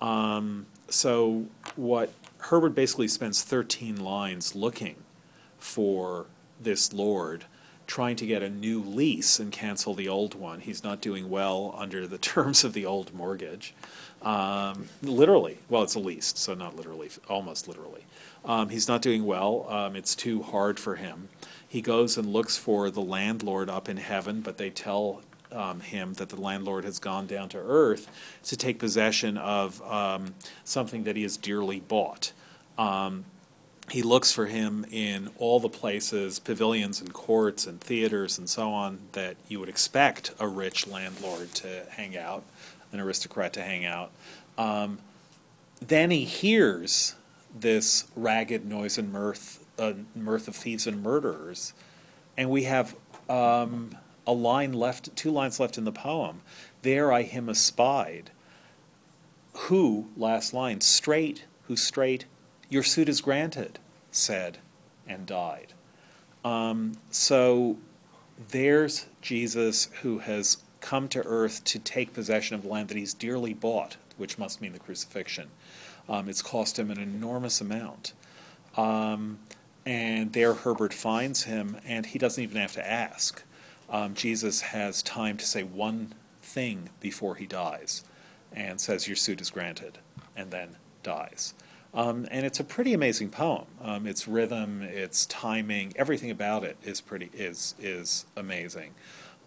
Um, 0.00 0.66
so, 0.88 1.46
what 1.76 2.12
Herbert 2.38 2.74
basically 2.74 3.08
spends 3.08 3.42
13 3.42 4.02
lines 4.02 4.54
looking 4.54 4.96
for 5.58 6.26
this 6.60 6.92
lord, 6.92 7.44
trying 7.86 8.16
to 8.16 8.26
get 8.26 8.42
a 8.42 8.50
new 8.50 8.82
lease 8.82 9.38
and 9.38 9.52
cancel 9.52 9.94
the 9.94 10.08
old 10.08 10.34
one. 10.34 10.60
He's 10.60 10.82
not 10.82 11.00
doing 11.00 11.30
well 11.30 11.74
under 11.78 12.06
the 12.06 12.18
terms 12.32 12.64
of 12.64 12.72
the 12.72 12.84
old 12.84 13.14
mortgage. 13.14 13.74
Um, 14.22 14.88
literally, 15.02 15.58
well, 15.68 15.82
it's 15.82 15.94
a 15.94 16.00
lease, 16.00 16.32
so 16.36 16.54
not 16.54 16.76
literally, 16.76 17.10
almost 17.28 17.66
literally. 17.66 18.04
Um, 18.44 18.68
he's 18.68 18.88
not 18.88 19.02
doing 19.02 19.24
well. 19.24 19.66
Um, 19.68 19.96
it's 19.96 20.14
too 20.14 20.42
hard 20.42 20.78
for 20.78 20.96
him. 20.96 21.28
He 21.66 21.80
goes 21.80 22.16
and 22.16 22.32
looks 22.32 22.56
for 22.56 22.90
the 22.90 23.00
landlord 23.00 23.70
up 23.70 23.88
in 23.88 23.96
heaven, 23.96 24.40
but 24.40 24.58
they 24.58 24.70
tell 24.70 25.22
um, 25.52 25.80
him 25.80 26.14
that 26.14 26.28
the 26.28 26.40
landlord 26.40 26.84
has 26.84 26.98
gone 26.98 27.26
down 27.26 27.48
to 27.50 27.58
earth 27.58 28.08
to 28.44 28.56
take 28.56 28.78
possession 28.78 29.36
of 29.36 29.82
um, 29.82 30.34
something 30.64 31.04
that 31.04 31.16
he 31.16 31.22
has 31.22 31.36
dearly 31.36 31.80
bought. 31.80 32.32
Um, 32.78 33.24
he 33.90 34.02
looks 34.02 34.32
for 34.32 34.46
him 34.46 34.86
in 34.90 35.30
all 35.36 35.60
the 35.60 35.68
places, 35.68 36.38
pavilions 36.38 37.00
and 37.00 37.12
courts 37.12 37.66
and 37.66 37.80
theaters 37.80 38.38
and 38.38 38.48
so 38.48 38.72
on, 38.72 39.00
that 39.12 39.36
you 39.48 39.60
would 39.60 39.68
expect 39.68 40.32
a 40.38 40.48
rich 40.48 40.86
landlord 40.86 41.52
to 41.56 41.84
hang 41.90 42.16
out, 42.16 42.44
an 42.92 43.00
aristocrat 43.00 43.52
to 43.54 43.62
hang 43.62 43.84
out. 43.84 44.10
Um, 44.56 44.98
then 45.80 46.10
he 46.10 46.24
hears 46.24 47.16
this 47.54 48.04
ragged 48.16 48.64
noise 48.64 48.98
and 48.98 49.12
mirth, 49.12 49.64
uh, 49.78 49.94
mirth 50.14 50.48
of 50.48 50.56
thieves 50.56 50.86
and 50.86 51.02
murderers, 51.02 51.74
and 52.36 52.48
we 52.48 52.62
have 52.62 52.94
um, 53.28 53.96
a 54.26 54.32
line 54.32 54.72
left, 54.72 55.14
two 55.16 55.30
lines 55.30 55.58
left 55.58 55.78
in 55.78 55.84
the 55.84 55.92
poem. 55.92 56.42
There 56.82 57.12
I 57.12 57.22
him 57.22 57.48
espied. 57.48 58.30
Who, 59.54 60.08
last 60.16 60.54
line, 60.54 60.80
straight, 60.80 61.44
who 61.68 61.76
straight, 61.76 62.24
your 62.68 62.82
suit 62.82 63.08
is 63.08 63.20
granted, 63.20 63.78
said, 64.10 64.58
and 65.06 65.26
died. 65.26 65.74
Um, 66.44 66.94
so 67.10 67.78
there's 68.50 69.06
Jesus 69.20 69.88
who 70.02 70.20
has 70.20 70.58
come 70.80 71.08
to 71.08 71.22
earth 71.24 71.62
to 71.64 71.78
take 71.78 72.12
possession 72.12 72.56
of 72.56 72.64
land 72.64 72.88
that 72.88 72.96
he's 72.96 73.14
dearly 73.14 73.54
bought, 73.54 73.96
which 74.16 74.38
must 74.38 74.60
mean 74.60 74.72
the 74.72 74.78
crucifixion. 74.78 75.48
Um, 76.08 76.28
it's 76.28 76.42
cost 76.42 76.78
him 76.78 76.90
an 76.90 76.98
enormous 76.98 77.60
amount. 77.60 78.12
Um, 78.76 79.38
and 79.84 80.32
there 80.32 80.54
Herbert 80.54 80.92
finds 80.92 81.44
him, 81.44 81.76
and 81.84 82.06
he 82.06 82.18
doesn't 82.18 82.42
even 82.42 82.56
have 82.56 82.72
to 82.72 82.90
ask. 82.90 83.42
Um, 83.92 84.14
Jesus 84.14 84.62
has 84.62 85.02
time 85.02 85.36
to 85.36 85.44
say 85.44 85.62
one 85.62 86.14
thing 86.40 86.88
before 86.98 87.36
he 87.36 87.46
dies 87.46 88.04
and 88.50 88.80
says, 88.80 89.06
Your 89.06 89.16
suit 89.16 89.40
is 89.40 89.50
granted, 89.50 89.98
and 90.34 90.50
then 90.50 90.76
dies. 91.02 91.54
Um, 91.94 92.26
and 92.30 92.46
it's 92.46 92.58
a 92.58 92.64
pretty 92.64 92.94
amazing 92.94 93.28
poem. 93.28 93.66
Um, 93.82 94.06
its 94.06 94.26
rhythm, 94.26 94.80
its 94.82 95.26
timing, 95.26 95.92
everything 95.96 96.30
about 96.30 96.64
it 96.64 96.78
is 96.82 97.02
pretty 97.02 97.30
is 97.34 97.74
is 97.78 98.24
amazing. 98.34 98.94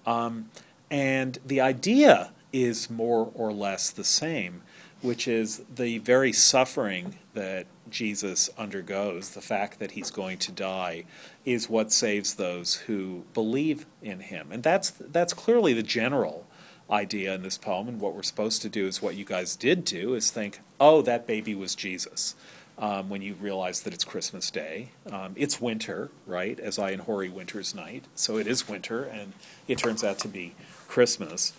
Um, 0.05 0.51
and 0.91 1.39
the 1.43 1.59
idea 1.59 2.31
is 2.53 2.89
more 2.89 3.31
or 3.33 3.51
less 3.51 3.89
the 3.89 4.03
same, 4.03 4.61
which 5.01 5.27
is 5.27 5.63
the 5.73 5.97
very 5.97 6.31
suffering 6.31 7.17
that 7.33 7.65
Jesus 7.89 8.49
undergoes, 8.57 9.29
the 9.29 9.41
fact 9.41 9.79
that 9.79 9.91
he's 9.91 10.11
going 10.11 10.37
to 10.39 10.51
die, 10.51 11.05
is 11.45 11.69
what 11.69 11.91
saves 11.91 12.35
those 12.35 12.75
who 12.75 13.25
believe 13.33 13.85
in 14.01 14.21
him. 14.21 14.49
And 14.51 14.63
that's 14.63 14.89
that's 14.89 15.33
clearly 15.33 15.73
the 15.73 15.83
general 15.83 16.47
idea 16.89 17.33
in 17.33 17.41
this 17.41 17.57
poem. 17.57 17.87
And 17.87 17.99
what 17.99 18.15
we're 18.15 18.23
supposed 18.23 18.61
to 18.63 18.69
do 18.69 18.87
is 18.87 19.01
what 19.01 19.15
you 19.15 19.25
guys 19.25 19.55
did 19.55 19.85
do 19.85 20.13
is 20.13 20.31
think, 20.31 20.59
oh, 20.79 21.01
that 21.01 21.25
baby 21.25 21.55
was 21.55 21.75
Jesus. 21.75 22.35
Um, 22.77 23.09
when 23.09 23.21
you 23.21 23.35
realize 23.35 23.81
that 23.83 23.93
it's 23.93 24.03
Christmas 24.03 24.51
Day, 24.51 24.89
um, 25.09 25.33
it's 25.37 25.61
winter, 25.61 26.11
right? 26.27 26.59
As 26.59 26.77
I 26.77 26.89
in 26.91 26.99
Hoary 26.99 27.29
Winter's 27.29 27.73
Night, 27.73 28.03
so 28.15 28.37
it 28.37 28.47
is 28.47 28.67
winter, 28.67 29.03
and 29.03 29.31
it 29.65 29.77
turns 29.77 30.03
out 30.03 30.19
to 30.19 30.27
be 30.27 30.55
Christmas. 30.89 31.53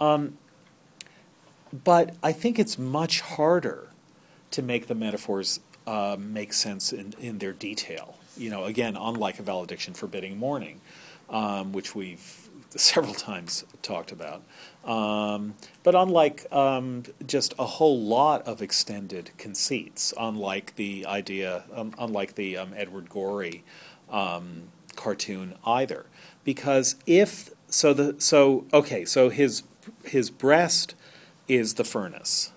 Um, 0.00 0.38
but 1.72 2.14
I 2.22 2.30
think 2.30 2.60
it's 2.60 2.78
much 2.78 3.20
harder 3.20 3.88
to 4.52 4.62
make 4.62 4.86
the 4.86 4.94
metaphors 4.94 5.58
uh, 5.90 6.16
make 6.16 6.52
sense 6.52 6.92
in, 6.92 7.12
in 7.18 7.38
their 7.38 7.52
detail. 7.52 8.16
You 8.36 8.48
know, 8.48 8.64
again, 8.64 8.96
unlike 8.96 9.40
a 9.40 9.42
valediction 9.42 9.92
forbidding 9.92 10.38
mourning, 10.38 10.80
um, 11.28 11.72
which 11.72 11.96
we've 11.96 12.48
several 12.76 13.14
times 13.14 13.64
talked 13.82 14.12
about. 14.12 14.44
Um, 14.84 15.54
but 15.82 15.96
unlike 15.96 16.46
um, 16.52 17.02
just 17.26 17.54
a 17.58 17.66
whole 17.66 18.00
lot 18.00 18.46
of 18.46 18.62
extended 18.62 19.32
conceits, 19.36 20.14
unlike 20.16 20.76
the 20.76 21.04
idea, 21.06 21.64
um, 21.74 21.92
unlike 21.98 22.36
the 22.36 22.56
um, 22.56 22.72
Edward 22.76 23.08
Gorey 23.08 23.64
um, 24.08 24.68
cartoon 24.94 25.56
either, 25.66 26.06
because 26.44 26.94
if 27.04 27.50
so, 27.66 27.92
the 27.92 28.14
so 28.18 28.64
okay, 28.72 29.04
so 29.04 29.28
his 29.28 29.64
his 30.04 30.30
breast 30.30 30.94
is 31.48 31.74
the 31.74 31.84
furnace, 31.84 32.52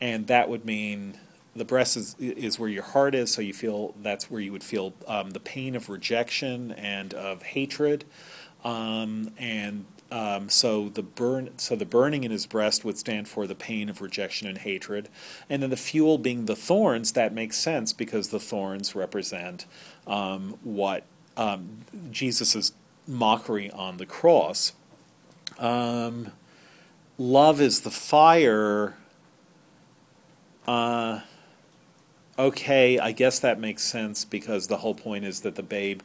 and 0.00 0.26
that 0.28 0.48
would 0.48 0.64
mean 0.64 1.18
the 1.54 1.64
breast 1.64 1.96
is, 1.96 2.16
is 2.18 2.58
where 2.58 2.68
your 2.68 2.82
heart 2.82 3.14
is, 3.14 3.32
so 3.32 3.42
you 3.42 3.52
feel 3.52 3.94
that's 4.02 4.30
where 4.30 4.40
you 4.40 4.52
would 4.52 4.64
feel 4.64 4.94
um, 5.06 5.30
the 5.30 5.40
pain 5.40 5.76
of 5.76 5.88
rejection 5.88 6.72
and 6.72 7.12
of 7.14 7.42
hatred, 7.42 8.04
um, 8.64 9.32
and 9.36 9.84
um, 10.10 10.48
so 10.50 10.88
the 10.90 11.02
burn, 11.02 11.50
so 11.56 11.74
the 11.74 11.86
burning 11.86 12.24
in 12.24 12.30
his 12.30 12.46
breast 12.46 12.84
would 12.84 12.98
stand 12.98 13.28
for 13.28 13.46
the 13.46 13.54
pain 13.54 13.88
of 13.88 14.00
rejection 14.00 14.46
and 14.46 14.58
hatred, 14.58 15.08
and 15.48 15.62
then 15.62 15.70
the 15.70 15.76
fuel 15.76 16.18
being 16.18 16.44
the 16.44 16.56
thorns. 16.56 17.12
That 17.12 17.32
makes 17.32 17.56
sense 17.56 17.92
because 17.92 18.28
the 18.28 18.40
thorns 18.40 18.94
represent 18.94 19.66
um, 20.06 20.58
what 20.62 21.04
um, 21.36 21.78
Jesus's 22.10 22.72
mockery 23.06 23.70
on 23.70 23.96
the 23.96 24.06
cross. 24.06 24.74
Um, 25.58 26.32
love 27.18 27.60
is 27.60 27.80
the 27.80 27.90
fire. 27.90 28.94
Uh, 30.66 31.20
okay, 32.38 32.98
I 32.98 33.12
guess 33.12 33.38
that 33.40 33.60
makes 33.60 33.82
sense 33.82 34.24
because 34.24 34.66
the 34.66 34.78
whole 34.78 34.94
point 34.94 35.24
is 35.24 35.40
that 35.42 35.54
the 35.54 35.62
babe 35.62 36.02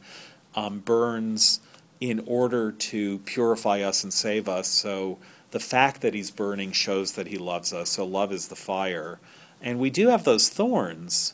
um, 0.56 0.80
burns 0.80 1.60
in 2.00 2.24
order 2.26 2.72
to 2.72 3.20
purify 3.20 3.82
us 3.82 4.04
and 4.04 4.14
save 4.14 4.48
us. 4.48 4.68
So 4.68 5.18
the 5.52 5.60
fact 5.60 6.02
that 6.02 6.14
he's 6.14 6.32
burning 6.32 6.72
shows 6.72 7.14
that 7.14 7.28
he 7.28 7.38
loves 7.38 7.74
us. 7.74 7.92
So 7.92 8.06
love 8.06 8.32
is 8.32 8.50
the 8.50 8.56
fire. 8.56 9.20
And 9.62 9.80
we 9.80 9.90
do 9.90 10.10
have 10.10 10.24
those 10.24 10.50
thorns. 10.50 11.34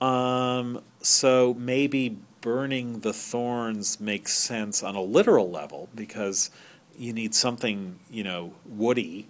Um, 0.00 0.82
so 1.02 1.54
maybe 1.58 2.16
burning 2.40 3.00
the 3.00 3.12
thorns 3.12 4.00
makes 4.00 4.32
sense 4.32 4.82
on 4.82 4.94
a 4.94 5.02
literal 5.02 5.50
level 5.50 5.88
because 5.94 6.50
you 6.96 7.12
need 7.12 7.34
something, 7.34 7.98
you 8.10 8.24
know, 8.24 8.54
woody 8.64 9.26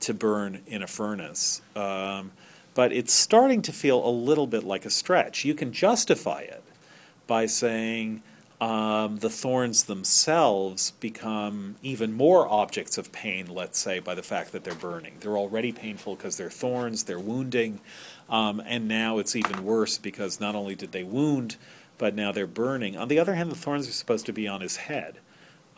to 0.00 0.14
burn 0.14 0.62
in 0.66 0.82
a 0.82 0.86
furnace. 0.86 1.60
Um, 1.74 2.32
but 2.78 2.92
it's 2.92 3.12
starting 3.12 3.60
to 3.60 3.72
feel 3.72 4.06
a 4.06 4.08
little 4.08 4.46
bit 4.46 4.62
like 4.62 4.84
a 4.84 4.90
stretch. 4.90 5.44
You 5.44 5.52
can 5.52 5.72
justify 5.72 6.42
it 6.42 6.62
by 7.26 7.44
saying 7.44 8.22
um, 8.60 9.16
the 9.16 9.28
thorns 9.28 9.82
themselves 9.82 10.92
become 11.00 11.74
even 11.82 12.12
more 12.12 12.46
objects 12.46 12.96
of 12.96 13.10
pain, 13.10 13.48
let's 13.48 13.80
say, 13.80 13.98
by 13.98 14.14
the 14.14 14.22
fact 14.22 14.52
that 14.52 14.62
they're 14.62 14.76
burning. 14.76 15.14
They're 15.18 15.36
already 15.36 15.72
painful 15.72 16.14
because 16.14 16.36
they're 16.36 16.50
thorns, 16.50 17.02
they're 17.02 17.18
wounding, 17.18 17.80
um, 18.30 18.62
and 18.64 18.86
now 18.86 19.18
it's 19.18 19.34
even 19.34 19.64
worse 19.64 19.98
because 19.98 20.38
not 20.38 20.54
only 20.54 20.76
did 20.76 20.92
they 20.92 21.02
wound, 21.02 21.56
but 21.98 22.14
now 22.14 22.30
they're 22.30 22.46
burning. 22.46 22.96
On 22.96 23.08
the 23.08 23.18
other 23.18 23.34
hand, 23.34 23.50
the 23.50 23.56
thorns 23.56 23.88
are 23.88 23.90
supposed 23.90 24.24
to 24.26 24.32
be 24.32 24.46
on 24.46 24.60
his 24.60 24.76
head 24.76 25.18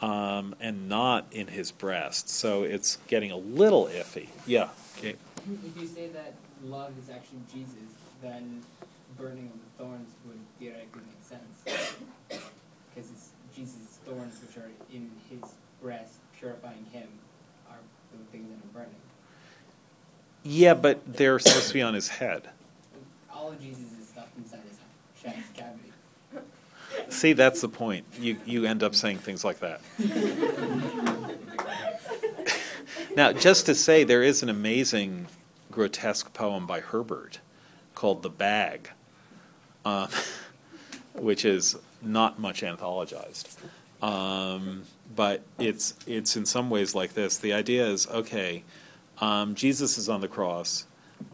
um, 0.03 0.55
and 0.61 0.87
not 0.87 1.29
in 1.31 1.47
his 1.47 1.73
breast, 1.73 2.29
so 2.29 2.63
it's 2.63 2.99
getting 3.07 3.31
a 3.31 3.39
little 3.39 3.87
iffy. 3.87 4.29
Yeah. 4.47 4.69
Okay. 4.99 5.17
You 5.79 5.87
say 5.87 6.09
that 6.09 6.35
love 6.63 6.93
is 7.03 7.11
actually 7.11 7.41
Jesus, 7.53 7.75
then 8.23 8.63
burning 9.17 9.51
of 9.53 9.55
the 9.55 9.85
thorns 9.85 10.09
would 10.27 10.39
theoretically 10.59 11.03
make 11.07 11.23
sense. 11.23 11.63
Because 12.29 13.11
it's 13.11 13.31
Jesus' 13.55 13.99
thorns, 14.05 14.41
which 14.47 14.57
are 14.57 14.71
in 14.93 15.11
his 15.29 15.41
breast, 15.83 16.15
purifying 16.39 16.87
him, 16.93 17.09
are 17.69 17.79
the 18.13 18.25
things 18.31 18.49
that 18.49 18.57
are 18.57 18.83
burning. 18.83 18.95
Yeah, 20.43 20.75
but 20.75 21.01
they're 21.07 21.39
supposed 21.39 21.69
to 21.69 21.75
be 21.75 21.83
on 21.83 21.95
his 21.95 22.09
head. 22.09 22.49
All 23.33 23.53
of 23.53 23.61
Jesus 23.61 23.93
is 24.01 24.09
stuffed 24.09 24.37
inside 24.37 24.61
his 24.69 24.79
chest 25.23 25.55
cavity. 25.55 25.93
See, 27.09 27.33
that's 27.33 27.61
the 27.61 27.69
point. 27.69 28.05
You 28.19 28.39
you 28.47 28.65
end 28.65 28.83
up 28.83 28.95
saying 28.95 29.19
things 29.19 29.45
like 29.45 29.61
that. 29.61 29.81
now, 33.17 33.33
just 33.33 33.67
to 33.67 33.75
say, 33.75 34.05
there 34.05 34.23
is 34.23 34.43
an 34.43 34.49
amazing 34.49 35.27
grotesque 35.71 36.33
poem 36.33 36.67
by 36.67 36.81
Herbert 36.81 37.41
called 37.95 38.23
"The 38.23 38.31
Bag," 38.31 38.91
um, 39.85 40.09
which 41.15 41.45
is 41.45 41.77
not 42.03 42.39
much 42.39 42.63
anthologized, 42.63 43.57
um, 44.03 44.85
but 45.15 45.43
it's 45.59 45.95
it's 46.07 46.37
in 46.37 46.47
some 46.47 46.71
ways 46.71 46.95
like 46.95 47.15
this. 47.15 47.39
The 47.39 47.53
idea 47.53 47.87
is 47.87 48.07
okay. 48.09 48.65
Um, 49.21 49.55
Jesus 49.55 49.99
is 49.99 50.09
on 50.09 50.21
the 50.23 50.29
cross, 50.29 50.87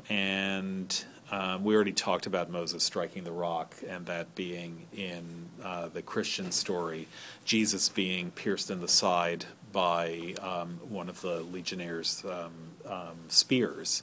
and 0.09 1.05
um, 1.31 1.65
we 1.65 1.75
already 1.75 1.93
talked 1.93 2.27
about 2.27 2.51
Moses 2.51 2.83
striking 2.85 3.25
the 3.25 3.33
rock, 3.33 3.77
and 3.89 4.07
that 4.07 4.35
being 4.35 4.87
in 4.93 5.49
uh, 5.63 5.89
the 5.89 6.03
Christian 6.03 6.53
story, 6.53 7.09
Jesus 7.45 7.89
being 7.89 8.31
pierced 8.33 8.71
in 8.71 8.81
the 8.81 8.89
side 8.89 9.47
by 9.73 10.35
um, 10.41 10.81
one 10.89 11.09
of 11.09 11.21
the 11.21 11.41
legionnaires' 11.41 12.25
um, 12.89 13.17
spears, 13.29 14.03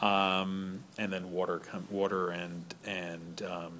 um, 0.00 0.84
and 0.96 1.12
then 1.12 1.32
water, 1.32 1.60
water 1.90 2.30
and 2.30 2.74
and 2.86 3.42
um, 3.42 3.72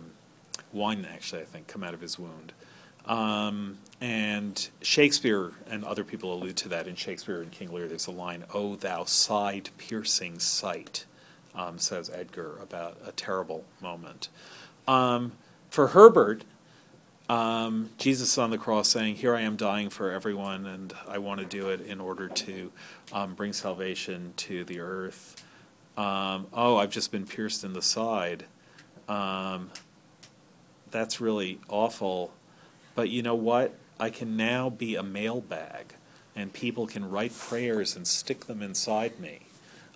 wine 0.73 1.07
actually 1.11 1.43
I 1.43 1.45
think 1.45 1.67
come 1.67 1.83
out 1.85 1.95
of 1.95 2.01
his 2.01 2.19
wound. 2.19 2.53
Um, 3.07 3.79
and 4.01 4.69
Shakespeare 4.83 5.53
and 5.71 5.85
other 5.85 6.05
people 6.05 6.35
allude 6.35 6.57
to 6.59 6.69
that 6.69 6.87
in 6.87 6.95
Shakespeare 6.95 7.41
and 7.41 7.51
King 7.51 7.73
Lear. 7.73 7.89
There's 7.89 8.07
a 8.07 8.13
line, 8.13 8.45
"Oh, 8.53 8.77
thou 8.77 9.05
side-piercing 9.05 10.41
sight," 10.41 11.07
um, 11.55 11.79
says 11.79 12.11
Edgar 12.11 12.59
about 12.61 12.99
a 13.07 13.13
terrible 13.13 13.65
moment. 13.81 14.29
Um, 14.87 15.33
for 15.71 15.89
Herbert, 15.89 16.45
um, 17.31 17.91
Jesus 17.99 18.37
on 18.39 18.51
the 18.51 18.59
cross 18.59 18.89
saying, 18.89 19.17
"Here 19.17 19.35
I 19.35 19.41
am 19.41 19.57
dying 19.57 19.89
for 19.89 20.11
everyone, 20.11 20.67
and 20.67 20.93
I 21.09 21.19
want 21.19 21.41
to 21.41 21.47
do 21.47 21.71
it 21.71 21.81
in 21.81 22.01
order 22.01 22.29
to 22.29 22.73
um, 23.13 23.35
bring 23.35 23.53
salvation 23.53 24.35
to 24.39 24.65
the 24.65 24.81
earth." 24.81 25.45
Um, 25.99 26.47
oh, 26.53 26.77
I've 26.77 26.91
just 26.91 27.11
been 27.11 27.27
pierced 27.27 27.65
in 27.65 27.73
the 27.73 27.83
side. 27.83 28.45
Um, 29.09 29.71
that's 30.93 31.21
really 31.21 31.59
awful. 31.69 32.33
But 32.95 33.09
you 33.09 33.21
know 33.21 33.35
what? 33.35 33.75
I 33.99 34.11
can 34.11 34.37
now 34.37 34.71
be 34.71 34.95
a 34.95 35.03
mailbag, 35.03 35.95
and 36.37 36.53
people 36.53 36.87
can 36.87 37.11
write 37.11 37.37
prayers 37.37 37.97
and 37.97 38.07
stick 38.07 38.47
them 38.47 38.63
inside 38.63 39.19
me. 39.19 39.41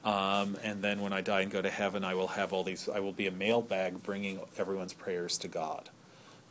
Um, 0.05 0.57
and 0.65 0.83
then 0.83 1.01
when 1.01 1.13
I 1.13 1.21
die 1.21 1.43
and 1.43 1.53
go 1.53 1.63
to 1.63 1.71
heaven, 1.71 2.03
I 2.05 2.15
will 2.15 2.29
have 2.29 2.53
all 2.53 2.65
these. 2.65 2.89
I 2.89 2.99
will 2.99 3.13
be 3.13 3.29
a 3.29 3.31
mailbag 3.31 4.03
bringing 4.03 4.41
everyone's 4.59 4.93
prayers 4.93 5.39
to 5.39 5.49
God. 5.49 5.89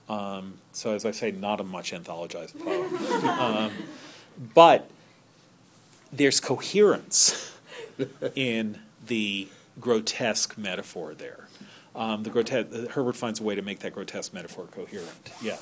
Um, 0.08 0.60
so, 0.72 0.96
as 0.96 1.04
I 1.04 1.12
say, 1.12 1.32
not 1.32 1.60
a 1.60 1.66
much 1.66 1.92
anthologized 1.92 2.58
poem, 2.58 3.26
um, 3.40 3.72
but 4.54 4.90
there's 6.14 6.40
coherence 6.40 7.54
in 8.34 8.80
the 9.12 9.46
grotesque 9.78 10.58
metaphor 10.58 11.14
there. 11.14 11.50
Um, 11.94 12.24
the 12.24 12.30
grotesque, 12.30 12.70
Herbert 12.92 13.18
finds 13.18 13.42
a 13.42 13.44
way 13.44 13.56
to 13.56 13.62
make 13.62 13.80
that 13.80 13.94
grotesque 13.94 14.34
metaphor 14.34 14.70
coherent. 14.72 15.34
Yeah. 15.42 15.58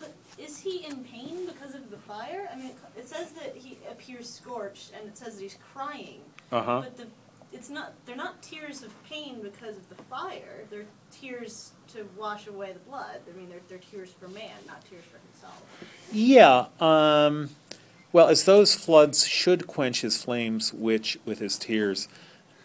But 0.00 0.12
is 0.36 0.58
he 0.58 0.84
in 0.84 1.04
pain 1.04 1.46
because 1.46 1.76
of 1.76 1.92
the 1.92 1.96
fire? 1.96 2.50
I 2.52 2.56
mean, 2.56 2.72
it 2.96 3.08
says 3.08 3.30
that 3.34 3.54
he 3.54 3.78
appears 3.88 4.28
scorched, 4.28 4.90
and 4.98 5.06
it 5.06 5.16
says 5.16 5.36
that 5.36 5.42
he's 5.42 5.58
crying. 5.72 6.22
Uh 6.50 6.62
huh. 6.62 6.80
But 6.82 6.96
the, 6.96 7.06
it's 7.52 7.70
not. 7.70 7.92
They're 8.04 8.16
not 8.16 8.42
tears 8.42 8.82
of 8.82 8.92
pain 9.04 9.40
because 9.40 9.76
of 9.76 9.88
the 9.88 10.02
fire. 10.10 10.64
They're 10.70 10.86
tears 11.12 11.70
to 11.94 12.04
wash 12.16 12.48
away 12.48 12.72
the 12.72 12.80
blood. 12.80 13.20
I 13.32 13.38
mean, 13.38 13.48
they're, 13.48 13.60
they're 13.68 13.78
tears 13.78 14.12
for 14.18 14.26
man, 14.26 14.50
not 14.66 14.84
tears 14.90 15.04
for 15.04 15.18
himself. 15.30 15.62
Yeah. 16.10 16.66
Um, 16.80 17.50
well, 18.12 18.28
as 18.28 18.44
those 18.44 18.74
floods 18.74 19.26
should 19.26 19.66
quench 19.66 20.00
his 20.00 20.22
flames, 20.22 20.72
which 20.72 21.18
with 21.24 21.38
his 21.38 21.58
tears 21.58 22.08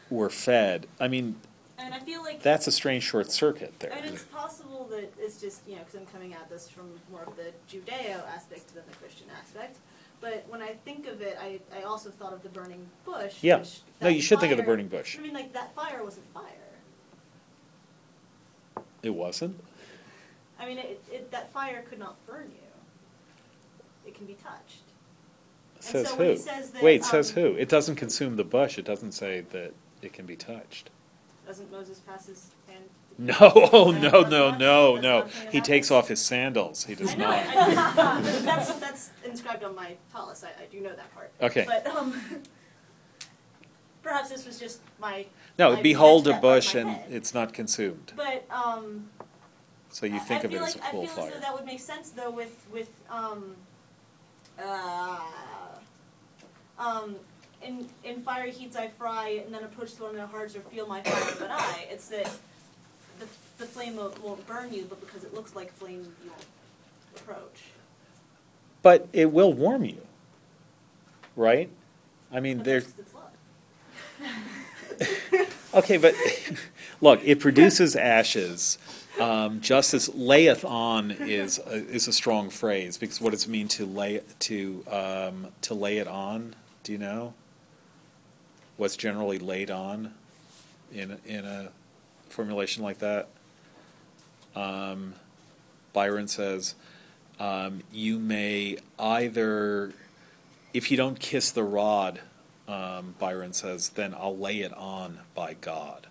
were 0.10 0.30
fed. 0.30 0.88
I 1.00 1.08
mean, 1.08 1.36
And 1.78 1.94
I 1.94 2.00
feel 2.00 2.22
like 2.22 2.42
that's 2.42 2.68
a 2.68 2.72
strange 2.72 3.04
short 3.04 3.32
circuit 3.32 3.74
there. 3.80 3.92
And 3.92 4.06
it's 4.06 4.24
possible 4.24 4.88
that 4.92 5.12
it's 5.20 5.40
just, 5.42 5.62
you 5.68 5.76
know, 5.76 5.82
because 5.86 6.00
I'm 6.00 6.06
coming 6.08 6.34
at 6.34 6.50
this 6.50 6.70
from 6.70 6.92
more 7.12 7.24
of 7.24 7.36
the 7.36 7.52
Judeo 7.70 8.26
aspect 8.28 8.74
than 8.74 8.84
the 8.90 8.96
Christian 8.98 9.28
aspect. 9.42 9.78
But 10.22 10.46
when 10.48 10.62
I 10.62 10.76
think 10.86 11.08
of 11.08 11.22
it, 11.22 11.38
I, 11.42 11.60
I 11.78 11.84
also 11.84 12.10
thought 12.10 12.32
of 12.32 12.44
the 12.44 12.50
burning 12.50 12.88
bush. 13.04 13.36
Yeah. 13.42 13.64
No, 14.02 14.08
you 14.08 14.22
should 14.22 14.40
think 14.40 14.52
of 14.52 14.58
the 14.58 14.64
burning 14.64 14.88
bush. 14.88 15.18
I 15.20 15.22
mean, 15.22 15.34
like, 15.34 15.52
that 15.52 15.76
fire 15.76 16.02
wasn't 16.02 16.26
fire. 16.34 16.46
It 19.02 19.10
wasn't. 19.10 19.60
I 20.58 20.66
mean, 20.66 20.78
it, 20.78 21.04
it, 21.12 21.32
that 21.32 21.52
fire 21.52 21.84
could 21.90 22.00
not 22.00 22.16
burn 22.26 22.50
you. 22.50 24.08
It 24.08 24.16
can 24.16 24.26
be 24.26 24.36
touched. 24.36 24.83
Says 25.84 26.10
so 26.10 26.16
who? 26.16 26.24
he 26.32 26.38
says 26.38 26.70
that, 26.72 26.82
Wait, 26.84 27.04
says 27.04 27.32
um, 27.32 27.36
who? 27.44 27.48
It 27.56 27.68
doesn't 27.70 27.96
consume 27.96 28.36
the 28.38 28.44
bush. 28.44 28.78
It 28.78 28.86
doesn't 28.86 29.12
say 29.12 29.42
that 29.52 29.74
it 30.02 30.14
can 30.14 30.26
be 30.26 30.36
touched. 30.36 30.90
Doesn't 31.46 31.70
Moses 31.72 32.00
pass 32.00 32.26
his 32.28 32.52
hand? 32.68 32.86
No, 33.18 33.36
oh 33.40 33.92
no, 34.02 34.22
no, 34.22 34.52
no, 34.52 34.96
no. 34.96 34.96
not 34.96 35.30
something 35.30 35.46
that 35.46 35.54
He 35.54 35.62
takes 35.62 35.92
off 35.92 36.08
his 36.08 36.20
sandals. 36.22 36.86
He 36.86 36.96
does 36.96 37.12
I 37.12 37.16
know, 37.16 37.26
not. 37.28 37.34
I, 37.36 38.18
I, 38.18 38.22
that's, 38.22 38.74
that's 38.76 39.10
inscribed 39.26 39.64
on 39.64 39.76
my 39.76 39.96
talus. 40.12 40.44
I, 40.44 40.64
I 40.64 40.66
do 40.72 40.80
know 40.80 40.96
that 40.96 41.14
part. 41.14 41.32
Okay. 41.42 41.66
But 41.68 41.86
um, 41.88 42.20
perhaps 44.02 44.30
this 44.30 44.46
was 44.46 44.60
just 44.60 44.80
my. 45.00 45.26
No, 45.60 45.74
I 45.74 45.82
behold 45.82 46.28
a 46.28 46.40
bush 46.40 46.74
my 46.76 46.80
and 46.82 46.90
head. 46.92 47.12
it's 47.12 47.34
not 47.34 47.54
consumed. 47.54 48.14
But 48.16 48.46
um, 48.50 49.10
So 49.90 50.06
you 50.06 50.16
I- 50.16 50.20
think 50.20 50.42
I 50.42 50.46
of 50.46 50.54
it 50.54 50.58
feel 50.58 50.64
as 50.66 50.76
a 50.76 50.80
like, 50.80 50.92
cool 50.92 51.02
I 51.04 51.06
feel 51.08 51.12
as 51.12 51.18
fire. 51.20 51.32
though 51.36 51.40
that 51.42 51.54
would 51.54 51.66
make 51.66 51.80
sense 51.82 52.10
though 52.12 52.32
with 52.32 52.66
with 52.72 52.90
um, 53.12 53.56
uh, 54.58 55.20
um, 56.84 57.16
in 57.62 57.88
in 58.04 58.22
fiery 58.22 58.52
heats 58.52 58.76
I 58.76 58.90
fry, 58.90 59.42
and 59.46 59.54
then 59.54 59.64
approach 59.64 59.96
the 59.96 60.04
one 60.04 60.12
in 60.12 60.18
their 60.18 60.28
hearts 60.28 60.56
or 60.56 60.62
feel 60.62 60.88
my 60.88 61.02
fire, 61.02 61.36
but 61.40 61.52
I. 61.52 61.88
It's 61.90 62.08
that 62.10 62.30
the 63.20 63.26
the 63.58 63.66
flame 63.66 63.96
won't, 63.96 64.48
burn 64.48 64.74
you, 64.74 64.86
but 64.90 65.00
because 65.00 65.24
it 65.24 65.34
looks 65.34 65.56
like 65.56 65.72
flame, 65.74 66.14
you 66.24 66.30
won't 66.30 66.46
approach. 67.16 67.64
But 68.82 69.08
it 69.14 69.32
will 69.32 69.54
warm 69.54 69.86
you, 69.86 70.02
right? 71.36 71.70
I 72.32 72.40
mean, 72.40 72.58
But 72.58 72.66
there's 72.66 72.94
okay, 75.74 75.98
but 75.98 76.16
look, 77.02 77.22
it 77.24 77.40
produces 77.40 77.96
ashes. 77.96 78.78
Um, 79.20 79.62
justice 79.62 80.10
layeth 80.10 80.66
on 80.66 81.12
is 81.12 81.60
a, 81.68 81.76
is 81.76 82.08
a 82.08 82.14
strong 82.14 82.50
phrase 82.50 82.98
because 82.98 83.22
what 83.22 83.30
does 83.30 83.46
it 83.46 83.50
mean 83.50 83.68
to 83.70 83.86
lay 83.86 84.22
to 84.40 84.84
um, 84.90 85.48
to 85.62 85.76
lay 85.76 86.00
it 86.00 86.08
on? 86.08 86.56
Do 86.84 86.92
you 86.92 86.98
know 86.98 87.34
what's 88.76 88.98
generally 88.98 89.40
laid 89.40 89.72
on 89.72 90.14
in 90.92 91.18
in 91.26 91.46
a 91.46 91.72
formulation 92.30 92.84
like 92.84 93.00
that? 93.00 93.30
Um, 94.54 95.16
Byron 95.94 96.28
says, 96.28 96.76
um, 97.40 97.84
"You 97.92 98.20
may 98.20 98.78
either, 99.00 99.94
if 100.74 100.92
you 100.92 100.98
don't 100.98 101.20
kiss 101.20 101.52
the 101.52 101.64
rod." 101.64 102.20
Um, 102.68 103.16
Byron 103.18 103.54
says, 103.54 103.90
"Then 103.90 104.14
I'll 104.14 104.38
lay 104.38 104.60
it 104.60 104.74
on 104.74 105.20
by 105.34 105.54
God." 105.54 106.08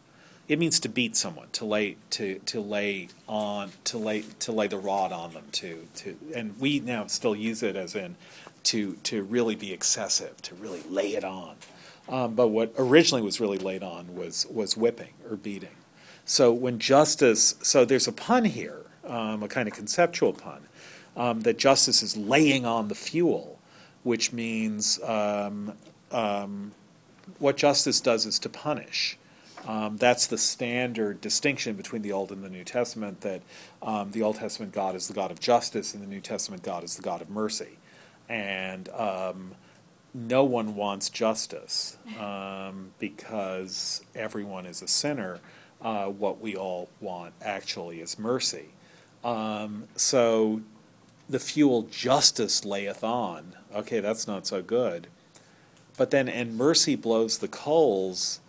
it 0.48 0.58
means 0.58 0.80
to 0.80 0.88
beat 0.88 1.16
someone, 1.16 1.48
to 1.52 1.64
lay 1.64 1.96
to 2.10 2.38
to 2.40 2.60
lay 2.60 3.08
on 3.28 3.72
to 3.84 3.98
lay 3.98 4.22
to 4.40 4.52
lay 4.52 4.66
the 4.66 4.78
rod 4.78 5.12
on 5.12 5.32
them, 5.32 5.44
to 5.52 5.86
to 5.96 6.16
and 6.34 6.58
we 6.58 6.80
now 6.80 7.06
still 7.06 7.34
use 7.34 7.62
it 7.62 7.76
as 7.76 7.94
in 7.94 8.16
to 8.64 8.94
to 9.04 9.22
really 9.22 9.54
be 9.54 9.72
excessive, 9.72 10.40
to 10.42 10.54
really 10.54 10.82
lay 10.88 11.14
it 11.14 11.24
on. 11.24 11.56
Um, 12.08 12.34
but 12.34 12.48
what 12.48 12.72
originally 12.76 13.22
was 13.22 13.40
really 13.40 13.58
laid 13.58 13.82
on 13.82 14.14
was 14.14 14.46
was 14.46 14.76
whipping 14.76 15.14
or 15.28 15.36
beating. 15.36 15.76
So 16.24 16.52
when 16.52 16.78
justice, 16.78 17.56
so 17.62 17.84
there's 17.84 18.06
a 18.06 18.12
pun 18.12 18.44
here, 18.44 18.82
um, 19.04 19.42
a 19.42 19.48
kind 19.48 19.68
of 19.68 19.74
conceptual 19.74 20.32
pun, 20.32 20.62
um, 21.16 21.40
that 21.40 21.58
justice 21.58 22.02
is 22.02 22.16
laying 22.16 22.64
on 22.64 22.88
the 22.88 22.94
fuel, 22.94 23.58
which 24.02 24.32
means 24.32 25.02
um, 25.02 25.74
um, 26.10 26.72
what 27.38 27.56
justice 27.56 28.00
does 28.00 28.24
is 28.26 28.38
to 28.40 28.48
punish. 28.48 29.18
Um, 29.66 29.96
that's 29.96 30.26
the 30.26 30.38
standard 30.38 31.20
distinction 31.20 31.76
between 31.76 32.02
the 32.02 32.12
Old 32.12 32.32
and 32.32 32.42
the 32.42 32.48
New 32.48 32.64
Testament. 32.64 33.20
That 33.20 33.42
um, 33.80 34.10
the 34.10 34.22
Old 34.22 34.36
Testament 34.36 34.72
God 34.72 34.96
is 34.96 35.06
the 35.08 35.14
God 35.14 35.30
of 35.30 35.38
justice, 35.38 35.94
and 35.94 36.02
the 36.02 36.08
New 36.08 36.20
Testament 36.20 36.62
God 36.62 36.82
is 36.82 36.96
the 36.96 37.02
God 37.02 37.22
of 37.22 37.30
mercy. 37.30 37.78
And 38.28 38.88
um, 38.90 39.54
no 40.14 40.44
one 40.44 40.74
wants 40.74 41.08
justice 41.10 41.96
um, 42.18 42.92
because 42.98 44.02
everyone 44.14 44.66
is 44.66 44.82
a 44.82 44.88
sinner. 44.88 45.40
Uh, 45.80 46.06
what 46.06 46.40
we 46.40 46.54
all 46.56 46.88
want 47.00 47.34
actually 47.42 48.00
is 48.00 48.18
mercy. 48.18 48.68
Um, 49.24 49.88
so 49.96 50.62
the 51.28 51.38
fuel 51.38 51.82
justice 51.82 52.64
layeth 52.64 53.02
on. 53.02 53.54
Okay, 53.74 54.00
that's 54.00 54.26
not 54.26 54.46
so 54.46 54.62
good. 54.62 55.06
But 55.96 56.10
then, 56.10 56.28
and 56.28 56.56
mercy 56.56 56.94
blows 56.94 57.38
the 57.38 57.48
coals. 57.48 58.40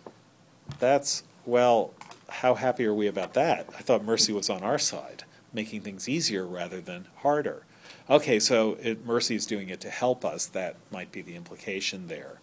That's, 0.78 1.22
well, 1.44 1.92
how 2.28 2.54
happy 2.54 2.84
are 2.86 2.94
we 2.94 3.06
about 3.06 3.34
that? 3.34 3.68
I 3.76 3.82
thought 3.82 4.04
mercy 4.04 4.32
was 4.32 4.48
on 4.48 4.62
our 4.62 4.78
side, 4.78 5.24
making 5.52 5.82
things 5.82 6.08
easier 6.08 6.46
rather 6.46 6.80
than 6.80 7.06
harder. 7.16 7.64
Okay, 8.08 8.38
so 8.38 8.76
it, 8.82 9.06
mercy 9.06 9.34
is 9.34 9.46
doing 9.46 9.70
it 9.70 9.80
to 9.80 9.90
help 9.90 10.24
us. 10.24 10.46
That 10.46 10.76
might 10.90 11.10
be 11.10 11.22
the 11.22 11.34
implication 11.36 12.08
there. 12.08 12.38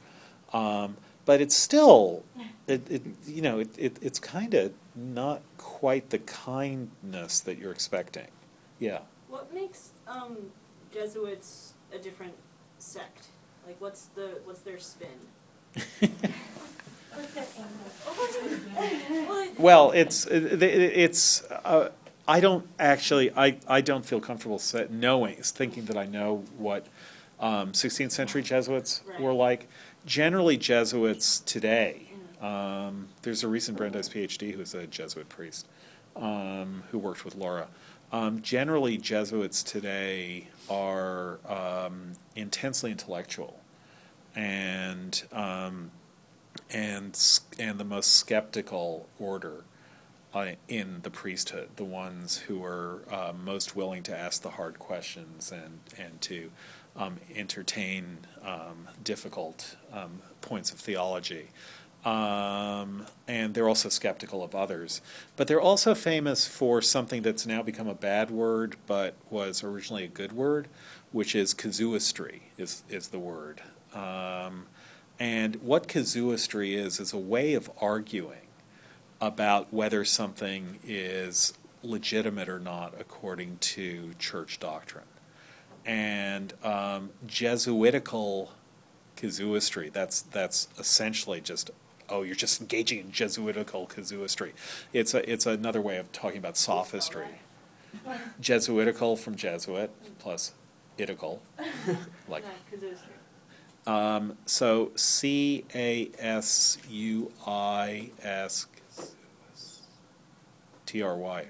Um, 0.54 0.98
but 1.26 1.40
it's 1.40 1.56
still, 1.56 2.24
it, 2.68 2.90
it 2.90 3.04
you 3.28 3.42
know, 3.44 3.60
it, 3.60 3.70
it, 3.78 3.98
it's 4.02 4.20
kind 4.20 4.54
of 4.56 4.74
not 4.96 5.42
quite 5.58 6.10
the 6.10 6.18
kindness 6.20 7.40
that 7.42 7.58
you're 7.60 7.72
expecting. 7.72 8.28
Yeah. 8.80 9.00
What 9.30 9.54
makes 9.54 9.90
um, 10.08 10.38
Jesuits 10.92 11.74
a 11.94 12.00
different 12.00 12.34
sect? 12.80 13.28
Like, 13.68 13.80
what's 13.80 14.06
the 14.16 14.40
what's 14.46 14.62
their 14.62 14.80
spin? 14.80 15.08
What's 17.14 17.34
that 17.34 17.48
angle? 17.58 19.54
Well, 19.60 19.92
it's 19.92 20.26
it- 20.26 20.64
it's. 20.64 21.44
Uh, 21.44 21.90
I 22.32 22.40
don't 22.40 22.66
actually. 22.80 23.30
I, 23.36 23.58
I 23.68 23.82
don't 23.82 24.06
feel 24.06 24.22
comfortable 24.22 24.58
sa- 24.58 24.86
knowing, 24.90 25.36
thinking 25.36 25.84
that 25.86 25.98
I 25.98 26.06
know 26.06 26.46
what 26.58 26.88
um, 27.42 27.74
16th 27.74 28.12
century 28.12 28.42
Jesuits 28.42 29.04
were 29.20 29.34
like. 29.34 29.68
Generally, 30.06 30.58
Jesuits 30.58 31.42
today. 31.42 32.08
Um, 32.42 33.10
there's 33.22 33.44
a 33.44 33.50
recent 33.50 33.76
Brandeis 33.76 34.08
PhD 34.08 34.56
who's 34.56 34.74
a 34.74 34.88
Jesuit 34.88 35.28
priest 35.28 35.68
um, 36.16 36.84
who 36.90 37.00
worked 37.00 37.26
with 37.26 37.36
Laura. 37.36 37.68
Um, 38.14 38.42
generally, 38.42 38.98
Jesuits 38.98 39.62
today 39.62 40.48
are 40.70 41.40
um, 41.46 42.14
intensely 42.38 42.92
intellectual, 42.92 43.60
and 44.38 45.22
um, 45.34 45.92
and 46.70 47.40
and 47.60 47.78
the 47.78 47.84
most 47.84 48.14
skeptical 48.14 49.10
order 49.20 49.66
in 50.68 51.00
the 51.04 51.10
priesthood, 51.10 51.70
the 51.76 51.84
ones 51.84 52.38
who 52.38 52.64
are 52.64 53.04
uh, 53.12 53.34
most 53.34 53.76
willing 53.76 54.04
to 54.04 54.18
ask 54.18 54.42
the 54.42 54.52
hard 54.52 54.80
questions 54.80 55.52
and 55.52 55.80
and 55.98 56.22
to 56.22 56.52
um, 56.96 57.18
entertain 57.36 58.20
um, 58.44 58.88
difficult 59.04 59.76
um, 59.94 60.22
points 60.42 60.72
of 60.72 60.80
theology. 60.80 61.48
Um, 62.04 63.06
and 63.28 63.54
they're 63.54 63.68
also 63.68 63.90
skeptical 63.90 64.44
of 64.44 64.56
others. 64.56 65.02
But 65.36 65.48
they're 65.48 65.62
also 65.62 65.94
famous 65.94 66.48
for 66.48 66.82
something 66.82 67.22
that's 67.22 67.46
now 67.46 67.62
become 67.62 67.88
a 67.88 67.94
bad 67.94 68.32
word, 68.32 68.76
but 68.88 69.14
was 69.30 69.64
originally 69.64 70.04
a 70.04 70.08
good 70.08 70.32
word, 70.32 70.68
which 71.12 71.36
is 71.36 71.54
casuistry, 71.54 72.44
is, 72.58 72.84
is 72.90 73.10
the 73.10 73.20
word. 73.20 73.62
Um, 73.94 74.66
and 75.20 75.58
what 75.58 75.88
casuistry 75.88 76.74
is, 76.74 77.00
is 77.00 77.14
a 77.14 77.20
way 77.20 77.54
of 77.54 77.70
arguing 77.80 78.41
about 79.22 79.72
whether 79.72 80.04
something 80.04 80.80
is 80.84 81.54
legitimate 81.84 82.50
or 82.50 82.60
not 82.60 82.94
according 83.00 83.58
to 83.60 84.14
church 84.20 84.60
doctrine. 84.60 85.06
And 85.86 86.54
um, 86.64 87.12
Jesuitical 87.26 88.52
casuistry, 89.16 89.90
that's, 89.90 90.22
that's 90.24 90.68
essentially 90.78 91.40
just, 91.42 91.72
oh, 92.10 92.24
you're 92.24 92.36
just 92.36 92.62
engaging 92.62 93.00
in 93.00 93.12
Jesuitical 93.12 93.86
casuistry. 93.88 94.54
It's, 94.94 95.14
a, 95.14 95.32
it's 95.32 95.46
another 95.46 95.82
way 95.82 95.98
of 95.98 96.12
talking 96.12 96.38
about 96.40 96.58
sophistry. 96.58 97.28
Jesuitical 98.40 99.16
from 99.18 99.36
Jesuit 99.36 99.92
plus 100.20 100.54
itical, 100.98 101.40
like 102.30 102.44
Yeah, 102.44 102.50
'cause 102.70 102.84
it 102.84 102.90
was- 102.92 103.00
um, 103.88 104.38
so 104.46 104.92
C 104.96 105.66
A 105.74 106.12
S 106.20 106.78
U 106.90 107.32
I 107.48 108.12
S 108.22 108.68
T 110.92 111.02
R 111.02 111.16
Y. 111.16 111.46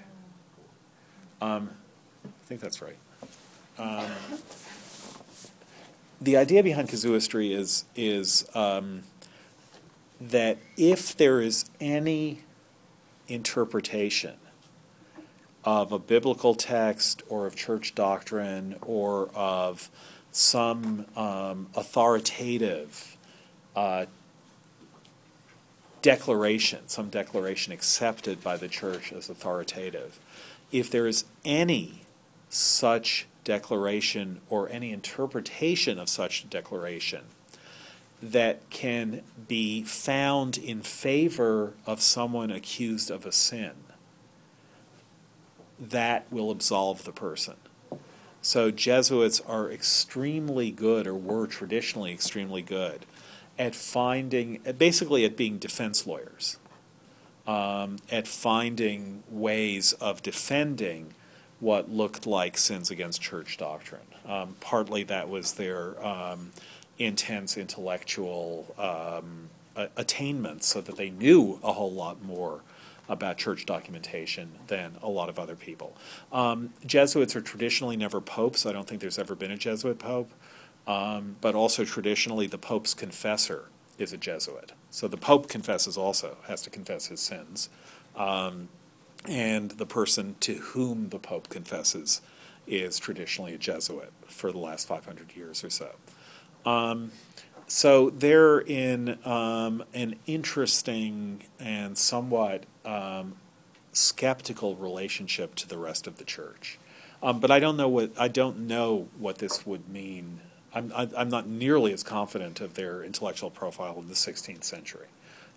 Um, 1.40 1.70
I 2.24 2.28
think 2.46 2.60
that's 2.60 2.80
right. 2.80 2.96
Um, 3.76 4.06
the 6.20 6.36
idea 6.36 6.62
behind 6.62 6.88
casuistry 6.88 7.52
is 7.52 7.84
is 7.96 8.46
um, 8.54 9.02
that 10.20 10.58
if 10.76 11.16
there 11.16 11.40
is 11.40 11.64
any 11.80 12.42
interpretation 13.26 14.36
of 15.64 15.90
a 15.90 15.98
biblical 15.98 16.54
text 16.54 17.24
or 17.28 17.44
of 17.44 17.56
church 17.56 17.96
doctrine 17.96 18.76
or 18.80 19.28
of 19.34 19.90
some 20.30 21.06
um, 21.16 21.68
authoritative 21.74 23.16
uh, 23.74 24.06
declaration, 26.02 26.88
some 26.88 27.08
declaration 27.08 27.72
accepted 27.72 28.42
by 28.42 28.56
the 28.56 28.68
church 28.68 29.12
as 29.12 29.30
authoritative, 29.30 30.18
if 30.70 30.90
there 30.90 31.06
is 31.06 31.24
any 31.44 32.02
such 32.48 33.26
declaration 33.44 34.40
or 34.50 34.68
any 34.68 34.92
interpretation 34.92 35.98
of 35.98 36.08
such 36.08 36.48
declaration 36.50 37.22
that 38.22 38.68
can 38.70 39.22
be 39.48 39.82
found 39.82 40.56
in 40.58 40.82
favor 40.82 41.72
of 41.86 42.00
someone 42.00 42.50
accused 42.50 43.10
of 43.10 43.26
a 43.26 43.32
sin, 43.32 43.72
that 45.78 46.30
will 46.30 46.50
absolve 46.50 47.04
the 47.04 47.12
person. 47.12 47.54
So 48.40 48.70
Jesuits 48.70 49.40
are 49.40 49.70
extremely 49.70 50.70
good, 50.70 51.06
or 51.06 51.14
were 51.14 51.46
traditionally 51.46 52.12
extremely 52.12 52.62
good, 52.62 53.06
at 53.58 53.74
finding, 53.74 54.60
basically 54.78 55.24
at 55.24 55.36
being 55.36 55.58
defense 55.58 56.06
lawyers, 56.06 56.58
um, 57.46 57.96
at 58.10 58.26
finding 58.26 59.22
ways 59.30 59.92
of 59.94 60.22
defending 60.22 61.14
what 61.60 61.90
looked 61.90 62.26
like 62.26 62.58
sins 62.58 62.90
against 62.90 63.20
church 63.20 63.56
doctrine. 63.56 64.00
Um, 64.26 64.56
partly 64.60 65.04
that 65.04 65.28
was 65.28 65.54
their 65.54 66.04
um, 66.04 66.52
intense 66.98 67.56
intellectual 67.56 68.74
um, 68.78 69.48
a- 69.76 69.88
attainments, 69.96 70.66
so 70.66 70.80
that 70.80 70.96
they 70.96 71.10
knew 71.10 71.60
a 71.62 71.72
whole 71.72 71.92
lot 71.92 72.22
more 72.22 72.62
about 73.08 73.36
church 73.36 73.66
documentation 73.66 74.50
than 74.68 74.96
a 75.02 75.08
lot 75.08 75.28
of 75.28 75.38
other 75.38 75.56
people. 75.56 75.96
Um, 76.32 76.72
Jesuits 76.86 77.36
are 77.36 77.40
traditionally 77.40 77.96
never 77.96 78.20
popes. 78.20 78.64
I 78.64 78.72
don't 78.72 78.86
think 78.88 79.00
there's 79.00 79.18
ever 79.18 79.34
been 79.34 79.50
a 79.50 79.56
Jesuit 79.56 79.98
pope. 79.98 80.30
Um, 80.86 81.36
but 81.40 81.54
also 81.54 81.84
traditionally, 81.84 82.46
the 82.46 82.58
pope's 82.58 82.94
confessor 82.94 83.66
is 83.98 84.12
a 84.12 84.16
Jesuit. 84.16 84.72
So 84.90 85.06
the 85.08 85.16
pope 85.16 85.48
confesses 85.48 85.96
also, 85.96 86.38
has 86.48 86.62
to 86.62 86.70
confess 86.70 87.06
his 87.06 87.20
sins. 87.20 87.68
Um, 88.16 88.68
and 89.28 89.72
the 89.72 89.86
person 89.86 90.36
to 90.40 90.54
whom 90.54 91.10
the 91.10 91.18
pope 91.18 91.48
confesses 91.48 92.20
is 92.66 92.98
traditionally 92.98 93.54
a 93.54 93.58
Jesuit 93.58 94.12
for 94.24 94.50
the 94.50 94.58
last 94.58 94.88
500 94.88 95.36
years 95.36 95.62
or 95.62 95.70
so. 95.70 95.94
Um, 96.66 97.12
so 97.66 98.10
they're 98.10 98.60
in 98.60 99.18
um, 99.24 99.84
an 99.94 100.16
interesting 100.26 101.44
and 101.58 101.96
somewhat 101.96 102.64
um, 102.84 103.36
skeptical 103.92 104.76
relationship 104.76 105.54
to 105.56 105.68
the 105.68 105.78
rest 105.78 106.06
of 106.06 106.18
the 106.18 106.24
church. 106.24 106.78
Um, 107.22 107.40
but 107.40 107.50
I 107.50 107.60
don't 107.60 107.76
know 107.76 107.88
what 107.88 108.12
I 108.18 108.28
don't 108.28 108.66
know 108.66 109.08
what 109.16 109.38
this 109.38 109.64
would 109.64 109.88
mean. 109.88 110.40
I'm 110.74 110.92
I, 110.94 111.08
I'm 111.16 111.28
not 111.28 111.46
nearly 111.46 111.92
as 111.92 112.02
confident 112.02 112.60
of 112.60 112.74
their 112.74 113.02
intellectual 113.04 113.50
profile 113.50 113.98
in 114.00 114.08
the 114.08 114.14
16th 114.14 114.64
century. 114.64 115.06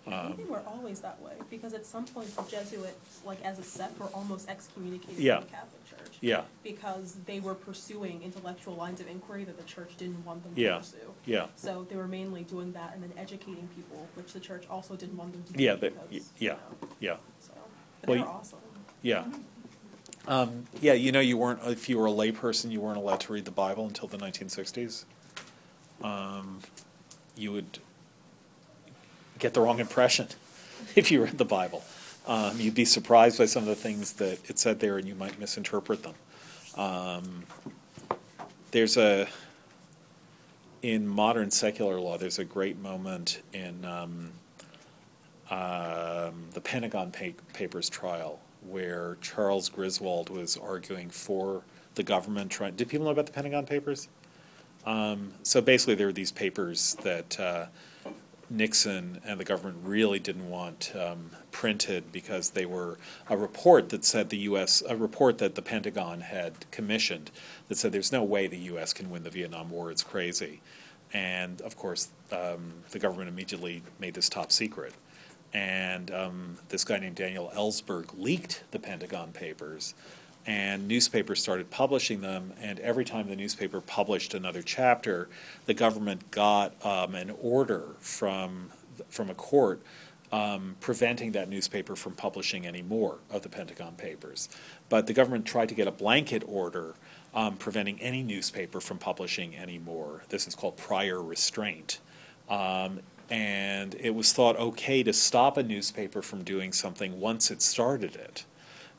I 0.08 0.12
Um, 0.12 0.26
think 0.34 0.46
they 0.46 0.52
were 0.52 0.62
always 0.66 1.00
that 1.00 1.20
way, 1.20 1.32
because 1.50 1.74
at 1.74 1.84
some 1.84 2.04
point 2.04 2.34
the 2.36 2.42
Jesuits, 2.42 3.20
like 3.24 3.42
as 3.44 3.58
a 3.58 3.62
sect, 3.64 3.98
were 3.98 4.06
almost 4.14 4.48
excommunicated 4.48 5.18
Yeah. 5.18 5.38
from 5.40 5.44
the 5.46 5.50
Catholic 5.50 5.84
Church. 5.90 6.18
Yeah, 6.20 6.42
Because 6.62 7.16
they 7.26 7.40
were 7.40 7.54
pursuing 7.56 8.22
intellectual 8.22 8.74
lines 8.76 9.00
of 9.00 9.08
inquiry 9.08 9.42
that 9.44 9.56
the 9.56 9.64
church 9.64 9.96
didn't 9.96 10.24
want 10.24 10.44
them 10.44 10.54
to 10.54 10.60
Yeah. 10.60 10.78
pursue. 10.78 11.12
yeah, 11.24 11.48
So 11.56 11.84
they 11.90 11.96
were 11.96 12.06
mainly 12.06 12.44
doing 12.44 12.70
that 12.72 12.94
and 12.94 13.02
then 13.02 13.12
educating 13.18 13.68
people, 13.74 14.06
which 14.14 14.32
the 14.32 14.38
church 14.40 14.64
also 14.70 14.94
didn't 14.94 15.16
want 15.16 15.32
them 15.32 15.42
to 15.42 15.52
do. 15.52 15.62
Yeah, 15.64 15.74
they- 15.74 15.88
because, 15.88 16.10
y- 16.12 16.16
you 16.18 16.22
yeah. 16.38 16.52
know, 16.52 16.88
yeah, 17.00 17.16
So, 17.40 17.52
but 18.02 18.08
Well, 18.10 18.18
they 18.18 18.22
were 18.24 18.28
awesome. 18.30 18.58
yeah. 19.02 19.24
Um, 20.28 20.66
yeah, 20.80 20.94
you 20.94 21.12
know, 21.12 21.20
you 21.20 21.36
weren't, 21.36 21.60
if 21.64 21.88
you 21.88 21.98
were 21.98 22.06
a 22.06 22.10
layperson, 22.10 22.70
you 22.70 22.80
weren't 22.80 22.98
allowed 22.98 23.20
to 23.20 23.32
read 23.32 23.44
the 23.44 23.52
Bible 23.52 23.86
until 23.86 24.08
the 24.08 24.18
nineteen 24.18 24.48
sixties. 24.48 25.04
Um, 26.02 26.60
you 27.36 27.52
would 27.52 27.78
get 29.38 29.54
the 29.54 29.60
wrong 29.60 29.78
impression 29.78 30.28
if 30.96 31.10
you 31.10 31.22
read 31.22 31.38
the 31.38 31.44
Bible. 31.44 31.84
Um, 32.26 32.58
you'd 32.58 32.74
be 32.74 32.84
surprised 32.84 33.38
by 33.38 33.44
some 33.44 33.62
of 33.62 33.68
the 33.68 33.76
things 33.76 34.14
that 34.14 34.50
it 34.50 34.58
said 34.58 34.80
there, 34.80 34.98
and 34.98 35.06
you 35.06 35.14
might 35.14 35.38
misinterpret 35.38 36.02
them. 36.02 36.14
Um, 36.76 37.44
there's 38.72 38.96
a 38.96 39.28
in 40.82 41.06
modern 41.06 41.50
secular 41.50 42.00
law. 42.00 42.18
There's 42.18 42.38
a 42.38 42.44
great 42.44 42.78
moment 42.78 43.42
in 43.52 43.84
um, 43.84 44.32
um, 45.50 46.48
the 46.52 46.60
Pentagon 46.60 47.12
pa- 47.12 47.40
Papers 47.52 47.88
trial 47.88 48.40
where 48.68 49.16
Charles 49.20 49.68
Griswold 49.68 50.30
was 50.30 50.56
arguing 50.56 51.10
for 51.10 51.62
the 51.94 52.02
government. 52.02 52.50
Trying, 52.50 52.74
did 52.74 52.88
people 52.88 53.06
know 53.06 53.12
about 53.12 53.26
the 53.26 53.32
Pentagon 53.32 53.66
Papers? 53.66 54.08
Um, 54.84 55.32
so 55.42 55.60
basically, 55.60 55.94
there 55.94 56.06
were 56.06 56.12
these 56.12 56.32
papers 56.32 56.96
that 57.02 57.40
uh, 57.40 57.66
Nixon 58.48 59.20
and 59.24 59.40
the 59.40 59.44
government 59.44 59.78
really 59.82 60.18
didn't 60.18 60.48
want 60.48 60.92
um, 60.94 61.30
printed 61.50 62.12
because 62.12 62.50
they 62.50 62.66
were 62.66 62.98
a 63.28 63.36
report 63.36 63.88
that 63.88 64.04
said 64.04 64.30
the 64.30 64.38
U.S. 64.38 64.82
a 64.88 64.96
report 64.96 65.38
that 65.38 65.56
the 65.56 65.62
Pentagon 65.62 66.20
had 66.20 66.70
commissioned 66.70 67.30
that 67.68 67.76
said 67.76 67.92
there's 67.92 68.12
no 68.12 68.22
way 68.22 68.46
the 68.46 68.58
U.S. 68.58 68.92
can 68.92 69.10
win 69.10 69.24
the 69.24 69.30
Vietnam 69.30 69.70
War. 69.70 69.90
It's 69.90 70.04
crazy, 70.04 70.60
and 71.12 71.60
of 71.62 71.76
course 71.76 72.10
um, 72.30 72.72
the 72.90 73.00
government 73.00 73.28
immediately 73.28 73.82
made 73.98 74.14
this 74.14 74.28
top 74.28 74.52
secret. 74.52 74.94
And 75.52 76.10
um, 76.10 76.58
this 76.68 76.84
guy 76.84 76.98
named 76.98 77.16
Daniel 77.16 77.50
Ellsberg 77.54 78.18
leaked 78.18 78.64
the 78.70 78.78
Pentagon 78.78 79.32
Papers, 79.32 79.94
and 80.46 80.86
newspapers 80.86 81.42
started 81.42 81.70
publishing 81.70 82.20
them. 82.20 82.52
And 82.60 82.78
every 82.80 83.04
time 83.04 83.28
the 83.28 83.36
newspaper 83.36 83.80
published 83.80 84.34
another 84.34 84.62
chapter, 84.62 85.28
the 85.64 85.74
government 85.74 86.30
got 86.30 86.74
um, 86.84 87.14
an 87.14 87.32
order 87.40 87.96
from 88.00 88.70
from 89.08 89.28
a 89.28 89.34
court 89.34 89.82
um, 90.32 90.76
preventing 90.80 91.32
that 91.32 91.48
newspaper 91.48 91.94
from 91.96 92.12
publishing 92.12 92.66
any 92.66 92.82
more 92.82 93.18
of 93.30 93.42
the 93.42 93.48
Pentagon 93.48 93.94
Papers. 93.94 94.48
But 94.88 95.06
the 95.06 95.12
government 95.12 95.46
tried 95.46 95.68
to 95.68 95.74
get 95.74 95.86
a 95.86 95.92
blanket 95.92 96.42
order 96.46 96.94
um, 97.34 97.56
preventing 97.56 98.00
any 98.00 98.22
newspaper 98.22 98.80
from 98.80 98.98
publishing 98.98 99.54
any 99.54 99.78
more. 99.78 100.22
This 100.28 100.48
is 100.48 100.54
called 100.54 100.76
prior 100.76 101.22
restraint. 101.22 102.00
Um, 102.48 103.00
and 103.30 103.94
it 103.98 104.14
was 104.14 104.32
thought 104.32 104.56
okay 104.56 105.02
to 105.02 105.12
stop 105.12 105.56
a 105.56 105.62
newspaper 105.62 106.22
from 106.22 106.44
doing 106.44 106.72
something 106.72 107.20
once 107.20 107.50
it 107.50 107.60
started 107.60 108.14
it, 108.14 108.44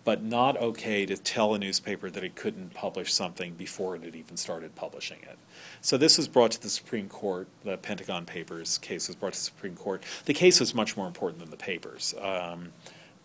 but 0.04 0.24
not 0.24 0.58
okay 0.58 1.06
to 1.06 1.16
tell 1.16 1.54
a 1.54 1.60
newspaper 1.60 2.10
that 2.10 2.24
it 2.24 2.36
couldn't 2.36 2.74
publish 2.74 3.14
something 3.14 3.54
before 3.54 3.96
it 3.96 4.04
had 4.04 4.16
even 4.16 4.36
started 4.36 4.76
publishing 4.76 5.20
it. 5.24 5.38
So 5.82 5.98
this 5.98 6.18
was 6.18 6.28
brought 6.28 6.52
to 6.52 6.62
the 6.62 6.70
Supreme 6.70 7.08
Court. 7.08 7.48
The 7.64 7.78
Pentagon 7.78 8.26
Papers 8.26 8.78
case 8.78 9.08
was 9.08 9.16
brought 9.16 9.34
to 9.34 9.40
the 9.40 9.46
Supreme 9.46 9.76
Court. 9.76 10.04
The 10.26 10.34
case 10.34 10.60
was 10.60 10.74
much 10.74 10.98
more 10.98 11.08
important 11.08 11.40
than 11.40 11.50
the 11.50 11.58
papers, 11.58 12.14
um, 12.22 12.74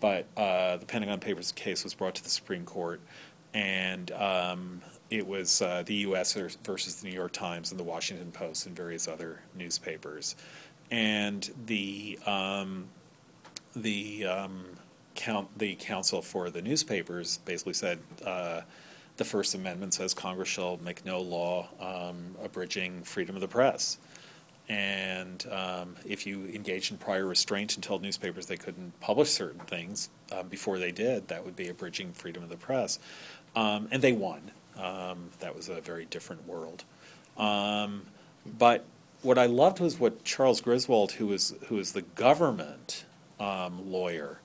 but 0.00 0.26
uh, 0.36 0.76
the 0.76 0.86
Pentagon 0.86 1.20
Papers 1.20 1.53
case 1.53 1.84
was 1.84 1.94
brought 1.94 2.14
to 2.16 2.24
the 2.24 2.30
Supreme 2.30 2.64
Court, 2.64 3.00
and 3.55 4.11
um, 4.12 4.82
it 5.11 5.26
was 5.26 5.61
uh, 5.62 5.82
the 5.84 5.94
U.S. 5.94 6.32
versus 6.64 6.96
the 6.96 7.09
New 7.09 7.14
York 7.14 7.32
Times 7.32 7.70
and 7.70 7.78
the 7.78 7.84
Washington 7.84 8.32
Post 8.32 8.66
and 8.66 8.74
various 8.74 9.07
other 9.07 9.40
newspapers 9.55 10.36
and 10.93 11.51
the 11.66 12.18
um, 12.26 12.86
the 13.74 14.26
um, 14.26 14.64
count 15.14 15.49
the 15.59 15.74
counsel 15.76 16.22
for 16.22 16.51
the 16.51 16.62
newspapers 16.62 17.38
basically 17.38 17.72
said 17.72 17.99
uh, 18.24 18.61
the 19.16 19.24
First 19.24 19.55
Amendment 19.55 19.95
says 19.95 20.14
Congress 20.14 20.49
shall 20.49 20.76
make 20.76 21.05
no 21.05 21.20
law 21.20 21.68
um, 21.80 22.36
abridging 22.45 23.03
freedom 23.03 23.34
of 23.34 23.40
the 23.40 23.49
press, 23.49 23.97
and 24.68 25.47
um, 25.51 25.97
if 26.07 26.26
you 26.26 26.45
engaged 26.47 26.93
in 26.93 26.99
prior 26.99 27.26
restraint 27.26 27.74
and 27.74 27.82
told 27.82 28.03
newspapers 28.03 28.47
they 28.47 28.59
couldn't 28.59 29.01
publish 29.01 29.30
certain 29.30 29.61
things 29.61 30.11
uh, 30.30 30.43
before 30.43 30.78
they 30.78 30.93
did, 30.93 31.26
that 31.28 31.43
would 31.43 31.57
be 31.57 31.68
abridging 31.68 32.12
freedom 32.12 32.43
of 32.43 32.51
the 32.51 32.57
press, 32.57 32.99
um, 33.57 33.88
and 33.90 34.03
they 34.03 34.12
won. 34.12 34.51
That 34.76 35.57
was 35.57 35.70
a 35.70 35.80
very 35.80 36.05
different 36.05 36.47
world, 36.47 36.84
but 38.59 38.84
what 39.23 39.39
I 39.39 39.47
loved 39.47 39.81
was 39.81 39.99
what 39.99 40.25
Charles 40.25 40.61
Griswold, 40.61 41.12
who 41.12 41.29
was 41.29 41.55
who 41.68 41.77
was 41.77 41.93
the 41.93 42.03
government 42.03 43.05
um, 43.41 43.91
lawyer, 43.91 44.41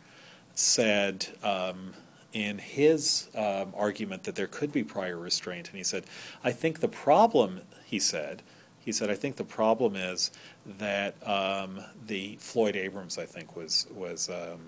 said 0.54 1.28
um, 1.44 1.94
in 2.32 2.60
his 2.60 3.28
um, 3.36 3.74
argument 3.76 4.24
that 4.24 4.36
there 4.36 4.48
could 4.48 4.72
be 4.72 4.84
prior 4.84 5.18
restraint, 5.18 5.70
and 5.70 5.78
he 5.78 5.84
said, 5.84 6.06
"I 6.44 6.52
think 6.52 6.80
the 6.80 6.88
problem," 6.88 7.62
he 7.86 8.00
said, 8.00 8.44
he 8.80 8.92
said, 8.92 9.10
"I 9.10 9.16
think 9.16 9.36
the 9.36 9.44
problem 9.44 9.96
is 9.96 10.32
that 10.66 11.16
um, 11.28 11.82
the 12.06 12.38
Floyd 12.40 12.76
Abrams, 12.76 13.18
I 13.18 13.26
think, 13.26 13.56
was 13.56 13.88
was 13.94 14.30
um, 14.30 14.60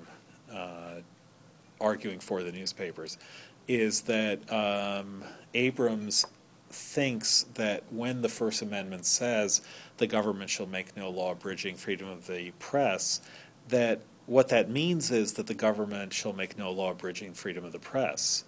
uh, 0.52 1.02
arguing 1.80 2.20
for 2.20 2.44
the 2.44 2.52
newspapers, 2.52 3.18
is 3.68 4.02
that 4.02 4.52
um, 4.52 5.24
Abrams." 5.54 6.26
thinks 6.72 7.48
that 7.56 7.82
when 7.90 8.22
the 8.22 8.30
First 8.30 8.62
Amendment 8.62 9.04
says 9.04 9.60
the 10.00 10.08
government 10.08 10.50
shall 10.50 10.66
make 10.66 10.98
no 10.98 11.10
law 11.10 11.32
abridging 11.32 11.76
freedom 11.76 12.10
of 12.10 12.28
the 12.28 12.52
press, 12.60 13.22
that 13.70 14.02
what 14.26 14.50
that 14.50 14.70
means 14.70 15.12
is 15.12 15.34
that 15.34 15.48
the 15.48 15.54
government 15.54 16.14
shall 16.14 16.34
make 16.34 16.58
no 16.58 16.72
law 16.72 16.92
abridging 16.92 17.34
freedom 17.34 17.64
of 17.64 17.72
the 17.72 17.80
press. 17.80 18.44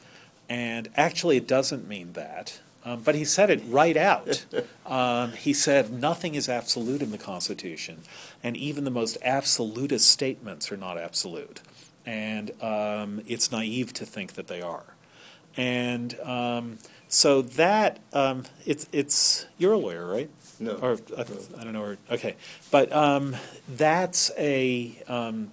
And 0.49 0.89
actually, 0.95 1.37
it 1.37 1.47
doesn't 1.47 1.87
mean 1.87 2.13
that. 2.13 2.59
Um, 2.83 3.01
but 3.01 3.15
he 3.15 3.25
said 3.25 3.49
it 3.49 3.61
right 3.67 3.97
out. 3.97 4.45
Um, 4.83 5.31
he 5.33 5.53
said 5.53 5.89
nothing 5.89 6.35
is 6.35 6.49
absolute 6.49 7.01
in 7.01 7.11
the 7.11 7.17
Constitution, 7.17 7.99
and 8.43 8.57
even 8.57 8.83
the 8.83 8.91
most 8.91 9.17
absolutist 9.23 10.11
statements 10.11 10.69
are 10.69 10.75
not 10.75 10.97
absolute. 10.97 11.61
And 12.05 12.51
um, 12.61 13.21
it's 13.25 13.53
naive 13.53 13.93
to 13.93 14.05
think 14.05 14.33
that 14.33 14.47
they 14.47 14.61
are. 14.61 14.95
And 15.55 16.19
um, 16.19 16.79
so 17.07 17.41
that 17.41 17.99
um, 18.11 18.43
it's 18.65 18.87
it's 18.91 19.45
you're 19.57 19.73
a 19.73 19.77
lawyer, 19.77 20.05
right? 20.05 20.29
No. 20.61 20.73
Or 20.75 20.97
I, 21.17 21.21
I 21.21 21.63
don't 21.63 21.73
know. 21.73 21.81
Or, 21.81 21.97
okay, 22.11 22.35
but 22.69 22.91
um, 22.93 23.35
that's 23.67 24.31
a 24.37 24.95
um, 25.07 25.51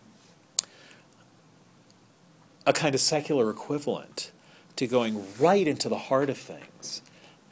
a 2.66 2.72
kind 2.72 2.94
of 2.94 3.00
secular 3.00 3.50
equivalent 3.50 4.30
to 4.76 4.86
going 4.86 5.24
right 5.40 5.66
into 5.66 5.88
the 5.88 5.98
heart 5.98 6.28
of 6.28 6.36
things 6.36 7.02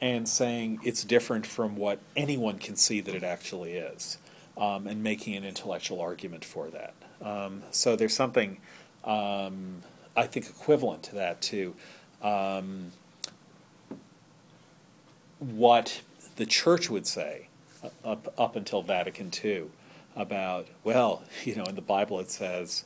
and 0.01 0.29
saying 0.29 0.81
it's 0.85 1.03
different 1.03 1.47
from 1.47 1.77
what 1.77 1.99
anyone 2.15 2.59
can 2.59 2.77
see 2.77 3.01
that 3.01 3.15
it 3.15 3.25
actually 3.25 3.73
is, 3.73 4.19
um, 4.59 4.87
and 4.87 5.03
making 5.03 5.35
an 5.35 5.45
intellectual 5.45 6.01
argument 6.01 6.45
for 6.45 6.69
that. 6.69 6.95
Um, 7.23 7.63
so 7.71 7.97
there's 7.97 8.15
something 8.15 8.59
um, 9.03 9.83
I 10.15 10.27
think 10.27 10.47
equivalent 10.47 11.03
to 11.05 11.15
that 11.15 11.41
too. 11.41 11.75
Um, 12.21 12.93
what 15.39 16.03
the 16.37 16.47
church 16.47 16.89
would 16.89 17.07
say 17.07 17.49
up, 18.05 18.32
up 18.39 18.57
until 18.57 18.82
Vatican 18.82 19.30
II 19.45 19.66
about, 20.14 20.68
well, 20.84 21.22
you 21.45 21.55
know, 21.55 21.64
in 21.64 21.74
the 21.74 21.82
Bible 21.82 22.20
it 22.20 22.30
says 22.30 22.84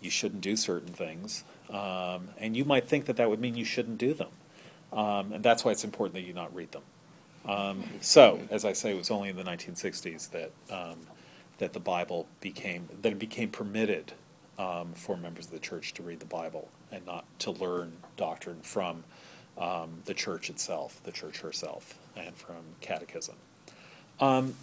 you 0.00 0.10
shouldn't 0.10 0.40
do 0.40 0.56
certain 0.56 0.92
things, 0.92 1.44
um, 1.68 2.28
and 2.38 2.56
you 2.56 2.64
might 2.64 2.88
think 2.88 3.04
that 3.04 3.16
that 3.16 3.28
would 3.28 3.40
mean 3.40 3.54
you 3.54 3.64
shouldn't 3.64 3.98
do 3.98 4.14
them. 4.14 4.30
Um, 4.92 5.32
and 5.34 5.44
that's 5.44 5.64
why 5.64 5.70
it's 5.70 5.84
important 5.84 6.14
that 6.14 6.22
you 6.22 6.32
not 6.32 6.54
read 6.54 6.72
them. 6.72 6.82
Um, 7.46 7.84
so, 8.00 8.40
as 8.50 8.64
I 8.64 8.72
say, 8.72 8.90
it 8.90 8.96
was 8.96 9.10
only 9.10 9.28
in 9.28 9.36
the 9.36 9.44
1960s 9.44 10.30
that 10.30 10.50
um, 10.70 10.98
that 11.58 11.72
the 11.74 11.80
Bible 11.80 12.26
became 12.40 12.88
that 13.02 13.12
it 13.12 13.18
became 13.18 13.50
permitted 13.50 14.12
um, 14.58 14.92
for 14.94 15.16
members 15.16 15.46
of 15.46 15.52
the 15.52 15.58
church 15.58 15.94
to 15.94 16.02
read 16.02 16.20
the 16.20 16.26
Bible 16.26 16.68
and 16.90 17.06
not 17.06 17.24
to 17.40 17.50
learn 17.50 17.92
doctrine 18.16 18.60
from 18.62 19.04
um, 19.56 20.02
the 20.06 20.14
church 20.14 20.50
itself, 20.50 21.00
the 21.04 21.12
church 21.12 21.40
herself, 21.40 21.98
and 22.16 22.34
from 22.36 22.56
catechism. 22.80 23.36
Um, 24.20 24.54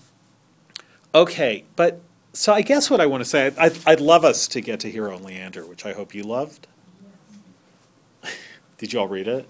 okay, 1.13 1.63
but 1.75 2.01
so 2.33 2.53
I 2.53 2.61
guess 2.61 2.89
what 2.89 3.01
I 3.01 3.05
want 3.05 3.21
to 3.21 3.29
say, 3.29 3.51
I'd, 3.57 3.77
I'd 3.85 4.01
love 4.01 4.23
us 4.23 4.47
to 4.49 4.61
get 4.61 4.79
to 4.81 4.91
Hero 4.91 5.15
and 5.15 5.25
Leander, 5.25 5.65
which 5.65 5.85
I 5.85 5.93
hope 5.93 6.13
you 6.13 6.23
loved. 6.23 6.67
Did 8.77 8.93
you 8.93 8.99
all 8.99 9.07
read 9.07 9.27
it? 9.27 9.47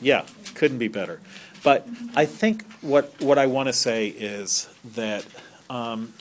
Yeah, 0.00 0.24
couldn't 0.54 0.78
be 0.78 0.88
better. 0.88 1.20
But 1.62 1.86
I 2.16 2.26
think 2.26 2.64
what 2.80 3.20
what 3.20 3.38
I 3.38 3.46
want 3.46 3.68
to 3.68 3.72
say 3.72 4.08
is 4.08 4.68
that 4.96 5.24
um, 5.70 6.12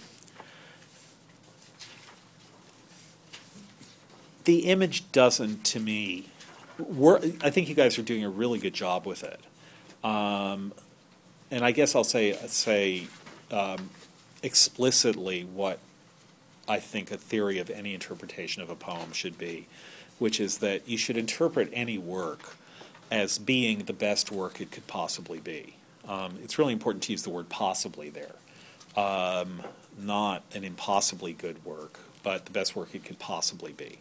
the 4.45 4.59
image 4.65 5.11
doesn't, 5.11 5.63
to 5.65 5.79
me. 5.79 6.27
I 7.43 7.49
think 7.51 7.69
you 7.69 7.75
guys 7.75 7.99
are 7.99 8.03
doing 8.03 8.23
a 8.23 8.29
really 8.29 8.57
good 8.57 8.73
job 8.73 9.05
with 9.05 9.23
it. 9.23 9.39
Um, 10.04 10.74
and 11.49 11.64
I 11.66 11.72
guess 11.72 11.95
I'll 11.95 12.04
say 12.04 12.34
say 12.47 13.08
um, 13.52 13.89
explicitly 14.41 15.43
what 15.43 15.80
I 16.68 16.80
think 16.80 17.12
a 17.12 17.18
theory 17.18 17.60
of 17.60 17.70
any 17.70 17.93
interpretation 17.93 18.62
of 18.62 18.70
a 18.70 18.76
poem 18.76 19.12
should 19.12 19.38
be, 19.38 19.68
which 20.20 20.39
is 20.39 20.60
that 20.60 20.88
you 20.88 20.97
should 20.97 21.18
interpret 21.18 21.70
any 21.74 21.97
work 21.97 22.56
as 23.12 23.38
being 23.38 23.80
the 23.80 23.93
best 23.93 24.32
work 24.32 24.62
it 24.62 24.72
could 24.72 24.88
possibly 24.88 25.39
be. 25.39 25.76
Um, 26.08 26.39
it's 26.43 26.58
really 26.58 26.74
important 26.74 27.04
to 27.04 27.12
use 27.12 27.24
the 27.24 27.30
word 27.30 27.49
possibly 27.49 28.10
there. 28.10 28.36
Um, 28.95 29.62
not 29.99 30.43
an 30.54 30.64
impossibly 30.64 31.34
good 31.34 31.64
work, 31.66 31.99
but 32.24 32.45
the 32.45 32.52
best 32.52 32.76
work 32.76 32.95
it 32.95 33.04
could 33.04 33.20
possibly 33.20 33.74
be. 33.74 33.99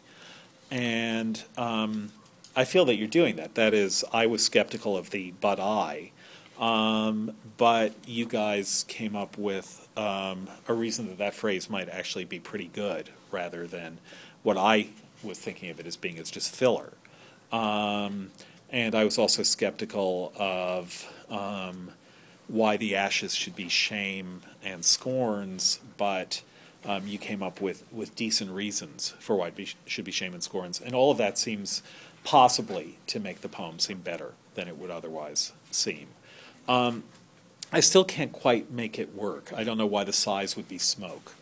And 0.71 1.43
um, 1.57 2.13
I 2.57 2.65
feel 2.65 2.85
that 2.87 2.97
you're 2.97 3.09
doing 3.09 3.37
that. 3.37 3.55
That 3.55 3.75
is, 3.75 4.05
I 4.13 4.27
was 4.27 4.45
skeptical 4.45 4.97
of 4.97 5.11
the 5.11 5.33
but 5.41 5.61
I, 5.61 6.11
um, 6.59 7.33
but 7.57 7.95
you 8.07 8.27
guys 8.27 8.85
came 8.89 9.17
up 9.17 9.39
with 9.39 9.89
um, 9.97 10.49
a 10.69 10.75
reason 10.75 11.09
that 11.09 11.19
that 11.19 11.35
phrase 11.35 11.71
might 11.71 11.89
actually 11.89 12.25
be 12.25 12.39
pretty 12.39 12.69
good 12.73 13.11
rather 13.31 13.67
than 13.67 13.99
what 14.43 14.57
I 14.57 14.89
was 15.23 15.39
thinking 15.39 15.71
of 15.71 15.81
it 15.81 15.87
as 15.87 15.97
being 15.97 16.19
as 16.19 16.31
just 16.31 16.55
filler. 16.55 16.93
Um, 17.53 18.31
and 18.71 18.95
I 18.95 19.05
was 19.05 19.19
also 19.19 19.43
skeptical 19.43 20.33
of 20.37 21.11
um, 21.31 21.93
why 22.49 22.77
the 22.77 22.95
ashes 22.97 23.35
should 23.35 23.57
be 23.57 23.69
shame 23.69 24.43
and 24.63 24.85
scorns, 24.85 25.81
but 25.97 26.43
um, 26.85 27.07
you 27.07 27.19
came 27.19 27.43
up 27.43 27.61
with, 27.61 27.85
with 27.93 28.15
decent 28.15 28.51
reasons 28.51 29.15
for 29.19 29.37
why 29.37 29.49
it 29.49 29.57
be, 29.57 29.69
should 29.87 30.05
be 30.05 30.13
shame 30.13 30.35
and 30.35 30.43
scorns. 30.43 30.81
And 30.81 30.95
all 30.95 31.11
of 31.11 31.19
that 31.19 31.39
seems 31.39 31.83
possibly 32.25 32.99
to 33.09 33.21
make 33.21 33.41
the 33.41 33.49
poem 33.49 33.79
seem 33.79 33.99
better 34.01 34.33
than 34.55 34.68
it 34.68 34.77
would 34.79 34.91
otherwise 34.91 35.53
seem. 35.71 36.09
Um, 36.68 37.05
I 37.73 37.81
still 37.81 38.05
can't 38.05 38.33
quite 38.33 38.71
make 38.71 38.99
it 38.99 39.14
work. 39.14 39.53
I 39.57 39.64
don't 39.64 39.79
know 39.79 39.87
why 39.87 40.05
the 40.05 40.12
sighs 40.12 40.57
would 40.57 40.68
be 40.68 40.79
smoke. 40.79 41.35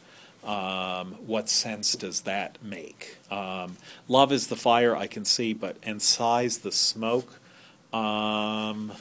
Um, 0.45 1.12
what 1.26 1.49
sense 1.49 1.93
does 1.93 2.22
that 2.22 2.62
make? 2.62 3.16
Um, 3.31 3.76
love 4.07 4.31
is 4.33 4.47
the 4.47 4.57
fire 4.57 4.97
I 4.97 5.07
can 5.07 5.24
see, 5.24 5.53
but 5.53 5.76
and 5.83 6.01
sighs 6.01 6.59
the 6.59 6.72
smoke. 6.72 7.41
Um, 7.93 8.93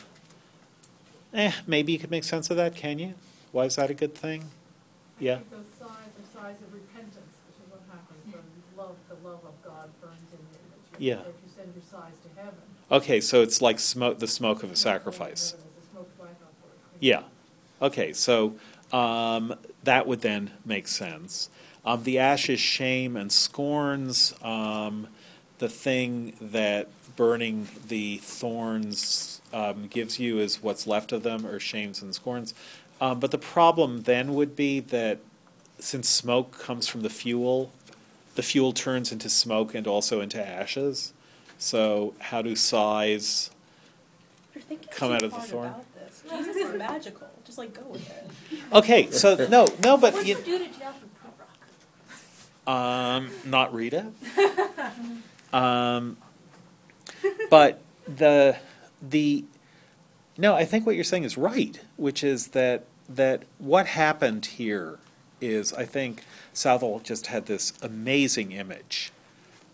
eh, 1.34 1.52
maybe 1.68 1.92
you 1.92 2.00
could 2.00 2.12
make 2.12 2.24
sense 2.24 2.50
of 2.50 2.58
that, 2.58 2.76
can 2.76 3.00
you? 3.00 3.14
Why 3.52 3.66
is 3.66 3.76
that 3.76 3.90
a 3.90 3.94
good 3.94 4.16
thing? 4.16 4.46
Yeah. 5.20 5.40
The 5.50 5.58
sighs, 5.78 5.90
the 6.16 6.38
sighs 6.40 6.56
of 6.62 6.74
repentance, 6.74 7.34
which 7.48 7.60
is 7.64 7.72
what 7.72 7.82
happens 7.90 8.34
when 8.34 8.44
love, 8.78 8.96
the 9.10 9.16
love 9.28 9.40
of 9.46 9.54
God 9.64 9.90
burns 10.02 10.32
in 10.32 10.40
you, 10.40 11.10
Yeah. 11.10 11.16
that 11.18 11.28
you 11.28 11.50
send 11.56 11.74
your 11.76 11.84
sighs 11.90 12.16
to 12.24 12.37
heaven. 12.48 12.60
Okay, 12.92 13.22
so 13.22 13.42
it's 13.42 13.62
like 13.62 13.80
smoke, 13.80 14.20
the 14.20 14.28
smoke 14.28 14.64
of 14.64 14.72
a 14.72 14.76
sacrifice. 14.76 15.54
Is. 15.54 15.56
Yeah. 17.00 17.24
Okay, 17.82 18.14
so 18.14 18.56
um, 18.92 19.56
that 19.84 20.08
would 20.08 20.22
then 20.22 20.52
make 20.66 20.88
sense. 20.88 21.50
Um, 21.86 22.04
the 22.04 22.20
ashes, 22.20 22.60
shame, 22.60 23.16
and 23.16 23.32
scorns, 23.32 24.34
um, 24.42 25.08
the 25.60 25.70
thing 25.70 26.34
that 26.42 26.88
burning 27.16 27.68
the 27.88 28.18
thorns 28.18 29.42
um, 29.54 29.88
gives 29.88 30.20
you 30.20 30.40
is 30.40 30.62
what's 30.62 30.86
left 30.88 31.12
of 31.12 31.24
them, 31.24 31.46
or 31.46 31.60
shames 31.60 32.02
and 32.02 32.14
scorns. 32.14 32.54
Um, 33.00 33.20
but 33.20 33.32
the 33.32 33.38
problem 33.38 34.04
then 34.04 34.34
would 34.34 34.56
be 34.56 34.80
that 34.80 35.20
since 35.80 36.10
smoke 36.10 36.58
comes 36.58 36.88
from 36.88 37.02
the 37.02 37.10
fuel, 37.10 37.72
the 38.36 38.44
fuel 38.44 38.74
turns 38.74 39.12
into 39.12 39.30
smoke 39.30 39.76
and 39.76 39.88
also 39.88 40.20
into 40.22 40.46
ashes. 40.46 41.14
So, 41.58 42.14
how 42.20 42.42
do 42.42 42.56
sighs 42.56 43.52
Come 44.92 45.12
out 45.12 45.24
of 45.24 45.32
the 45.32 45.38
hard 45.38 45.50
thorn? 45.50 45.68
about 45.68 45.96
this. 45.96 46.24
Jesus 46.30 46.56
is 46.56 46.76
magical. 46.76 47.28
Just 47.46 47.58
like 47.58 47.74
go 47.74 47.88
with 47.90 48.10
it. 48.10 48.60
Okay, 48.74 49.10
so 49.12 49.36
no, 49.50 49.68
no, 49.82 49.98
but 49.98 50.14
What'd 50.14 50.28
you, 50.28 50.38
you 50.38 50.44
do 50.44 50.60
to 50.60 50.66
jail 50.66 50.94
for 50.94 51.28
poop 51.28 51.40
rock? 52.66 52.74
Um, 52.74 53.30
not 53.46 53.74
Rita. 53.74 54.08
um, 55.54 56.18
but 57.50 57.82
the 58.08 58.58
the 59.02 59.46
no, 60.38 60.56
I 60.56 60.66
think 60.66 60.86
what 60.86 60.96
you're 60.96 61.04
saying 61.04 61.24
is 61.24 61.38
right, 61.38 61.80
which 61.96 62.24
is 62.24 62.50
that 62.50 62.86
that 63.08 63.44
what 63.58 63.88
happened 63.88 64.46
here 64.46 65.00
is 65.40 65.72
I 65.74 65.86
think 65.86 66.24
Southwell 66.52 67.00
just 67.00 67.28
had 67.28 67.46
this 67.46 67.74
amazing 67.82 68.52
image 68.52 69.12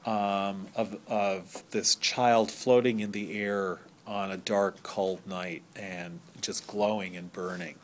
um, 0.05 0.67
of 0.75 0.97
of 1.07 1.63
this 1.71 1.95
child 1.95 2.51
floating 2.51 2.99
in 2.99 3.11
the 3.11 3.39
air 3.39 3.79
on 4.05 4.31
a 4.31 4.37
dark, 4.37 4.83
cold 4.83 5.25
night 5.25 5.63
and 5.75 6.19
just 6.41 6.67
glowing 6.67 7.15
and 7.15 7.31
burning 7.31 7.75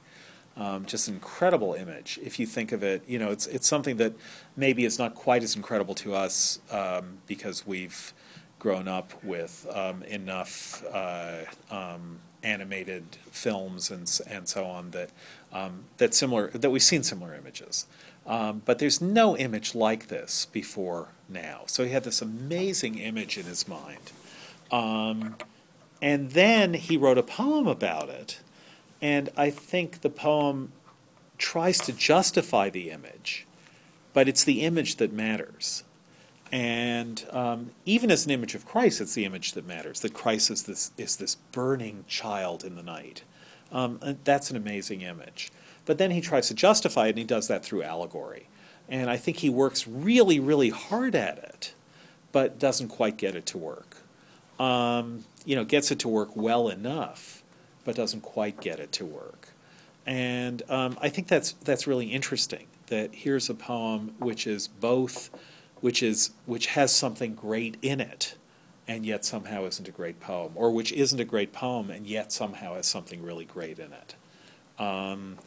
um, 0.59 0.85
just 0.85 1.07
an 1.07 1.15
incredible 1.15 1.73
image. 1.73 2.19
If 2.21 2.37
you 2.37 2.45
think 2.45 2.71
of 2.71 2.83
it, 2.83 3.03
you 3.07 3.17
know, 3.17 3.31
it's 3.31 3.47
it's 3.47 3.67
something 3.67 3.97
that 3.97 4.13
maybe 4.57 4.83
is 4.83 4.99
not 4.99 5.15
quite 5.15 5.41
as 5.41 5.55
incredible 5.55 5.95
to 5.95 6.13
us 6.13 6.59
um, 6.69 7.19
because 7.27 7.65
we've 7.65 8.13
grown 8.59 8.89
up 8.89 9.23
with 9.23 9.65
um, 9.73 10.03
enough 10.03 10.83
uh, 10.93 11.45
um, 11.71 12.19
animated 12.43 13.03
films 13.31 13.89
and 13.89 14.19
and 14.27 14.47
so 14.47 14.65
on 14.65 14.91
that 14.91 15.11
um, 15.53 15.85
that 15.97 16.13
similar 16.13 16.49
that 16.49 16.69
we've 16.69 16.83
seen 16.83 17.03
similar 17.03 17.33
images. 17.33 17.87
Um, 18.29 18.61
but 18.63 18.77
there's 18.77 19.01
no 19.01 19.35
image 19.35 19.73
like 19.73 20.07
this 20.07 20.45
before 20.45 21.09
now. 21.27 21.63
So 21.65 21.83
he 21.83 21.89
had 21.89 22.03
this 22.03 22.21
amazing 22.21 22.99
image 22.99 23.39
in 23.39 23.45
his 23.45 23.67
mind. 23.67 24.11
Um, 24.71 25.35
and 25.99 26.31
then 26.31 26.75
he 26.75 26.95
wrote 26.95 27.17
a 27.17 27.23
poem 27.23 27.67
about 27.67 28.07
it. 28.09 28.39
And 29.01 29.29
I 29.35 29.49
think 29.49 30.01
the 30.01 30.11
poem 30.11 30.71
tries 31.39 31.79
to 31.79 31.91
justify 31.91 32.69
the 32.69 32.91
image, 32.91 33.47
but 34.13 34.27
it's 34.27 34.43
the 34.43 34.61
image 34.61 34.97
that 34.97 35.11
matters. 35.11 35.83
And 36.51 37.25
um, 37.31 37.71
even 37.85 38.11
as 38.11 38.25
an 38.25 38.31
image 38.31 38.53
of 38.53 38.65
Christ, 38.65 39.01
it's 39.01 39.13
the 39.15 39.25
image 39.25 39.53
that 39.53 39.67
matters. 39.67 40.01
That 40.01 40.13
Christ 40.13 40.51
is 40.51 40.63
this 40.63 40.91
is 40.97 41.17
this 41.17 41.35
burning 41.51 42.05
child 42.07 42.63
in 42.63 42.75
the 42.75 42.83
night. 42.83 43.23
Um, 43.71 43.99
that's 44.23 44.49
an 44.49 44.57
amazing 44.57 45.01
image. 45.01 45.51
But 45.89 45.97
then 45.97 46.11
he 46.11 46.21
tries 46.21 46.47
to 46.49 46.53
justify 46.53 47.07
it, 47.07 47.09
and 47.09 47.17
he 47.17 47.23
does 47.23 47.47
that 47.47 47.65
through 47.65 47.81
allegory. 47.81 48.47
And 48.89 49.09
I 49.09 49.17
think 49.17 49.37
he 49.37 49.49
works 49.49 49.87
really, 49.87 50.39
really 50.39 50.69
hard 50.69 51.15
at 51.15 51.39
it, 51.39 51.73
but 52.31 52.59
doesn't 52.59 52.89
quite 52.89 53.17
get 53.17 53.33
it 53.35 53.47
to 53.47 53.57
work. 53.57 53.97
Um, 54.59 55.25
you 55.45 55.55
know, 55.55 55.65
gets 55.65 55.89
it 55.89 55.97
to 56.01 56.07
work 56.07 56.35
well 56.35 56.69
enough, 56.69 57.41
but 57.85 57.95
doesn't 57.95 58.21
quite 58.21 58.61
get 58.61 58.79
it 58.79 58.91
to 58.91 59.03
work. 59.03 59.47
And 60.05 60.61
um, 60.69 60.95
I 61.01 61.09
think 61.09 61.27
that's 61.27 61.53
that's 61.53 61.87
really 61.87 62.05
interesting. 62.05 62.67
That 62.89 63.09
here's 63.11 63.49
a 63.49 63.55
poem 63.55 64.13
which 64.19 64.45
is 64.45 64.67
both, 64.67 65.31
which 65.81 66.03
is 66.03 66.29
which 66.45 66.67
has 66.67 66.95
something 66.95 67.33
great 67.33 67.77
in 67.81 67.99
it, 67.99 68.35
and 68.87 69.07
yet 69.07 69.25
somehow 69.25 69.65
isn't 69.65 69.87
a 69.87 69.91
great 69.91 70.19
poem, 70.19 70.51
or 70.53 70.69
which 70.69 70.91
isn't 70.91 71.19
a 71.19 71.25
great 71.25 71.51
poem 71.51 71.89
and 71.89 72.05
yet 72.05 72.31
somehow 72.31 72.75
has 72.75 72.85
something 72.85 73.23
really 73.23 73.45
great 73.45 73.79
in 73.79 73.91
it. 73.91 74.13
Um, 74.79 75.39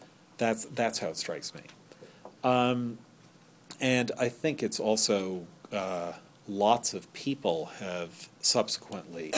that's 0.43 0.65
that's 0.67 0.99
how 0.99 1.09
it 1.09 1.17
strikes 1.17 1.55
me. 1.55 1.63
Um, 2.43 2.99
and 3.81 4.11
I 4.19 4.29
think 4.29 4.63
it's 4.63 4.81
also 4.81 5.47
uh, 5.73 6.13
lots 6.49 6.95
of 6.95 7.13
people 7.13 7.67
have 7.79 8.29
subsequently 8.41 9.33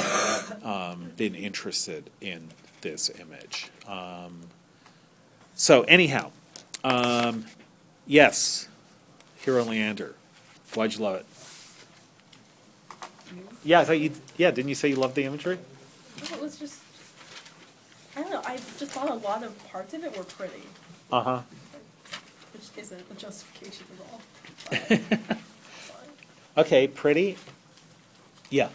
um, 0.63 1.13
been 1.17 1.35
interested 1.35 2.11
in 2.21 2.49
this 2.81 3.11
image. 3.11 3.71
Um, 3.87 4.49
so 5.55 5.83
anyhow, 5.83 6.31
um, 6.83 7.47
yes, 8.07 8.69
Hero 9.37 9.65
Leander. 9.65 10.15
Why'd 10.75 10.95
you 10.95 11.01
love 11.01 11.17
it? 11.17 11.27
Yeah, 13.63 13.81
I 13.81 13.85
thought 13.85 14.01
you. 14.01 14.13
Yeah, 14.37 14.51
didn't 14.51 14.69
you 14.69 14.75
say 14.75 14.89
you 14.89 14.97
loved 14.97 15.15
the 15.15 15.25
imagery? 15.25 15.59
No, 16.31 16.37
it 16.37 16.43
was 16.43 16.59
just. 16.59 16.81
I 18.17 18.21
don't 18.23 18.31
know. 18.31 18.43
I 18.45 18.57
just 18.79 18.93
thought 18.93 19.11
a 19.11 19.15
lot 19.15 19.43
of 19.43 19.53
parts 19.71 19.95
of 19.95 20.05
it 20.05 20.17
were 20.17 20.25
pretty, 20.25 20.63
Uh 21.13 21.23
huh. 21.23 21.41
which 22.53 22.65
isn't 22.85 23.01
a 23.11 23.15
justification 23.15 23.87
at 23.99 24.13
all. 24.13 24.21
But. 25.29 25.39
Okay, 26.57 26.87
pretty. 26.87 27.37
Yeah. 28.49 28.67
I 28.67 28.69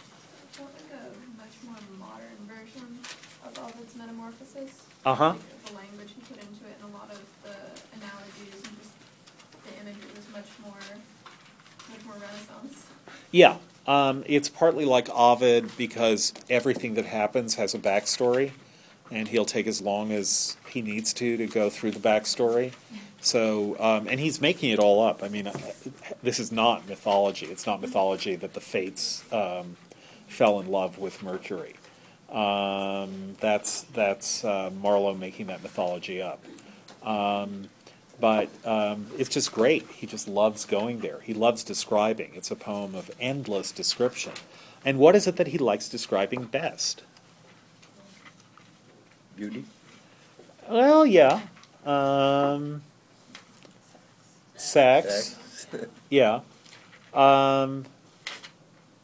felt 0.57 0.69
like 0.73 0.91
a 0.99 1.37
much 1.37 1.55
more 1.65 1.75
modern 1.97 2.35
version 2.45 2.99
of 3.45 3.57
Ovid's 3.57 3.95
Metamorphosis. 3.95 4.83
Uh 5.05 5.15
huh. 5.15 5.29
Like 5.29 5.65
the 5.65 5.73
language 5.77 6.09
he 6.13 6.21
put 6.21 6.43
into 6.43 6.65
it 6.65 6.75
and 6.83 6.93
a 6.93 6.97
lot 6.97 7.09
of 7.09 7.21
the 7.43 7.55
analogies 7.97 8.67
and 8.67 8.77
just 8.79 8.91
the 9.65 9.79
imagery 9.81 10.09
was 10.13 10.27
much 10.33 10.49
more, 10.61 10.75
much 11.89 12.05
more 12.05 12.15
Renaissance. 12.15 12.87
Yeah, 13.31 13.57
um, 13.87 14.23
it's 14.27 14.49
partly 14.49 14.83
like 14.83 15.07
Ovid 15.09 15.71
because 15.77 16.33
everything 16.49 16.95
that 16.95 17.05
happens 17.05 17.55
has 17.55 17.73
a 17.73 17.79
backstory. 17.79 18.51
And 19.11 19.27
he'll 19.27 19.45
take 19.45 19.67
as 19.67 19.81
long 19.81 20.11
as 20.11 20.57
he 20.69 20.81
needs 20.81 21.13
to 21.13 21.37
to 21.37 21.47
go 21.47 21.69
through 21.69 21.91
the 21.91 21.99
backstory. 21.99 22.73
So, 23.21 23.75
um, 23.79 24.07
and 24.07 24.19
he's 24.19 24.39
making 24.39 24.69
it 24.69 24.79
all 24.79 25.01
up. 25.03 25.23
I 25.23 25.27
mean, 25.27 25.51
this 26.23 26.39
is 26.39 26.51
not 26.51 26.87
mythology. 26.87 27.47
It's 27.47 27.65
not 27.65 27.81
mythology 27.81 28.35
that 28.35 28.53
the 28.53 28.61
Fates 28.61 29.23
um, 29.33 29.75
fell 30.27 30.59
in 30.59 30.67
love 30.67 30.97
with 30.97 31.21
Mercury. 31.21 31.75
Um, 32.31 33.35
that's 33.39 33.81
that's 33.93 34.45
uh, 34.45 34.69
Marlowe 34.81 35.15
making 35.15 35.47
that 35.47 35.63
mythology 35.63 36.21
up. 36.21 36.43
Um, 37.03 37.69
but 38.19 38.49
um, 38.65 39.07
it's 39.17 39.29
just 39.29 39.51
great. 39.51 39.87
He 39.87 40.05
just 40.05 40.27
loves 40.27 40.65
going 40.65 40.99
there. 40.99 41.19
He 41.21 41.33
loves 41.33 41.63
describing. 41.63 42.31
It's 42.35 42.51
a 42.51 42.55
poem 42.55 42.93
of 42.93 43.09
endless 43.19 43.71
description. 43.71 44.33
And 44.85 44.99
what 44.99 45.15
is 45.15 45.27
it 45.27 45.37
that 45.37 45.47
he 45.47 45.57
likes 45.57 45.89
describing 45.89 46.43
best? 46.43 47.03
Beauty. 49.39 49.63
Well, 50.69 51.05
yeah. 51.05 51.39
Um, 51.85 52.81
sex. 54.55 55.37
Sex. 55.55 55.85
Yeah. 56.09 56.41
Um, 57.13 57.85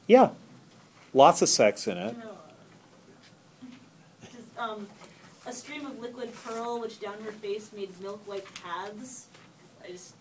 yeah. 0.07 0.31
Lots 1.13 1.41
of 1.41 1.47
sex 1.47 1.87
in 1.87 1.97
it. 1.97 2.15
Just, 4.23 4.57
um, 4.57 4.87
a 5.45 5.53
stream 5.53 5.85
of 5.85 5.99
liquid 5.99 6.31
pearl 6.43 6.81
which 6.81 6.99
down 6.99 7.15
her 7.23 7.31
face 7.31 7.71
made 7.73 7.97
milk 8.01 8.27
white 8.27 8.45
paths. 8.55 9.27
I 9.85 9.91
just, 9.91 10.15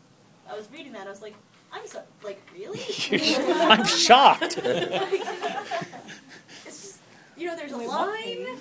I 0.49 0.57
was 0.57 0.69
reading 0.71 0.93
that. 0.93 1.09
I 1.09 1.11
was 1.11 1.23
like, 1.23 1.35
I'm 1.73 1.87
so, 1.89 2.03
like, 2.23 2.41
really? 2.55 2.81
I'm 3.63 3.85
shocked. 3.85 4.59
it's 4.63 5.25
just, 6.65 6.99
you 7.37 7.47
know, 7.49 7.57
there's 7.57 7.73
a 7.73 7.79
Wait, 7.79 7.89
what 7.89 8.09
line. 8.09 8.61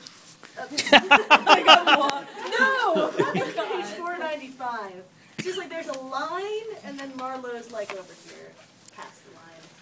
I 0.92 1.64
got 1.66 2.00
one. 2.00 2.26
No, 2.60 3.08
page 3.34 3.86
four 3.98 4.18
ninety 4.18 4.48
five. 4.48 5.04
It's 5.38 5.48
just 5.48 5.58
like 5.58 5.70
there's 5.70 5.88
a 5.88 6.00
line, 6.00 6.78
and 6.86 7.00
then 7.00 7.12
Marlowe's 7.18 7.72
like 7.72 7.92
over 7.94 8.14
here, 8.28 8.52
past 8.96 9.22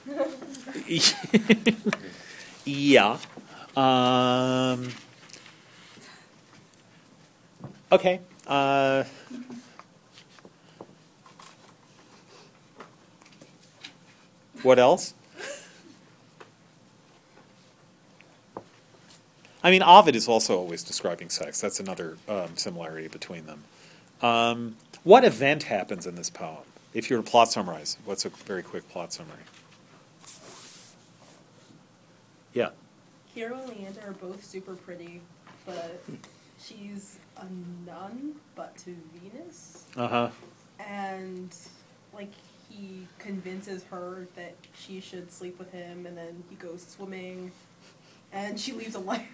the 0.05 0.13
line. 0.13 1.81
yeah. 2.65 3.17
Um, 3.75 4.89
okay. 7.91 8.19
Uh, 8.47 9.03
what 14.63 14.79
else? 14.79 15.13
I 19.63 19.71
mean, 19.71 19.83
Ovid 19.83 20.15
is 20.15 20.27
also 20.27 20.57
always 20.57 20.83
describing 20.83 21.29
sex. 21.29 21.61
That's 21.61 21.79
another 21.79 22.17
um, 22.27 22.55
similarity 22.55 23.07
between 23.07 23.45
them. 23.45 23.63
Um, 24.21 24.75
what 25.03 25.23
event 25.23 25.63
happens 25.63 26.05
in 26.07 26.15
this 26.15 26.29
poem? 26.29 26.63
If 26.93 27.09
you 27.09 27.17
were 27.17 27.23
to 27.23 27.29
plot 27.29 27.51
summarize, 27.51 27.97
what's 28.05 28.25
a 28.25 28.29
very 28.29 28.63
quick 28.63 28.87
plot 28.89 29.13
summary? 29.13 29.43
Yeah. 32.53 32.69
Hero 33.33 33.57
and 33.59 33.69
Leander 33.69 34.01
are 34.05 34.13
both 34.13 34.43
super 34.43 34.75
pretty, 34.75 35.21
but 35.65 36.03
she's 36.59 37.17
a 37.37 37.45
nun, 37.85 38.35
but 38.55 38.75
to 38.79 38.95
Venus. 39.13 39.85
Uh 39.95 40.07
huh. 40.07 40.29
And 40.79 41.55
like 42.13 42.31
he 42.69 43.07
convinces 43.19 43.83
her 43.85 44.27
that 44.35 44.55
she 44.73 44.99
should 44.99 45.31
sleep 45.31 45.57
with 45.59 45.71
him, 45.71 46.05
and 46.05 46.17
then 46.17 46.43
he 46.49 46.55
goes 46.55 46.85
swimming, 46.85 47.51
and 48.33 48.59
she 48.59 48.71
leaves 48.73 48.95
a 48.95 48.99
light. 48.99 49.27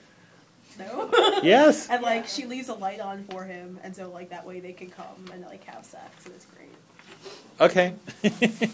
no. 0.78 1.10
Yes. 1.42 1.88
and 1.90 2.02
like 2.02 2.26
she 2.26 2.46
leaves 2.46 2.68
a 2.68 2.74
light 2.74 3.00
on 3.00 3.24
for 3.24 3.44
him, 3.44 3.78
and 3.82 3.94
so 3.94 4.10
like 4.10 4.30
that 4.30 4.46
way 4.46 4.60
they 4.60 4.72
can 4.72 4.90
come 4.90 5.24
and 5.32 5.42
like 5.42 5.64
have 5.64 5.84
sex, 5.84 6.24
and 6.24 6.34
it's 6.34 6.46
great. 6.46 6.68
Okay. 7.60 7.94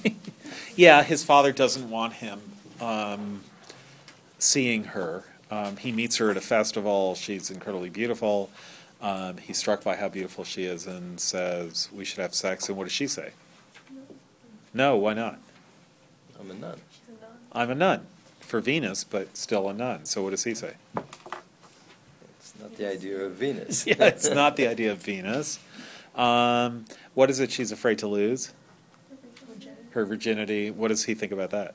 yeah, 0.76 1.02
his 1.02 1.24
father 1.24 1.52
doesn't 1.52 1.90
want 1.90 2.14
him 2.14 2.40
um, 2.80 3.42
seeing 4.38 4.84
her. 4.84 5.24
Um, 5.50 5.76
he 5.76 5.92
meets 5.92 6.16
her 6.18 6.30
at 6.30 6.36
a 6.36 6.42
festival. 6.42 7.14
She's 7.14 7.50
incredibly 7.50 7.90
beautiful. 7.90 8.50
Um, 9.00 9.36
he's 9.38 9.58
struck 9.58 9.84
by 9.84 9.96
how 9.96 10.08
beautiful 10.08 10.44
she 10.44 10.64
is 10.64 10.86
and 10.86 11.20
says, 11.20 11.88
We 11.92 12.04
should 12.04 12.18
have 12.18 12.34
sex. 12.34 12.68
And 12.68 12.76
what 12.76 12.84
does 12.84 12.92
she 12.92 13.06
say? 13.06 13.32
No, 14.74 14.96
why 14.96 15.14
not? 15.14 15.38
I'm 16.38 16.50
a 16.50 16.54
nun. 16.54 16.80
I'm 17.52 17.70
a 17.70 17.74
nun 17.74 18.06
for 18.48 18.60
Venus, 18.60 19.04
but 19.04 19.36
still 19.36 19.68
a 19.68 19.74
nun. 19.74 20.06
So 20.06 20.22
what 20.22 20.30
does 20.30 20.44
he 20.44 20.54
say? 20.54 20.74
It's 22.38 22.54
not 22.58 22.74
the 22.76 22.90
idea 22.90 23.18
of 23.20 23.32
Venus. 23.32 23.86
yeah, 23.86 24.04
it's 24.04 24.30
not 24.30 24.56
the 24.56 24.66
idea 24.66 24.90
of 24.90 24.98
Venus. 24.98 25.58
Um, 26.16 26.86
what 27.14 27.28
is 27.30 27.40
it 27.40 27.52
she's 27.52 27.70
afraid 27.70 27.98
to 27.98 28.08
lose? 28.08 28.52
Her 29.90 30.04
virginity. 30.04 30.70
What 30.70 30.88
does 30.88 31.04
he 31.04 31.14
think 31.14 31.30
about 31.32 31.50
that? 31.50 31.74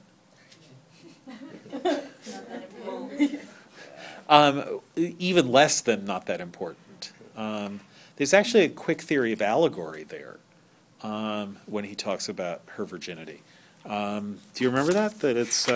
Um, 4.30 4.80
even 4.96 5.52
less 5.52 5.82
than 5.82 6.06
not 6.06 6.28
that 6.28 6.40
important. 6.40 7.12
Um, 7.36 7.82
there's 8.16 8.34
actually 8.34 8.64
a 8.64 8.70
quick 8.70 9.02
theory 9.02 9.34
of 9.34 9.42
allegory 9.42 10.04
there 10.04 10.40
um, 11.04 11.58
when 11.66 11.84
he 11.84 11.94
talks 11.94 12.30
about 12.30 12.62
her 12.78 12.86
virginity. 12.86 13.42
Um, 13.86 14.40
do 14.56 14.64
you 14.64 14.70
remember 14.70 14.94
that? 14.94 15.20
That 15.20 15.36
it's. 15.36 15.68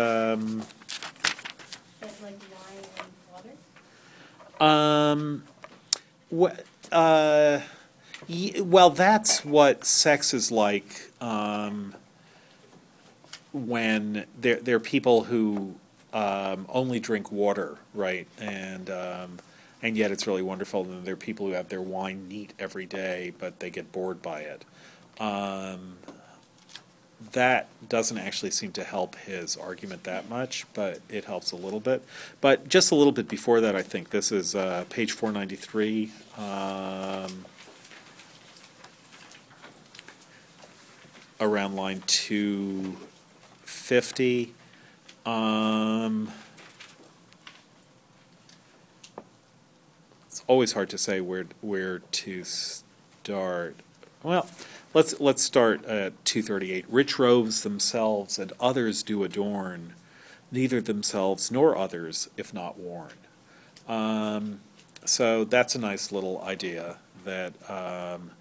Um? 4.59 5.43
Uh, 6.91 7.61
y- 8.27 8.53
well, 8.61 8.89
that's 8.89 9.45
what 9.45 9.85
sex 9.85 10.33
is 10.33 10.51
like. 10.51 11.11
Um, 11.21 11.93
when 13.53 14.25
there 14.39 14.57
there 14.57 14.75
are 14.75 14.79
people 14.79 15.23
who 15.25 15.75
um, 16.13 16.65
only 16.69 16.99
drink 16.99 17.31
water, 17.31 17.77
right? 17.93 18.27
And 18.39 18.89
um, 18.89 19.39
and 19.81 19.97
yet 19.97 20.11
it's 20.11 20.27
really 20.27 20.41
wonderful. 20.41 20.83
And 20.83 21.05
there 21.05 21.13
are 21.13 21.17
people 21.17 21.47
who 21.47 21.53
have 21.53 21.69
their 21.69 21.81
wine 21.81 22.27
neat 22.27 22.53
every 22.59 22.85
day, 22.85 23.33
but 23.37 23.59
they 23.59 23.69
get 23.69 23.91
bored 23.91 24.21
by 24.21 24.41
it. 24.41 24.65
Um, 25.19 25.97
that 27.33 27.67
doesn't 27.87 28.17
actually 28.17 28.51
seem 28.51 28.71
to 28.73 28.83
help 28.83 29.15
his 29.15 29.57
argument 29.57 30.03
that 30.03 30.29
much, 30.29 30.65
but 30.73 31.01
it 31.09 31.25
helps 31.25 31.51
a 31.51 31.55
little 31.55 31.79
bit. 31.79 32.03
But 32.41 32.67
just 32.67 32.91
a 32.91 32.95
little 32.95 33.11
bit 33.11 33.27
before 33.27 33.59
that, 33.61 33.75
I 33.75 33.81
think 33.81 34.11
this 34.11 34.31
is 34.31 34.53
uh, 34.53 34.85
page 34.89 35.11
493. 35.11 36.11
Um, 36.37 37.45
around 41.39 41.75
line 41.75 42.01
250. 42.07 44.53
Um, 45.25 46.31
it's 50.27 50.43
always 50.47 50.73
hard 50.73 50.89
to 50.89 50.97
say 50.97 51.21
where 51.21 51.45
where 51.61 51.99
to 51.99 52.43
start. 52.43 53.75
Well, 54.23 54.49
let's 54.97 55.19
let's 55.19 55.43
start 55.43 55.85
at 55.85 56.25
238. 56.25 56.85
Rich 56.89 57.19
robes 57.19 57.61
themselves 57.61 58.39
and 58.39 58.51
others 58.59 59.03
do 59.03 59.23
adorn, 59.23 59.93
neither 60.51 60.81
themselves 60.81 61.51
nor 61.51 61.77
others 61.77 62.29
if 62.35 62.51
not 62.51 62.79
worn. 62.79 63.13
Um, 63.87 64.61
so 65.05 65.43
that's 65.43 65.75
a 65.75 65.79
nice 65.79 66.11
little 66.11 66.41
idea 66.41 66.97
that 67.25 67.53
um, 67.69 68.31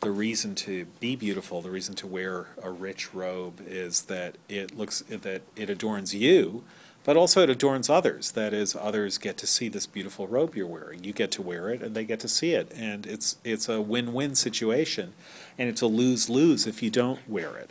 the 0.00 0.10
reason 0.10 0.54
to 0.56 0.84
be 1.00 1.16
beautiful, 1.16 1.62
the 1.62 1.70
reason 1.70 1.94
to 1.94 2.06
wear 2.06 2.48
a 2.62 2.70
rich 2.70 3.14
robe 3.14 3.62
is 3.66 4.02
that 4.02 4.36
it 4.46 4.76
looks 4.76 5.00
that 5.08 5.40
it 5.56 5.70
adorns 5.70 6.14
you, 6.14 6.64
but 7.08 7.16
also 7.16 7.42
it 7.42 7.48
adorns 7.48 7.88
others. 7.88 8.32
That 8.32 8.52
is, 8.52 8.76
others 8.76 9.16
get 9.16 9.38
to 9.38 9.46
see 9.46 9.70
this 9.70 9.86
beautiful 9.86 10.26
robe 10.26 10.54
you're 10.54 10.66
wearing. 10.66 11.04
You 11.04 11.14
get 11.14 11.30
to 11.30 11.40
wear 11.40 11.70
it, 11.70 11.80
and 11.80 11.94
they 11.94 12.04
get 12.04 12.20
to 12.20 12.28
see 12.28 12.52
it, 12.52 12.70
and 12.76 13.06
it's 13.06 13.38
it's 13.44 13.66
a 13.66 13.80
win-win 13.80 14.34
situation, 14.34 15.14
and 15.56 15.70
it's 15.70 15.80
a 15.80 15.86
lose-lose 15.86 16.66
if 16.66 16.82
you 16.82 16.90
don't 16.90 17.26
wear 17.26 17.56
it. 17.56 17.70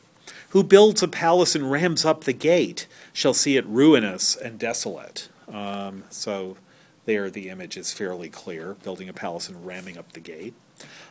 Who 0.49 0.63
builds 0.63 1.03
a 1.03 1.07
palace 1.07 1.53
and 1.53 1.69
rams 1.69 2.03
up 2.03 2.23
the 2.23 2.33
gate 2.33 2.88
shall 3.13 3.35
see 3.35 3.57
it 3.57 3.65
ruinous 3.67 4.35
and 4.35 4.57
desolate. 4.57 5.29
Um, 5.47 6.05
so 6.09 6.57
there, 7.05 7.29
the 7.29 7.49
image 7.49 7.77
is 7.77 7.93
fairly 7.93 8.29
clear: 8.29 8.73
building 8.81 9.07
a 9.07 9.13
palace 9.13 9.49
and 9.49 9.67
ramming 9.67 9.99
up 9.99 10.13
the 10.13 10.19
gate. 10.19 10.55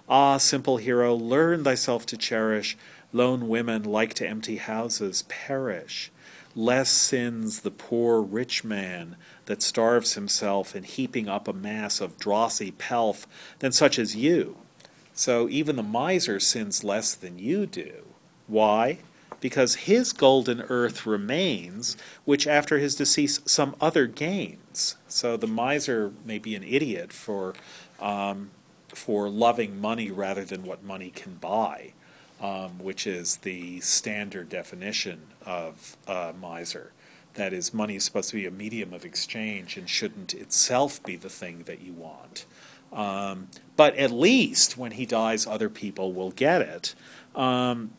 Ah, 0.09 0.39
simple 0.39 0.79
hero, 0.79 1.15
learn 1.15 1.63
thyself 1.63 2.05
to 2.07 2.17
cherish. 2.17 2.77
Lone 3.13 3.47
women, 3.47 3.85
like 3.85 4.15
to 4.15 4.27
empty 4.27 4.57
houses, 4.57 5.23
perish. 5.29 6.11
Less 6.57 6.91
sins 6.91 7.61
the 7.61 7.71
poor 7.71 8.21
rich 8.21 8.65
man 8.65 9.17
that 9.45 9.63
starves 9.63 10.15
himself 10.15 10.75
in 10.75 10.83
heaping 10.83 11.29
up 11.29 11.47
a 11.47 11.53
mass 11.53 12.01
of 12.01 12.19
drossy 12.19 12.77
pelf 12.77 13.29
than 13.61 13.71
such 13.71 13.99
as 13.99 14.17
you. 14.17 14.57
So 15.15 15.49
even 15.49 15.77
the 15.77 15.83
miser 15.85 16.41
sins 16.41 16.83
less 16.83 17.15
than 17.15 17.39
you 17.39 17.67
do. 17.67 18.07
Why? 18.49 18.99
because 19.41 19.75
his 19.75 20.13
golden 20.13 20.63
earth 20.63 21.07
remains, 21.07 21.97
which 22.25 22.47
after 22.47 22.79
his 22.79 22.97
decease 22.97 23.41
some 23.45 23.77
other 23.81 24.07
gains. 24.07 24.97
So 25.09 25.37
the 25.37 25.47
miser 25.47 26.13
may 26.25 26.39
be 26.39 26.55
an 26.55 26.63
idiot 26.63 27.13
for 27.13 27.55
um, 28.01 28.51
for 28.95 29.29
loving 29.29 29.81
money 29.81 30.11
rather 30.11 30.45
than 30.45 30.65
what 30.65 30.83
money 30.83 31.11
can 31.11 31.35
buy, 31.35 31.93
um, 32.41 32.79
which 32.79 33.07
is 33.07 33.37
the 33.39 33.81
standard 33.81 34.49
definition 34.49 35.23
of 35.47 35.97
uh, 36.07 36.33
miser. 36.39 36.93
That 37.35 37.53
is, 37.53 37.73
money 37.73 37.97
is 37.97 38.05
supposed 38.05 38.31
to 38.31 38.37
be 38.37 38.47
a 38.47 38.51
medium 38.51 38.93
of 38.93 39.05
exchange 39.05 39.77
and 39.77 39.89
shouldn't 39.89 40.35
itself 40.35 41.03
be 41.03 41.17
the 41.17 41.29
thing 41.29 41.65
that 41.65 41.81
you 41.81 41.93
want. 41.93 42.47
Um, 42.93 43.49
but 43.77 43.95
at 43.97 44.11
least 44.11 44.79
when 44.79 44.93
he 44.93 45.07
dies, 45.07 45.47
other 45.47 45.69
people 45.69 46.13
will 46.13 46.31
get 46.31 46.63
it. 46.63 46.95
Um, 47.35 47.91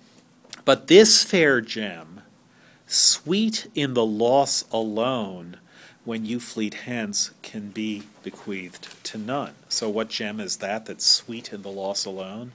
but 0.66 0.88
this 0.88 1.24
fair 1.24 1.62
gem, 1.62 2.22
sweet 2.88 3.68
in 3.76 3.94
the 3.94 4.06
loss 4.06 4.66
alone, 4.72 5.58
when 6.04 6.26
you 6.26 6.40
fleet 6.40 6.74
hence, 6.74 7.32
can 7.42 7.70
be 7.70 8.04
bequeathed 8.24 9.04
to 9.04 9.18
none. 9.18 9.54
So, 9.70 9.90
what 9.90 10.10
gem 10.10 10.40
is 10.40 10.58
that 10.58 10.86
that's 10.86 11.06
sweet 11.06 11.52
in 11.52 11.62
the 11.62 11.70
loss 11.70 12.06
alone? 12.06 12.54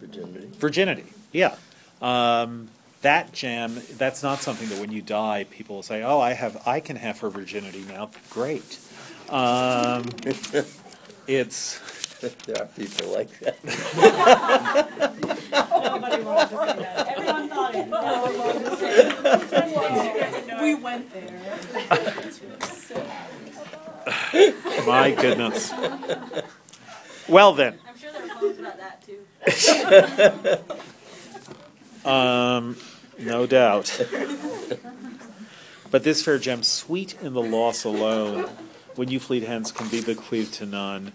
Virginity. 0.00 0.48
Virginity, 0.58 1.04
yeah. 1.32 1.56
Um, 2.00 2.68
that 3.04 3.32
gem, 3.32 3.80
that's 3.98 4.22
not 4.22 4.40
something 4.40 4.68
that 4.70 4.80
when 4.80 4.90
you 4.90 5.02
die, 5.02 5.44
people 5.50 5.76
will 5.76 5.82
say, 5.82 6.02
"Oh, 6.02 6.20
I 6.20 6.32
have, 6.32 6.60
I 6.66 6.80
can 6.80 6.96
have 6.96 7.20
her 7.20 7.30
virginity 7.30 7.84
now." 7.86 8.10
Great. 8.30 8.78
Um, 9.28 10.04
it's 11.26 11.80
There 12.46 12.58
are 12.58 12.66
people 12.66 13.12
like 13.12 13.38
that. 13.40 13.56
Nobody 15.70 16.22
wanted 16.22 16.48
to 16.50 16.56
say 16.56 16.78
that. 16.80 17.08
Everyone 17.08 17.48
thought 17.48 17.74
it. 17.74 17.88
No 17.88 18.22
one 18.22 18.38
wanted 18.38 18.64
to 18.64 18.76
say 18.76 18.98
it. 18.98 20.34
We 20.62 20.74
went 20.76 21.12
there. 21.12 21.58
my 24.86 25.10
goodness. 25.10 25.72
Well 27.28 27.52
then, 27.52 27.78
I'm 27.86 27.98
sure 27.98 28.12
there 28.12 28.22
were 28.22 28.28
poems 28.34 28.58
about 28.58 28.78
that 28.78 29.04
too. 32.04 32.08
um, 32.08 32.76
no 33.18 33.46
doubt. 33.46 34.06
But 35.94 36.02
this 36.02 36.24
fair 36.24 36.38
gem, 36.38 36.64
sweet 36.64 37.14
in 37.22 37.34
the 37.34 37.40
loss 37.40 37.84
alone, 37.84 38.48
when 38.96 39.10
you 39.10 39.20
fleet 39.20 39.44
hence, 39.44 39.70
can 39.70 39.88
be 39.88 40.02
bequeathed 40.02 40.54
to 40.54 40.66
none. 40.66 41.12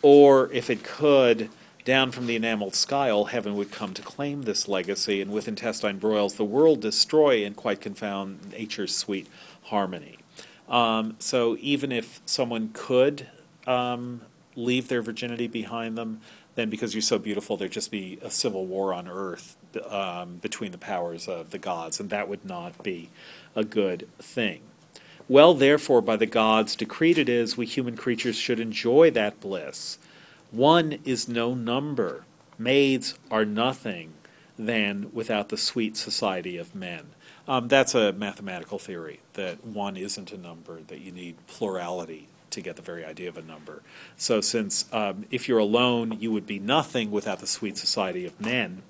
Or 0.00 0.50
if 0.52 0.70
it 0.70 0.82
could, 0.82 1.50
down 1.84 2.10
from 2.10 2.26
the 2.26 2.34
enameled 2.34 2.74
skyle, 2.74 3.26
heaven 3.26 3.54
would 3.56 3.70
come 3.70 3.92
to 3.92 4.00
claim 4.00 4.44
this 4.44 4.68
legacy, 4.68 5.20
and 5.20 5.30
with 5.30 5.48
intestine 5.48 5.98
broils, 5.98 6.36
the 6.36 6.46
world 6.46 6.80
destroy 6.80 7.44
and 7.44 7.54
quite 7.54 7.82
confound 7.82 8.52
nature's 8.52 8.96
sweet 8.96 9.26
harmony. 9.64 10.16
Um, 10.66 11.16
so 11.18 11.58
even 11.60 11.92
if 11.92 12.22
someone 12.24 12.70
could 12.72 13.26
um, 13.66 14.22
leave 14.56 14.88
their 14.88 15.02
virginity 15.02 15.46
behind 15.46 15.98
them, 15.98 16.22
then 16.54 16.70
because 16.70 16.94
you're 16.94 17.02
so 17.02 17.18
beautiful, 17.18 17.58
there'd 17.58 17.70
just 17.70 17.90
be 17.90 18.18
a 18.22 18.30
civil 18.30 18.64
war 18.64 18.94
on 18.94 19.08
earth 19.08 19.58
um, 19.90 20.36
between 20.36 20.72
the 20.72 20.78
powers 20.78 21.28
of 21.28 21.50
the 21.50 21.58
gods, 21.58 22.00
and 22.00 22.10
that 22.10 22.28
would 22.28 22.44
not 22.44 22.82
be 22.82 23.10
a 23.54 23.64
good 23.64 24.08
thing. 24.18 24.62
Well, 25.28 25.54
therefore, 25.54 26.00
by 26.02 26.16
the 26.16 26.26
gods 26.26 26.74
decreed 26.74 27.16
it 27.16 27.28
is, 27.28 27.56
we 27.56 27.66
human 27.66 27.96
creatures 27.96 28.36
should 28.36 28.58
enjoy 28.58 29.10
that 29.12 29.40
bliss. 29.40 29.98
One 30.50 30.98
is 31.04 31.28
no 31.28 31.54
number. 31.54 32.24
Maids 32.58 33.14
are 33.30 33.44
nothing 33.44 34.14
than 34.58 35.10
without 35.12 35.48
the 35.48 35.56
sweet 35.56 35.96
society 35.96 36.58
of 36.58 36.74
men. 36.74 37.10
Um, 37.46 37.68
that's 37.68 37.94
a 37.94 38.12
mathematical 38.12 38.78
theory 38.78 39.20
that 39.34 39.64
one 39.64 39.96
isn't 39.96 40.32
a 40.32 40.36
number, 40.36 40.80
that 40.88 41.00
you 41.00 41.12
need 41.12 41.36
plurality 41.46 42.28
to 42.50 42.60
get 42.60 42.76
the 42.76 42.82
very 42.82 43.04
idea 43.04 43.28
of 43.28 43.36
a 43.36 43.42
number. 43.42 43.82
So, 44.16 44.40
since 44.40 44.92
um, 44.92 45.24
if 45.30 45.48
you're 45.48 45.58
alone, 45.58 46.16
you 46.20 46.32
would 46.32 46.46
be 46.46 46.58
nothing 46.58 47.10
without 47.10 47.38
the 47.38 47.46
sweet 47.46 47.78
society 47.78 48.26
of 48.26 48.40
men, 48.40 48.82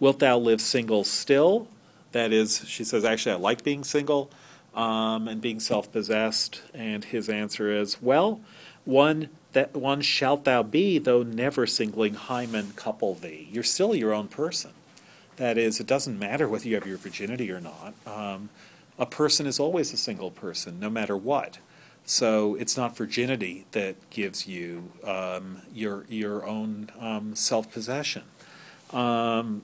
wilt 0.00 0.18
thou 0.18 0.38
live 0.38 0.60
single 0.60 1.04
still? 1.04 1.68
That 2.12 2.32
is, 2.32 2.64
she 2.66 2.84
says, 2.84 3.04
actually, 3.04 3.32
I 3.32 3.38
like 3.38 3.62
being 3.62 3.84
single 3.84 4.30
um, 4.74 5.28
and 5.28 5.40
being 5.40 5.60
self-possessed. 5.60 6.62
And 6.72 7.04
his 7.04 7.28
answer 7.28 7.70
is, 7.70 8.00
well, 8.00 8.40
one 8.84 9.28
that 9.52 9.74
one 9.74 10.02
shalt 10.02 10.44
thou 10.44 10.62
be, 10.62 10.98
though 10.98 11.22
never 11.22 11.66
singling 11.66 12.12
hymen 12.12 12.72
couple 12.76 13.14
thee. 13.14 13.48
You're 13.50 13.62
still 13.62 13.94
your 13.94 14.12
own 14.12 14.28
person. 14.28 14.72
That 15.36 15.56
is, 15.56 15.80
it 15.80 15.86
doesn't 15.86 16.18
matter 16.18 16.46
whether 16.46 16.68
you 16.68 16.74
have 16.74 16.86
your 16.86 16.98
virginity 16.98 17.50
or 17.50 17.60
not. 17.60 17.94
Um, 18.06 18.50
a 18.98 19.06
person 19.06 19.46
is 19.46 19.58
always 19.58 19.94
a 19.94 19.96
single 19.96 20.30
person, 20.30 20.78
no 20.78 20.90
matter 20.90 21.16
what. 21.16 21.58
So 22.04 22.54
it's 22.56 22.76
not 22.76 22.96
virginity 22.96 23.66
that 23.72 23.96
gives 24.10 24.46
you 24.46 24.92
um, 25.04 25.62
your 25.72 26.04
your 26.08 26.46
own 26.46 26.90
um, 27.00 27.34
self 27.34 27.72
possession. 27.72 28.22
Um, 28.92 29.62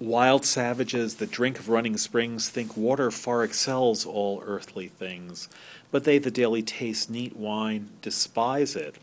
wild 0.00 0.46
savages 0.46 1.16
that 1.16 1.30
drink 1.30 1.58
of 1.58 1.68
running 1.68 1.96
springs 1.96 2.48
think 2.48 2.76
water 2.76 3.10
far 3.10 3.44
excels 3.44 4.06
all 4.06 4.42
earthly 4.44 4.88
things, 4.88 5.48
but 5.90 6.04
they 6.04 6.18
that 6.18 6.34
daily 6.34 6.62
taste 6.62 7.10
neat 7.10 7.36
wine 7.36 7.90
despise 8.00 8.74
it. 8.74 8.96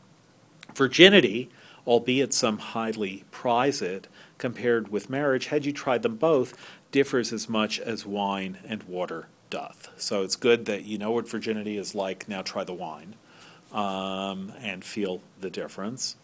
Virginity, 0.73 1.49
albeit 1.85 2.33
some 2.33 2.57
highly 2.57 3.23
prize 3.31 3.81
it, 3.81 4.07
compared 4.37 4.89
with 4.89 5.09
marriage, 5.09 5.47
had 5.47 5.65
you 5.65 5.71
tried 5.71 6.01
them 6.01 6.15
both, 6.15 6.53
differs 6.91 7.31
as 7.31 7.47
much 7.47 7.79
as 7.79 8.05
wine 8.05 8.57
and 8.65 8.83
water 8.83 9.27
doth. 9.49 9.89
So 9.97 10.23
it's 10.23 10.35
good 10.35 10.65
that 10.65 10.85
you 10.85 10.97
know 10.97 11.11
what 11.11 11.29
virginity 11.29 11.77
is 11.77 11.95
like. 11.95 12.27
Now 12.27 12.41
try 12.41 12.63
the 12.63 12.73
wine 12.73 13.15
um, 13.71 14.51
and 14.59 14.83
feel 14.83 15.21
the 15.39 15.49
difference. 15.49 16.15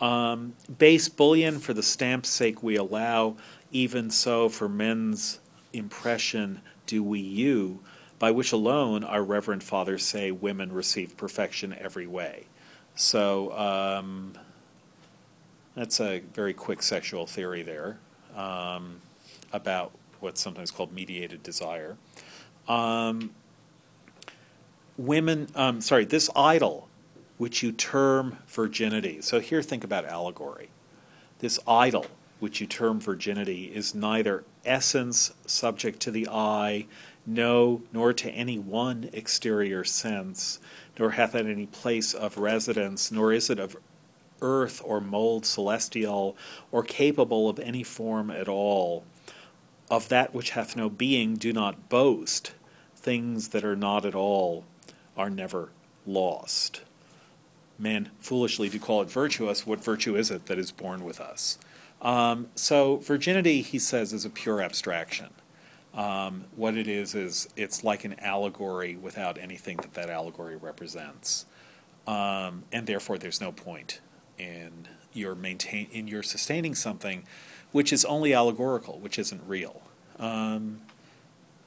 Um, 0.00 0.54
base 0.78 1.08
bullion 1.08 1.58
for 1.58 1.74
the 1.74 1.82
stamp's 1.82 2.28
sake 2.28 2.62
we 2.62 2.76
allow, 2.76 3.36
even 3.70 4.10
so 4.10 4.48
for 4.48 4.68
men's 4.68 5.40
impression 5.72 6.60
do 6.86 7.02
we 7.02 7.20
you, 7.20 7.80
by 8.18 8.30
which 8.30 8.52
alone 8.52 9.04
our 9.04 9.22
reverend 9.22 9.62
fathers 9.62 10.04
say 10.04 10.30
women 10.30 10.72
receive 10.72 11.16
perfection 11.16 11.76
every 11.78 12.06
way. 12.06 12.46
So 12.94 13.56
um, 13.56 14.32
that's 15.74 16.00
a 16.00 16.20
very 16.34 16.54
quick 16.54 16.82
sexual 16.82 17.26
theory 17.26 17.62
there 17.62 17.98
um, 18.34 19.00
about 19.52 19.92
what's 20.20 20.40
sometimes 20.40 20.70
called 20.70 20.92
mediated 20.92 21.42
desire. 21.42 21.96
Um, 22.66 23.30
women, 24.96 25.48
um, 25.54 25.80
sorry, 25.80 26.04
this 26.04 26.28
idol, 26.34 26.88
which 27.36 27.62
you 27.62 27.70
term 27.70 28.38
virginity. 28.48 29.20
So 29.20 29.38
here, 29.38 29.62
think 29.62 29.84
about 29.84 30.04
allegory. 30.04 30.70
This 31.38 31.60
idol, 31.68 32.06
which 32.40 32.60
you 32.60 32.66
term 32.66 33.00
virginity, 33.00 33.64
is 33.74 33.94
neither 33.94 34.44
essence 34.64 35.32
subject 35.46 36.00
to 36.00 36.10
the 36.10 36.28
eye, 36.28 36.86
no, 37.26 37.82
nor 37.92 38.12
to 38.12 38.30
any 38.30 38.58
one 38.58 39.10
exterior 39.12 39.84
sense, 39.84 40.58
nor 40.98 41.10
hath 41.10 41.34
it 41.34 41.46
any 41.46 41.66
place 41.66 42.14
of 42.14 42.38
residence, 42.38 43.12
nor 43.12 43.32
is 43.32 43.50
it 43.50 43.58
of 43.58 43.76
earth 44.40 44.80
or 44.84 45.00
mold 45.00 45.44
celestial, 45.44 46.36
or 46.70 46.82
capable 46.82 47.48
of 47.48 47.58
any 47.58 47.82
form 47.82 48.30
at 48.30 48.48
all. 48.48 49.04
Of 49.90 50.08
that 50.08 50.34
which 50.34 50.50
hath 50.50 50.76
no 50.76 50.88
being, 50.88 51.36
do 51.36 51.52
not 51.52 51.88
boast. 51.88 52.52
Things 52.94 53.48
that 53.48 53.64
are 53.64 53.76
not 53.76 54.04
at 54.04 54.14
all 54.14 54.64
are 55.16 55.30
never 55.30 55.70
lost. 56.06 56.82
Men 57.78 58.10
foolishly 58.20 58.68
do 58.68 58.78
call 58.78 59.02
it 59.02 59.10
virtuous. 59.10 59.66
What 59.66 59.82
virtue 59.82 60.16
is 60.16 60.30
it 60.30 60.46
that 60.46 60.58
is 60.58 60.72
born 60.72 61.04
with 61.04 61.20
us? 61.20 61.58
Um, 62.00 62.48
so, 62.54 62.96
virginity, 62.96 63.62
he 63.62 63.78
says, 63.78 64.12
is 64.12 64.24
a 64.24 64.30
pure 64.30 64.60
abstraction. 64.60 65.30
Um, 65.94 66.44
what 66.54 66.76
it 66.76 66.86
is 66.86 67.14
is 67.14 67.48
it's 67.56 67.82
like 67.82 68.04
an 68.04 68.14
allegory 68.20 68.96
without 68.96 69.36
anything 69.36 69.78
that 69.78 69.94
that 69.94 70.10
allegory 70.10 70.56
represents, 70.56 71.46
um, 72.06 72.64
and 72.70 72.86
therefore 72.86 73.18
there's 73.18 73.40
no 73.40 73.50
point 73.50 74.00
in 74.38 74.86
your 75.12 75.34
maintain 75.34 75.88
in 75.90 76.06
your 76.06 76.22
sustaining 76.22 76.74
something 76.74 77.24
which 77.72 77.92
is 77.92 78.04
only 78.04 78.32
allegorical, 78.32 78.98
which 78.98 79.18
isn't 79.18 79.42
real. 79.46 79.82
Um, 80.18 80.80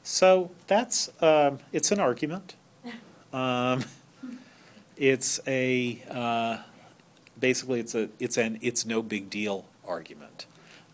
so 0.04 0.52
that's 0.68 1.10
um, 1.22 1.60
it's 1.72 1.92
an 1.92 2.00
argument. 2.00 2.56
Um, 3.34 3.86
it's 4.98 5.40
a 5.48 6.04
uh, 6.10 6.58
basically 7.40 7.80
it's 7.80 7.96
a 7.96 8.10
it's 8.20 8.36
an 8.36 8.60
it's 8.62 8.86
no 8.86 9.02
big 9.02 9.30
deal 9.30 9.64
argument. 9.88 10.46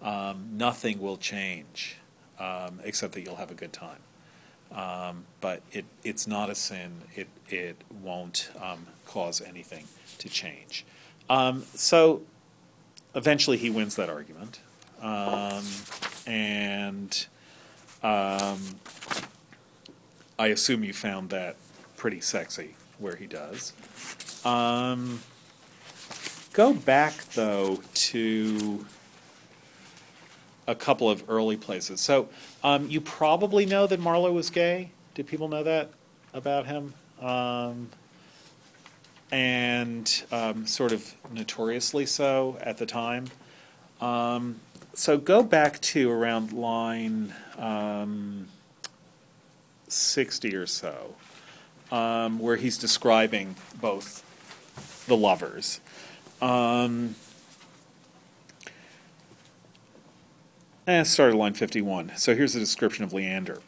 Um, 0.01 0.49
nothing 0.53 0.99
will 0.99 1.18
change 1.18 1.97
um, 2.39 2.80
except 2.84 3.14
that 3.14 3.22
you'll 3.22 3.38
have 3.38 3.51
a 3.51 3.55
good 3.55 3.73
time. 3.73 3.99
Um, 4.72 5.26
but 5.39 5.61
it 5.72 5.85
it's 6.03 6.27
not 6.27 6.49
a 6.49 6.55
sin. 6.55 7.03
It 7.15 7.30
it 7.47 7.81
won't 8.03 8.51
um, 8.61 8.88
cause 9.05 9.41
anything 9.41 9.85
to 10.18 10.27
change. 10.27 10.85
Um, 11.30 11.64
so 11.73 12.22
eventually 13.15 13.57
he 13.57 13.69
wins 13.69 13.95
that 13.95 14.09
argument. 14.09 14.59
Um, 15.01 15.64
and 16.26 17.27
I 20.39 20.47
assume 20.47 20.84
you 20.84 20.93
found 20.93 21.30
that 21.30 21.55
pretty 21.95 22.19
sexy 22.19 22.76
where 22.99 23.15
he 23.15 23.26
does. 23.26 23.73
Um, 24.45 25.22
go 26.58 26.74
back 26.74 27.14
though 27.36 27.80
to 27.94 28.84
a 30.66 30.74
couple 30.74 31.08
of 31.08 31.24
early 31.30 31.56
places. 31.56 32.02
So 32.02 32.30
um, 32.64 32.90
you 32.90 33.00
probably 33.00 33.64
know 33.68 33.86
that 33.86 34.00
Marlowe 34.00 34.32
was 34.32 34.50
gay. 34.50 34.90
Did 35.14 35.28
people 35.28 35.50
know 35.50 35.62
that 35.62 35.92
about 36.34 36.66
him? 36.66 36.96
Um, 37.22 37.90
and 39.32 40.24
um, 40.32 40.66
sort 40.66 40.94
of 40.94 41.14
notoriously 41.32 42.08
so 42.08 42.58
at 42.60 42.80
the 42.80 42.88
time. 42.88 43.26
Um, 44.02 44.60
so 44.96 45.20
go 45.20 45.44
back 45.44 45.80
to 45.82 46.10
around 46.10 46.54
line 46.54 47.36
um, 47.60 48.48
60 49.90 50.56
or 50.56 50.66
so, 50.66 51.14
um, 51.92 52.40
where 52.40 52.56
he's 52.56 52.80
describing 52.80 53.56
both 53.80 54.24
the 55.06 55.16
lovers. 55.16 55.82
Um, 56.41 57.15
eh, 60.85 61.03
start 61.03 61.31
at 61.31 61.38
line 61.38 61.53
51. 61.53 62.14
So 62.15 62.35
here's 62.35 62.55
a 62.55 62.59
description 62.59 63.03
of 63.03 63.14
Leander. 63.14 63.61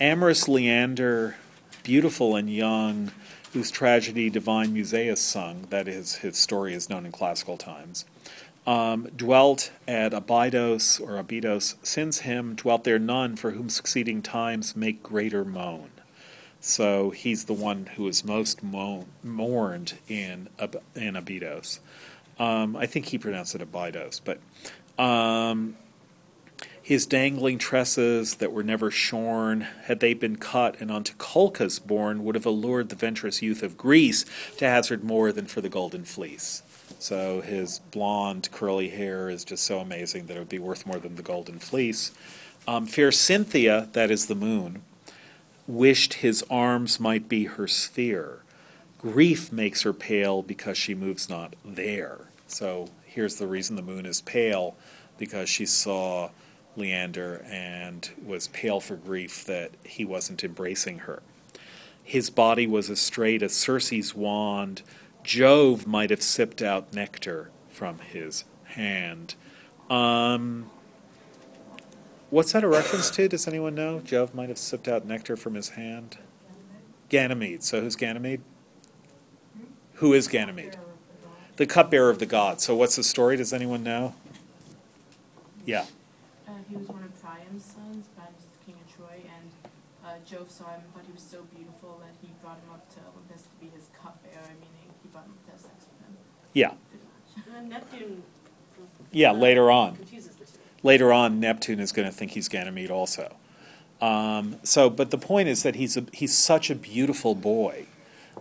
Amorous 0.00 0.48
Leander, 0.48 1.36
beautiful 1.82 2.36
and 2.36 2.50
young, 2.50 3.12
whose 3.52 3.70
tragedy 3.70 4.30
divine 4.30 4.72
Musaeus 4.72 5.20
sung, 5.20 5.66
that 5.70 5.88
is, 5.88 6.16
his 6.16 6.36
story 6.36 6.74
is 6.74 6.90
known 6.90 7.06
in 7.06 7.12
classical 7.12 7.56
times, 7.56 8.04
um, 8.66 9.08
dwelt 9.16 9.70
at 9.86 10.12
Abydos 10.12 11.00
or 11.00 11.16
Abydos. 11.16 11.76
Since 11.82 12.20
him 12.20 12.54
dwelt 12.54 12.84
there 12.84 12.98
none 12.98 13.36
for 13.36 13.52
whom 13.52 13.70
succeeding 13.70 14.22
times 14.22 14.76
make 14.76 15.02
greater 15.02 15.44
moan. 15.44 15.90
So 16.60 17.10
he's 17.10 17.44
the 17.44 17.52
one 17.54 17.86
who 17.96 18.08
is 18.08 18.24
most 18.24 18.62
mourned 18.62 19.94
in 20.08 20.48
in 20.94 21.16
Abydos. 21.16 21.80
Um, 22.38 22.76
I 22.76 22.86
think 22.86 23.06
he 23.06 23.18
pronounced 23.18 23.54
it 23.54 23.62
Abydos, 23.62 24.20
but 24.20 24.38
um, 25.02 25.76
his 26.80 27.04
dangling 27.04 27.58
tresses 27.58 28.36
that 28.36 28.52
were 28.52 28.62
never 28.62 28.90
shorn, 28.90 29.62
had 29.84 30.00
they 30.00 30.14
been 30.14 30.36
cut 30.36 30.80
and 30.80 30.90
unto 30.90 31.14
Colchis 31.14 31.84
borne, 31.84 32.24
would 32.24 32.34
have 32.34 32.46
allured 32.46 32.88
the 32.88 32.96
venturous 32.96 33.42
youth 33.42 33.62
of 33.62 33.76
Greece 33.76 34.24
to 34.56 34.66
hazard 34.66 35.04
more 35.04 35.30
than 35.32 35.46
for 35.46 35.60
the 35.60 35.68
golden 35.68 36.04
fleece. 36.04 36.62
So 36.98 37.42
his 37.42 37.80
blonde, 37.90 38.48
curly 38.52 38.88
hair 38.88 39.28
is 39.28 39.44
just 39.44 39.64
so 39.64 39.80
amazing 39.80 40.26
that 40.26 40.36
it 40.36 40.40
would 40.40 40.48
be 40.48 40.58
worth 40.58 40.86
more 40.86 40.98
than 40.98 41.16
the 41.16 41.22
golden 41.22 41.58
fleece. 41.58 42.12
Um, 42.66 42.86
fair 42.86 43.12
Cynthia, 43.12 43.88
that 43.92 44.10
is 44.10 44.26
the 44.26 44.34
moon, 44.34 44.82
wished 45.66 46.14
his 46.14 46.42
arms 46.50 46.98
might 46.98 47.28
be 47.28 47.44
her 47.44 47.66
sphere. 47.66 48.40
Grief 48.98 49.52
makes 49.52 49.82
her 49.82 49.92
pale 49.92 50.42
because 50.42 50.76
she 50.76 50.94
moves 50.94 51.28
not 51.28 51.54
there. 51.64 52.18
So 52.48 52.88
here's 53.04 53.36
the 53.36 53.46
reason 53.46 53.76
the 53.76 53.82
moon 53.82 54.06
is 54.06 54.20
pale 54.20 54.76
because 55.18 55.48
she 55.48 55.66
saw 55.66 56.30
Leander 56.76 57.44
and 57.48 58.10
was 58.24 58.48
pale 58.48 58.80
for 58.80 58.96
grief 58.96 59.44
that 59.44 59.72
he 59.84 60.04
wasn't 60.04 60.42
embracing 60.42 61.00
her. 61.00 61.22
His 62.02 62.30
body 62.30 62.66
was 62.66 62.88
as 62.88 63.00
straight 63.00 63.42
as 63.42 63.54
Circe's 63.54 64.14
wand. 64.14 64.82
Jove 65.22 65.86
might 65.86 66.10
have 66.10 66.22
sipped 66.22 66.62
out 66.62 66.92
nectar 66.94 67.50
from 67.68 67.98
his 67.98 68.44
hand. 68.64 69.34
Um, 69.90 70.70
what's 72.30 72.52
that 72.52 72.64
a 72.64 72.68
reference 72.68 73.10
to? 73.10 73.28
Does 73.28 73.46
anyone 73.46 73.74
know? 73.74 74.00
Jove 74.00 74.34
might 74.34 74.48
have 74.48 74.58
sipped 74.58 74.88
out 74.88 75.04
nectar 75.04 75.36
from 75.36 75.54
his 75.54 75.70
hand. 75.70 76.18
Ganymede. 77.08 77.62
So 77.62 77.80
who's 77.80 77.96
Ganymede? 77.96 78.40
Who 79.98 80.12
is 80.12 80.28
Ganymede? 80.28 80.76
The 81.56 81.66
cupbearer 81.66 82.08
of 82.08 82.20
the 82.20 82.26
gods. 82.26 82.62
So 82.62 82.76
what's 82.76 82.94
the 82.94 83.02
story? 83.02 83.36
Does 83.36 83.52
anyone 83.52 83.82
know? 83.82 84.14
Yeah. 85.66 85.86
Uh, 86.46 86.52
he 86.68 86.76
was 86.76 86.86
one 86.86 87.02
of 87.02 87.20
Priam's 87.20 87.64
sons, 87.64 88.06
Priam's 88.16 88.46
the 88.46 88.64
king 88.64 88.76
of 88.80 88.96
Troy, 88.96 89.22
and 89.26 89.50
uh, 90.06 90.24
Jove 90.24 90.50
saw 90.52 90.66
him 90.66 90.82
and 90.84 90.94
thought 90.94 91.02
he 91.04 91.12
was 91.12 91.22
so 91.22 91.42
beautiful 91.54 92.00
that 92.00 92.14
he 92.22 92.32
brought 92.40 92.58
him 92.58 92.70
up 92.72 92.88
to 92.94 93.00
Olympus 93.12 93.42
to 93.42 93.56
be 93.60 93.70
his 93.74 93.88
cupbearer, 94.00 94.46
meaning 94.54 94.94
he 95.02 95.08
brought 95.08 95.24
him 95.24 95.32
up 95.32 95.44
to 95.46 95.50
have 95.50 95.60
sex 95.60 95.74
with 95.90 96.06
him. 96.06 96.16
Yeah. 96.52 96.72
Uh, 97.56 97.60
Neptune. 97.62 98.24
Yeah, 99.12 99.30
uh, 99.30 99.34
later 99.34 99.70
on. 99.70 99.94
Confuses 99.94 100.34
the 100.34 100.44
two. 100.44 100.58
Later 100.82 101.12
on, 101.12 101.38
Neptune 101.38 101.78
is 101.78 101.92
going 101.92 102.06
to 102.06 102.12
think 102.12 102.32
he's 102.32 102.48
Ganymede 102.48 102.90
also. 102.90 103.36
Um, 104.00 104.56
so, 104.64 104.90
but 104.90 105.12
the 105.12 105.18
point 105.18 105.48
is 105.48 105.62
that 105.62 105.76
he's 105.76 105.96
a, 105.96 106.04
he's 106.12 106.36
such 106.36 106.68
a 106.68 106.74
beautiful 106.74 107.36
boy 107.36 107.86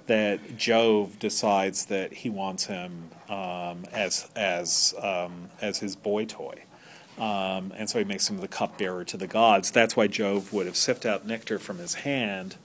that 0.07 0.57
Jove 0.57 1.19
decides 1.19 1.85
that 1.85 2.11
he 2.11 2.29
wants 2.29 2.65
him 2.65 3.09
um, 3.29 3.85
as 3.91 4.29
as 4.35 4.93
um, 5.01 5.49
as 5.61 5.79
his 5.79 5.95
boy 5.95 6.25
toy, 6.25 6.63
um, 7.17 7.73
and 7.75 7.89
so 7.89 7.99
he 7.99 8.05
makes 8.05 8.29
him 8.29 8.37
the 8.37 8.47
cupbearer 8.47 9.03
to 9.05 9.17
the 9.17 9.27
gods. 9.27 9.71
That's 9.71 9.95
why 9.95 10.07
Jove 10.07 10.51
would 10.53 10.65
have 10.65 10.75
sipped 10.75 11.05
out 11.05 11.25
nectar 11.25 11.59
from 11.59 11.77
his 11.77 11.95
hand. 11.95 12.55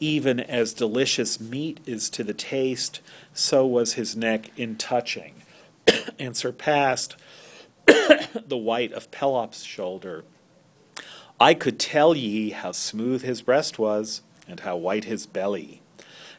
Even 0.00 0.38
as 0.38 0.72
delicious 0.72 1.40
meat 1.40 1.80
is 1.84 2.08
to 2.10 2.22
the 2.22 2.34
taste, 2.34 3.00
so 3.34 3.66
was 3.66 3.94
his 3.94 4.14
neck 4.14 4.50
in 4.56 4.76
touching, 4.76 5.42
and 6.18 6.36
surpassed 6.36 7.16
the 7.86 8.56
white 8.56 8.92
of 8.92 9.10
Pelops' 9.10 9.64
shoulder. 9.64 10.24
I 11.40 11.54
could 11.54 11.78
tell 11.80 12.16
ye 12.16 12.50
how 12.50 12.72
smooth 12.72 13.22
his 13.22 13.42
breast 13.42 13.78
was, 13.78 14.22
and 14.46 14.60
how 14.60 14.76
white 14.76 15.04
his 15.04 15.26
belly, 15.26 15.82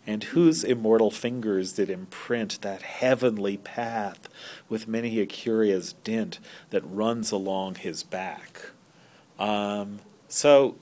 and 0.10 0.24
whose 0.24 0.64
immortal 0.64 1.12
fingers 1.12 1.74
did 1.74 1.88
imprint 1.88 2.60
that 2.64 2.82
heavenly 2.82 3.58
path 3.58 4.28
with 4.68 4.88
many 4.88 5.20
a 5.20 5.26
curious 5.28 5.94
dint 6.04 6.40
that 6.72 6.82
runs 6.84 7.32
along 7.32 7.76
his 7.76 8.02
back. 8.02 8.72
Um, 9.38 10.00
so 10.28 10.78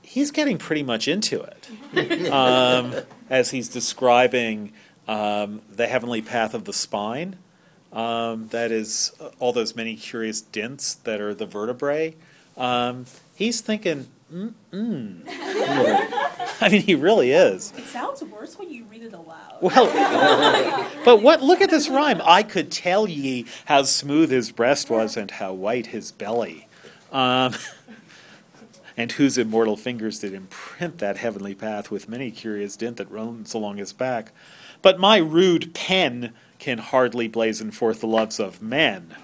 he's 0.00 0.30
getting 0.30 0.56
pretty 0.56 0.82
much 0.82 1.06
into 1.06 1.42
it 1.42 2.32
um, 2.32 2.94
as 3.28 3.50
he's 3.50 3.68
describing 3.68 4.72
um, 5.06 5.60
the 5.68 5.86
heavenly 5.86 6.22
path 6.22 6.54
of 6.54 6.64
the 6.64 6.72
spine. 6.72 7.36
Um, 7.92 8.48
that 8.48 8.72
is 8.72 9.12
uh, 9.20 9.28
all 9.38 9.52
those 9.52 9.76
many 9.76 9.94
curious 9.94 10.40
dents 10.40 10.94
that 10.94 11.20
are 11.20 11.34
the 11.34 11.44
vertebrae. 11.44 12.16
Um, 12.56 13.04
he's 13.34 13.60
thinking, 13.60 14.08
mm. 14.32 15.22
I 16.60 16.68
mean, 16.70 16.82
he 16.82 16.94
really 16.94 17.32
is. 17.32 17.72
It 17.76 17.84
sounds 17.84 18.22
worse 18.24 18.58
when 18.58 18.70
you 18.70 18.84
read 18.84 19.02
it 19.02 19.12
aloud. 19.12 19.58
Well, 19.60 19.86
but 21.04 21.22
what? 21.22 21.42
Look 21.42 21.60
at 21.60 21.70
this 21.70 21.88
rhyme. 21.88 22.20
I 22.24 22.42
could 22.42 22.70
tell 22.70 23.08
ye 23.08 23.46
how 23.66 23.84
smooth 23.84 24.30
his 24.30 24.50
breast 24.50 24.90
was 24.90 25.16
and 25.16 25.30
how 25.30 25.52
white 25.52 25.86
his 25.86 26.10
belly, 26.10 26.66
um, 27.12 27.54
and 28.96 29.12
whose 29.12 29.38
immortal 29.38 29.76
fingers 29.76 30.18
did 30.18 30.34
imprint 30.34 30.98
that 30.98 31.18
heavenly 31.18 31.54
path 31.54 31.90
with 31.90 32.08
many 32.08 32.30
curious 32.30 32.76
dint 32.76 32.96
that 32.96 33.10
runs 33.10 33.54
along 33.54 33.76
his 33.76 33.92
back. 33.92 34.32
But 34.82 34.98
my 34.98 35.18
rude 35.18 35.74
pen 35.74 36.32
can 36.58 36.78
hardly 36.78 37.28
blazon 37.28 37.70
forth 37.70 38.00
the 38.00 38.06
loves 38.06 38.40
of 38.40 38.60
men. 38.60 39.14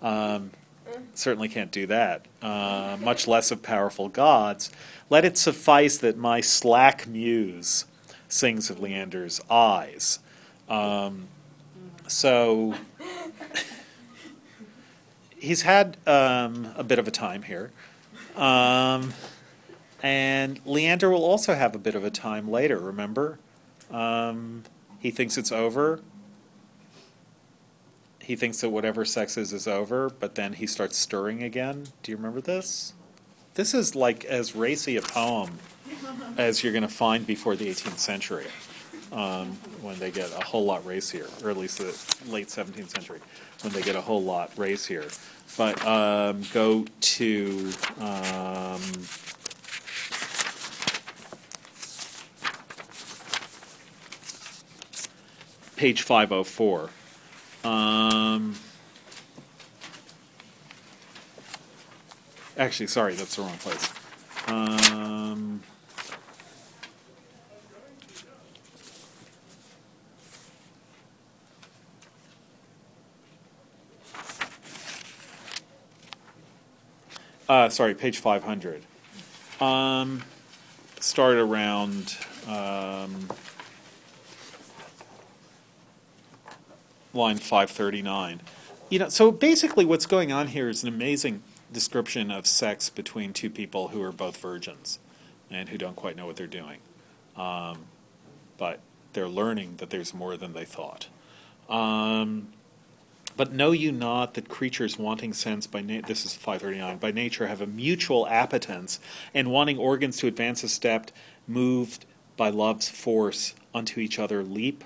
Um, 0.00 0.50
certainly 1.14 1.48
can't 1.48 1.70
do 1.70 1.86
that, 1.86 2.26
uh, 2.40 2.96
much 3.00 3.26
less 3.26 3.50
of 3.50 3.62
powerful 3.62 4.08
gods. 4.08 4.70
Let 5.10 5.24
it 5.24 5.36
suffice 5.36 5.98
that 5.98 6.16
my 6.16 6.40
slack 6.40 7.06
muse 7.06 7.84
sings 8.28 8.70
of 8.70 8.80
Leander's 8.80 9.40
eyes. 9.50 10.20
Um, 10.68 11.28
so 12.06 12.74
he's 15.38 15.62
had 15.62 15.96
um, 16.06 16.72
a 16.76 16.84
bit 16.84 16.98
of 16.98 17.06
a 17.06 17.10
time 17.10 17.42
here. 17.42 17.70
Um, 18.36 19.12
and 20.02 20.60
Leander 20.64 21.10
will 21.10 21.24
also 21.24 21.54
have 21.54 21.74
a 21.74 21.78
bit 21.78 21.94
of 21.94 22.04
a 22.04 22.10
time 22.10 22.50
later, 22.50 22.78
remember? 22.78 23.38
Um, 23.90 24.64
he 24.98 25.10
thinks 25.10 25.36
it's 25.36 25.52
over. 25.52 26.00
He 28.32 28.36
thinks 28.36 28.62
that 28.62 28.70
whatever 28.70 29.04
sex 29.04 29.36
is 29.36 29.52
is 29.52 29.68
over, 29.68 30.08
but 30.08 30.36
then 30.36 30.54
he 30.54 30.66
starts 30.66 30.96
stirring 30.96 31.42
again. 31.42 31.88
Do 32.02 32.10
you 32.10 32.16
remember 32.16 32.40
this? 32.40 32.94
This 33.56 33.74
is 33.74 33.94
like 33.94 34.24
as 34.24 34.56
racy 34.56 34.96
a 34.96 35.02
poem 35.02 35.58
as 36.38 36.64
you're 36.64 36.72
going 36.72 36.80
to 36.80 36.88
find 36.88 37.26
before 37.26 37.56
the 37.56 37.68
18th 37.68 37.98
century, 37.98 38.46
um, 39.12 39.48
when 39.82 39.98
they 39.98 40.10
get 40.10 40.32
a 40.32 40.42
whole 40.46 40.64
lot 40.64 40.86
racier, 40.86 41.26
or 41.44 41.50
at 41.50 41.58
least 41.58 41.76
the 41.76 42.32
late 42.32 42.46
17th 42.46 42.88
century, 42.88 43.20
when 43.60 43.74
they 43.74 43.82
get 43.82 43.96
a 43.96 44.00
whole 44.00 44.22
lot 44.22 44.50
racier. 44.56 45.04
But 45.58 45.84
um, 45.84 46.40
go 46.54 46.86
to 47.00 47.70
um, 48.00 48.80
page 55.76 56.00
504. 56.00 56.88
Um, 57.64 58.56
actually, 62.56 62.88
sorry, 62.88 63.14
that's 63.14 63.36
the 63.36 63.42
wrong 63.42 63.56
place. 63.58 63.92
Um, 64.48 65.62
uh, 77.48 77.68
sorry, 77.68 77.94
page 77.94 78.18
500. 78.18 78.82
Um, 79.60 80.24
start 80.98 81.36
around 81.36 82.16
um, 82.48 83.28
line 87.14 87.36
539. 87.36 88.40
You 88.88 88.98
know, 88.98 89.08
so 89.08 89.30
basically 89.30 89.84
what's 89.84 90.06
going 90.06 90.32
on 90.32 90.48
here 90.48 90.68
is 90.68 90.82
an 90.82 90.88
amazing 90.88 91.42
description 91.72 92.30
of 92.30 92.46
sex 92.46 92.90
between 92.90 93.32
two 93.32 93.50
people 93.50 93.88
who 93.88 94.02
are 94.02 94.12
both 94.12 94.36
virgins 94.36 94.98
and 95.50 95.70
who 95.70 95.78
don't 95.78 95.96
quite 95.96 96.16
know 96.16 96.26
what 96.26 96.36
they're 96.36 96.46
doing. 96.46 96.78
Um, 97.36 97.86
but 98.58 98.80
they're 99.12 99.28
learning 99.28 99.76
that 99.78 99.90
there's 99.90 100.12
more 100.12 100.36
than 100.36 100.52
they 100.52 100.64
thought. 100.64 101.08
Um, 101.68 102.48
but 103.36 103.52
know 103.52 103.72
you 103.72 103.92
not 103.92 104.34
that 104.34 104.48
creatures 104.48 104.98
wanting 104.98 105.32
sense 105.32 105.66
by 105.66 105.80
na- 105.80 106.02
this 106.06 106.24
is 106.24 106.34
539 106.34 106.98
by 106.98 107.10
nature 107.12 107.46
have 107.46 107.60
a 107.60 107.66
mutual 107.66 108.26
appetence 108.26 109.00
and 109.32 109.50
wanting 109.50 109.78
organs 109.78 110.18
to 110.18 110.26
advance 110.26 110.62
a 110.62 110.68
step 110.68 111.10
moved 111.46 112.04
by 112.36 112.50
love's 112.50 112.88
force 112.88 113.54
unto 113.74 114.00
each 114.00 114.18
other 114.18 114.42
leap 114.42 114.84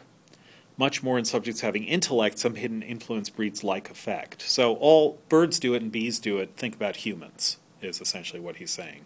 much 0.77 1.03
more 1.03 1.19
in 1.19 1.25
subjects 1.25 1.61
having 1.61 1.85
intellect 1.85 2.39
some 2.39 2.55
hidden 2.55 2.83
influence 2.83 3.31
breeds 3.31 3.65
like 3.65 3.91
effect 3.91 4.43
so 4.43 4.75
all 4.77 5.19
birds 5.29 5.59
do 5.59 5.75
it 5.75 5.83
and 5.83 5.93
bees 5.93 6.19
do 6.19 6.39
it 6.39 6.51
think 6.57 6.75
about 6.75 6.97
humans 6.97 7.59
is 7.81 8.01
essentially 8.01 8.41
what 8.41 8.57
he's 8.57 8.71
saying 8.71 9.05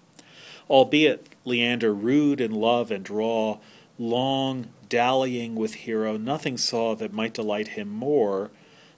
albeit 0.69 1.29
leander 1.45 1.95
rude 1.95 2.41
in 2.41 2.53
love 2.53 2.91
and 2.91 3.05
draw 3.05 3.59
long 3.99 4.69
dallying 4.89 5.55
with 5.55 5.75
hero 5.75 6.17
nothing 6.17 6.57
saw 6.57 6.95
that 6.95 7.13
might 7.13 7.35
delight 7.35 7.69
him 7.69 7.89
more 7.89 8.51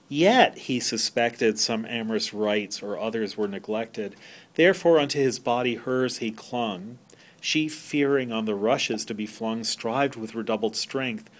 Yet 0.09 0.57
he 0.59 0.79
suspected 0.79 1.57
some 1.57 1.87
amorous 1.87 2.35
rites 2.35 2.83
or 2.83 2.99
others 2.99 3.35
were 3.35 3.47
neglected. 3.47 4.15
Therefore 4.53 4.99
unto 4.99 5.17
his 5.17 5.39
body 5.39 5.73
hers 5.73 6.19
he 6.19 6.29
clung. 6.29 6.99
She, 7.41 7.67
fearing 7.67 8.31
on 8.31 8.45
the 8.45 8.53
rushes 8.53 9.05
to 9.05 9.15
be 9.15 9.25
flung, 9.25 9.63
strived 9.63 10.15
with 10.15 10.35
redoubled 10.35 10.75
strength. 10.75 11.31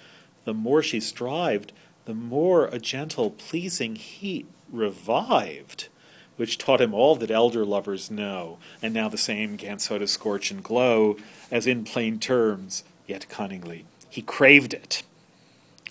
The 0.45 0.53
more 0.53 0.84
she 0.84 0.99
strived, 0.99 1.72
the 2.06 2.14
more 2.14 2.65
a 2.68 2.80
gentle, 2.80 3.30
pleasing 3.32 3.95
heat 3.95 4.45
revived, 4.72 5.88
which 6.36 6.57
taught 6.57 6.82
him 6.82 6.94
all 6.94 7.15
that 7.15 7.32
elder 7.32 7.64
lovers 7.64 8.11
know. 8.11 8.57
And 8.82 8.94
now 8.94 9.07
the 9.07 9.18
same 9.18 9.56
gan 9.56 9.80
so 9.80 9.98
to 9.98 10.07
scorch 10.07 10.52
and 10.52 10.64
glow, 10.64 11.18
as 11.52 11.68
in 11.68 11.84
plain 11.84 12.20
terms, 12.20 12.84
yet 13.07 13.30
cunningly. 13.30 13.86
He 14.10 14.22
craved 14.22 14.74
it. 14.74 15.03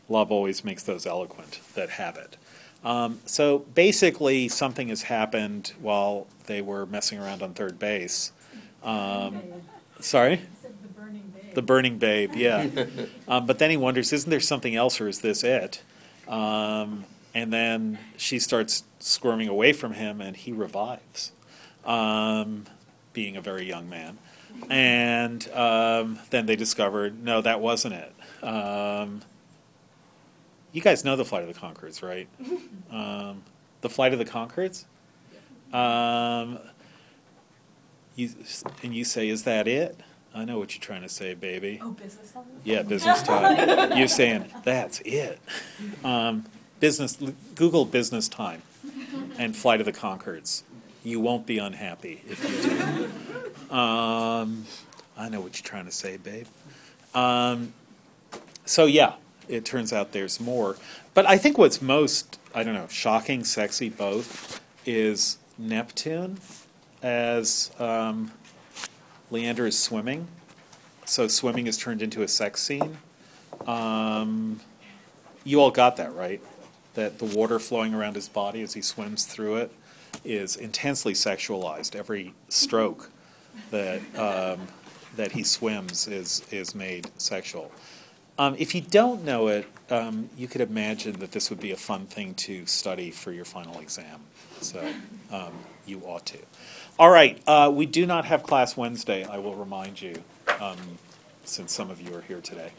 Love 0.09 0.31
always 0.31 0.65
makes 0.65 0.83
those 0.83 1.07
eloquent 1.07 1.61
that 1.75 1.91
have 1.91 2.17
it. 2.17 2.37
Um, 2.85 3.21
so 3.25 3.61
basically, 3.61 4.49
something 4.49 4.89
has 4.89 5.03
happened 5.03 5.73
while 5.81 6.27
they 6.47 6.61
were 6.61 6.85
messing 6.85 7.19
around 7.19 7.43
on 7.43 7.55
third 7.55 7.79
base. 7.79 8.33
Um, 8.83 9.41
sorry? 10.01 10.41
The 11.55 11.63
burning 11.63 11.99
babe. 11.99 12.33
The 12.33 12.45
burning 12.45 12.71
babe, 12.71 12.97
yeah. 12.97 13.05
um, 13.29 13.47
but 13.47 13.59
then 13.59 13.71
he 13.71 13.77
wonders, 13.77 14.13
isn't 14.13 14.31
there 14.31 14.41
something 14.41 14.75
else, 14.75 15.01
or 15.01 15.09
is 15.09 15.21
this 15.21 15.43
it? 15.45 15.83
Um, 16.29 17.05
and 17.35 17.53
then 17.53 17.99
she 18.17 18.39
starts 18.39 18.85
squirming 18.99 19.49
away 19.49 19.73
from 19.73 19.95
him, 19.95 20.21
and 20.21 20.37
he 20.37 20.53
revives, 20.53 21.33
um, 21.85 22.65
being 23.13 23.37
a 23.37 23.41
very 23.41 23.65
young 23.65 23.89
man. 23.89 24.19
And 24.69 25.49
um, 25.53 26.19
then 26.31 26.47
they 26.47 26.57
discovered, 26.57 27.23
no, 27.23 27.41
that 27.41 27.61
wasn't 27.61 27.95
it. 27.95 28.15
Um, 28.45 29.23
you 30.73 30.81
guys 30.81 31.05
know 31.05 31.17
the 31.17 31.25
Flight 31.25 31.43
of 31.47 31.53
the 31.53 31.59
Conchords, 31.59 32.03
right? 32.03 32.29
Um, 32.91 33.43
the 33.81 33.89
Flight 33.89 34.13
of 34.13 34.19
the 34.19 34.27
Conchords? 34.27 34.85
Um, 35.73 36.59
you, 38.17 38.29
and 38.83 38.95
you 38.95 39.03
say, 39.03 39.31
is 39.31 39.45
that 39.45 39.67
it? 39.67 39.99
I 40.35 40.45
know 40.45 40.59
what 40.59 40.75
you're 40.75 40.83
trying 40.83 41.03
to 41.03 41.09
say, 41.09 41.35
baby. 41.35 41.79
Oh, 41.83 41.91
business 41.91 42.33
time? 42.33 42.45
Yeah, 42.65 42.83
business 42.83 43.23
time. 43.23 43.93
You're 43.99 44.09
saying 44.09 44.47
that's 44.65 45.01
it. 45.01 45.39
Um, 46.03 46.47
business. 46.81 47.19
Google 47.55 47.85
business 47.85 48.29
time 48.29 48.63
and 49.39 49.55
Flight 49.55 49.81
of 49.81 49.87
the 49.87 49.93
Conchords. 49.93 50.63
You 51.05 51.21
won't 51.21 51.47
be 51.47 51.59
unhappy 51.59 52.23
if 52.29 52.43
you 52.45 53.11
do. 53.71 53.75
Um, 53.75 54.65
I 55.17 55.29
know 55.29 55.41
what 55.41 55.59
you're 55.59 55.69
trying 55.69 55.87
to 55.87 55.91
say, 55.91 56.17
babe. 56.17 56.47
Um, 57.15 57.73
so 58.65 58.87
yeah, 58.87 59.15
it 59.49 59.65
turns 59.65 59.93
out 59.93 60.13
there's 60.13 60.41
more. 60.41 60.77
But 61.15 61.27
I 61.27 61.37
think 61.37 61.59
what's 61.59 61.83
most 61.83 62.39
I 62.55 62.63
don't 62.63 62.75
know 62.75 62.89
shocking, 62.89 63.45
sexy, 63.45 63.89
both 63.89 64.61
is 64.87 65.39
Neptune 65.59 66.39
as 67.03 67.71
um, 67.79 68.33
Leander 69.33 69.67
is 69.67 69.79
swimming. 69.79 70.29
So 71.07 71.27
swimming 71.27 71.67
is 71.67 71.79
turned 71.79 72.03
into 72.03 72.23
a 72.23 72.29
sex 72.29 72.63
scene. 72.63 72.99
Um, 73.67 74.61
you 75.43 75.61
all 75.61 75.71
got 75.71 75.97
that 75.97 76.15
right? 76.15 76.41
That 76.95 77.19
the 77.19 77.25
water 77.25 77.59
flowing 77.59 77.95
around 77.95 78.15
his 78.15 78.29
body 78.29 78.61
as 78.61 78.75
he 78.75 78.83
swims 78.83 79.25
through 79.25 79.57
it 79.57 79.73
is 80.23 80.55
intensely 80.55 81.15
sexualized. 81.15 81.97
Every 81.97 82.35
stroke 82.49 83.11
that 83.71 84.01
um, 84.17 84.69
that 85.17 85.33
he 85.33 85.43
swims 85.43 86.07
is 86.07 86.43
is 86.51 86.75
made 86.75 87.11
sexual. 87.17 87.73
Um, 88.39 88.55
if 88.59 88.75
you 88.75 88.83
don't 88.83 89.25
know 89.25 89.49
it, 89.49 89.67
um, 89.91 90.29
you 90.37 90.47
could 90.47 90.61
imagine 90.61 91.21
that 91.21 91.33
this 91.33 91.49
would 91.49 91.61
be 91.61 91.71
a 91.71 91.77
fun 91.77 92.07
thing 92.07 92.35
to 92.35 92.67
study 92.67 93.11
for 93.11 93.33
your 93.33 93.45
final 93.45 93.79
exam. 93.81 94.21
So 94.61 94.93
um, 95.31 95.53
you 95.87 96.01
ought 96.01 96.27
to. 96.27 96.39
All 96.99 97.11
right, 97.11 97.41
uh, 97.47 97.73
we 97.75 97.87
do 97.87 98.05
not 98.05 98.27
have 98.27 98.43
class 98.43 98.77
Wednesday, 98.77 99.25
I 99.25 99.39
will 99.39 99.55
remind 99.55 100.01
you, 100.01 100.23
um, 100.61 100.77
since 101.43 101.73
some 101.73 101.91
of 101.91 102.03
you 102.03 102.15
are 102.15 102.21
here 102.21 102.41
today. 102.41 102.71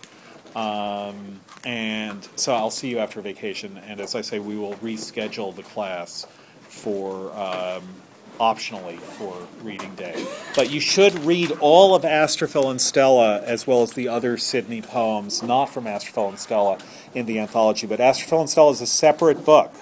Um, 0.56 1.42
and 1.66 2.28
so 2.36 2.54
I'll 2.54 2.70
see 2.70 2.90
you 2.90 3.00
after 3.00 3.22
vacation. 3.22 3.80
And 3.88 4.00
as 4.00 4.14
I 4.14 4.22
say, 4.22 4.38
we 4.38 4.56
will 4.56 4.76
reschedule 4.76 5.56
the 5.56 5.64
class 5.64 6.28
for 6.62 7.32
um, 7.36 7.84
optionally 8.40 9.00
for 9.00 9.36
reading 9.64 9.94
day. 9.96 10.26
But 10.56 10.70
you 10.70 10.80
should 10.80 11.26
read 11.26 11.52
all 11.60 11.96
of 11.96 12.04
Astrophil 12.04 12.70
and 12.70 12.80
Stella 12.80 13.42
as 13.42 13.66
well 13.66 13.82
as 13.82 13.94
the 13.94 14.08
other 14.08 14.38
Sidney 14.38 14.84
poems, 14.84 15.42
not 15.42 15.66
from 15.66 15.86
Astrophil 15.86 16.30
and 16.30 16.40
Stella 16.40 16.78
in 17.16 17.26
the 17.26 17.40
anthology. 17.40 17.88
But 17.88 18.00
Astrophil 18.00 18.42
and 18.42 18.50
Stella 18.50 18.72
is 18.72 18.82
a 18.82 18.88
separate 18.88 19.44
book. 19.44 19.74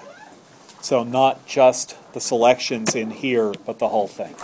So 0.82 1.04
not 1.04 1.46
just 1.46 1.96
the 2.12 2.20
selections 2.20 2.96
in 2.96 3.12
here, 3.12 3.52
but 3.64 3.78
the 3.78 3.88
whole 3.88 4.08
thing. 4.08 4.34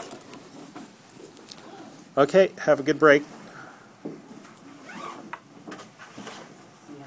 Okay, 2.17 2.53
have 2.59 2.79
a 2.79 2.83
good 2.85 2.99
break. 2.99 3.25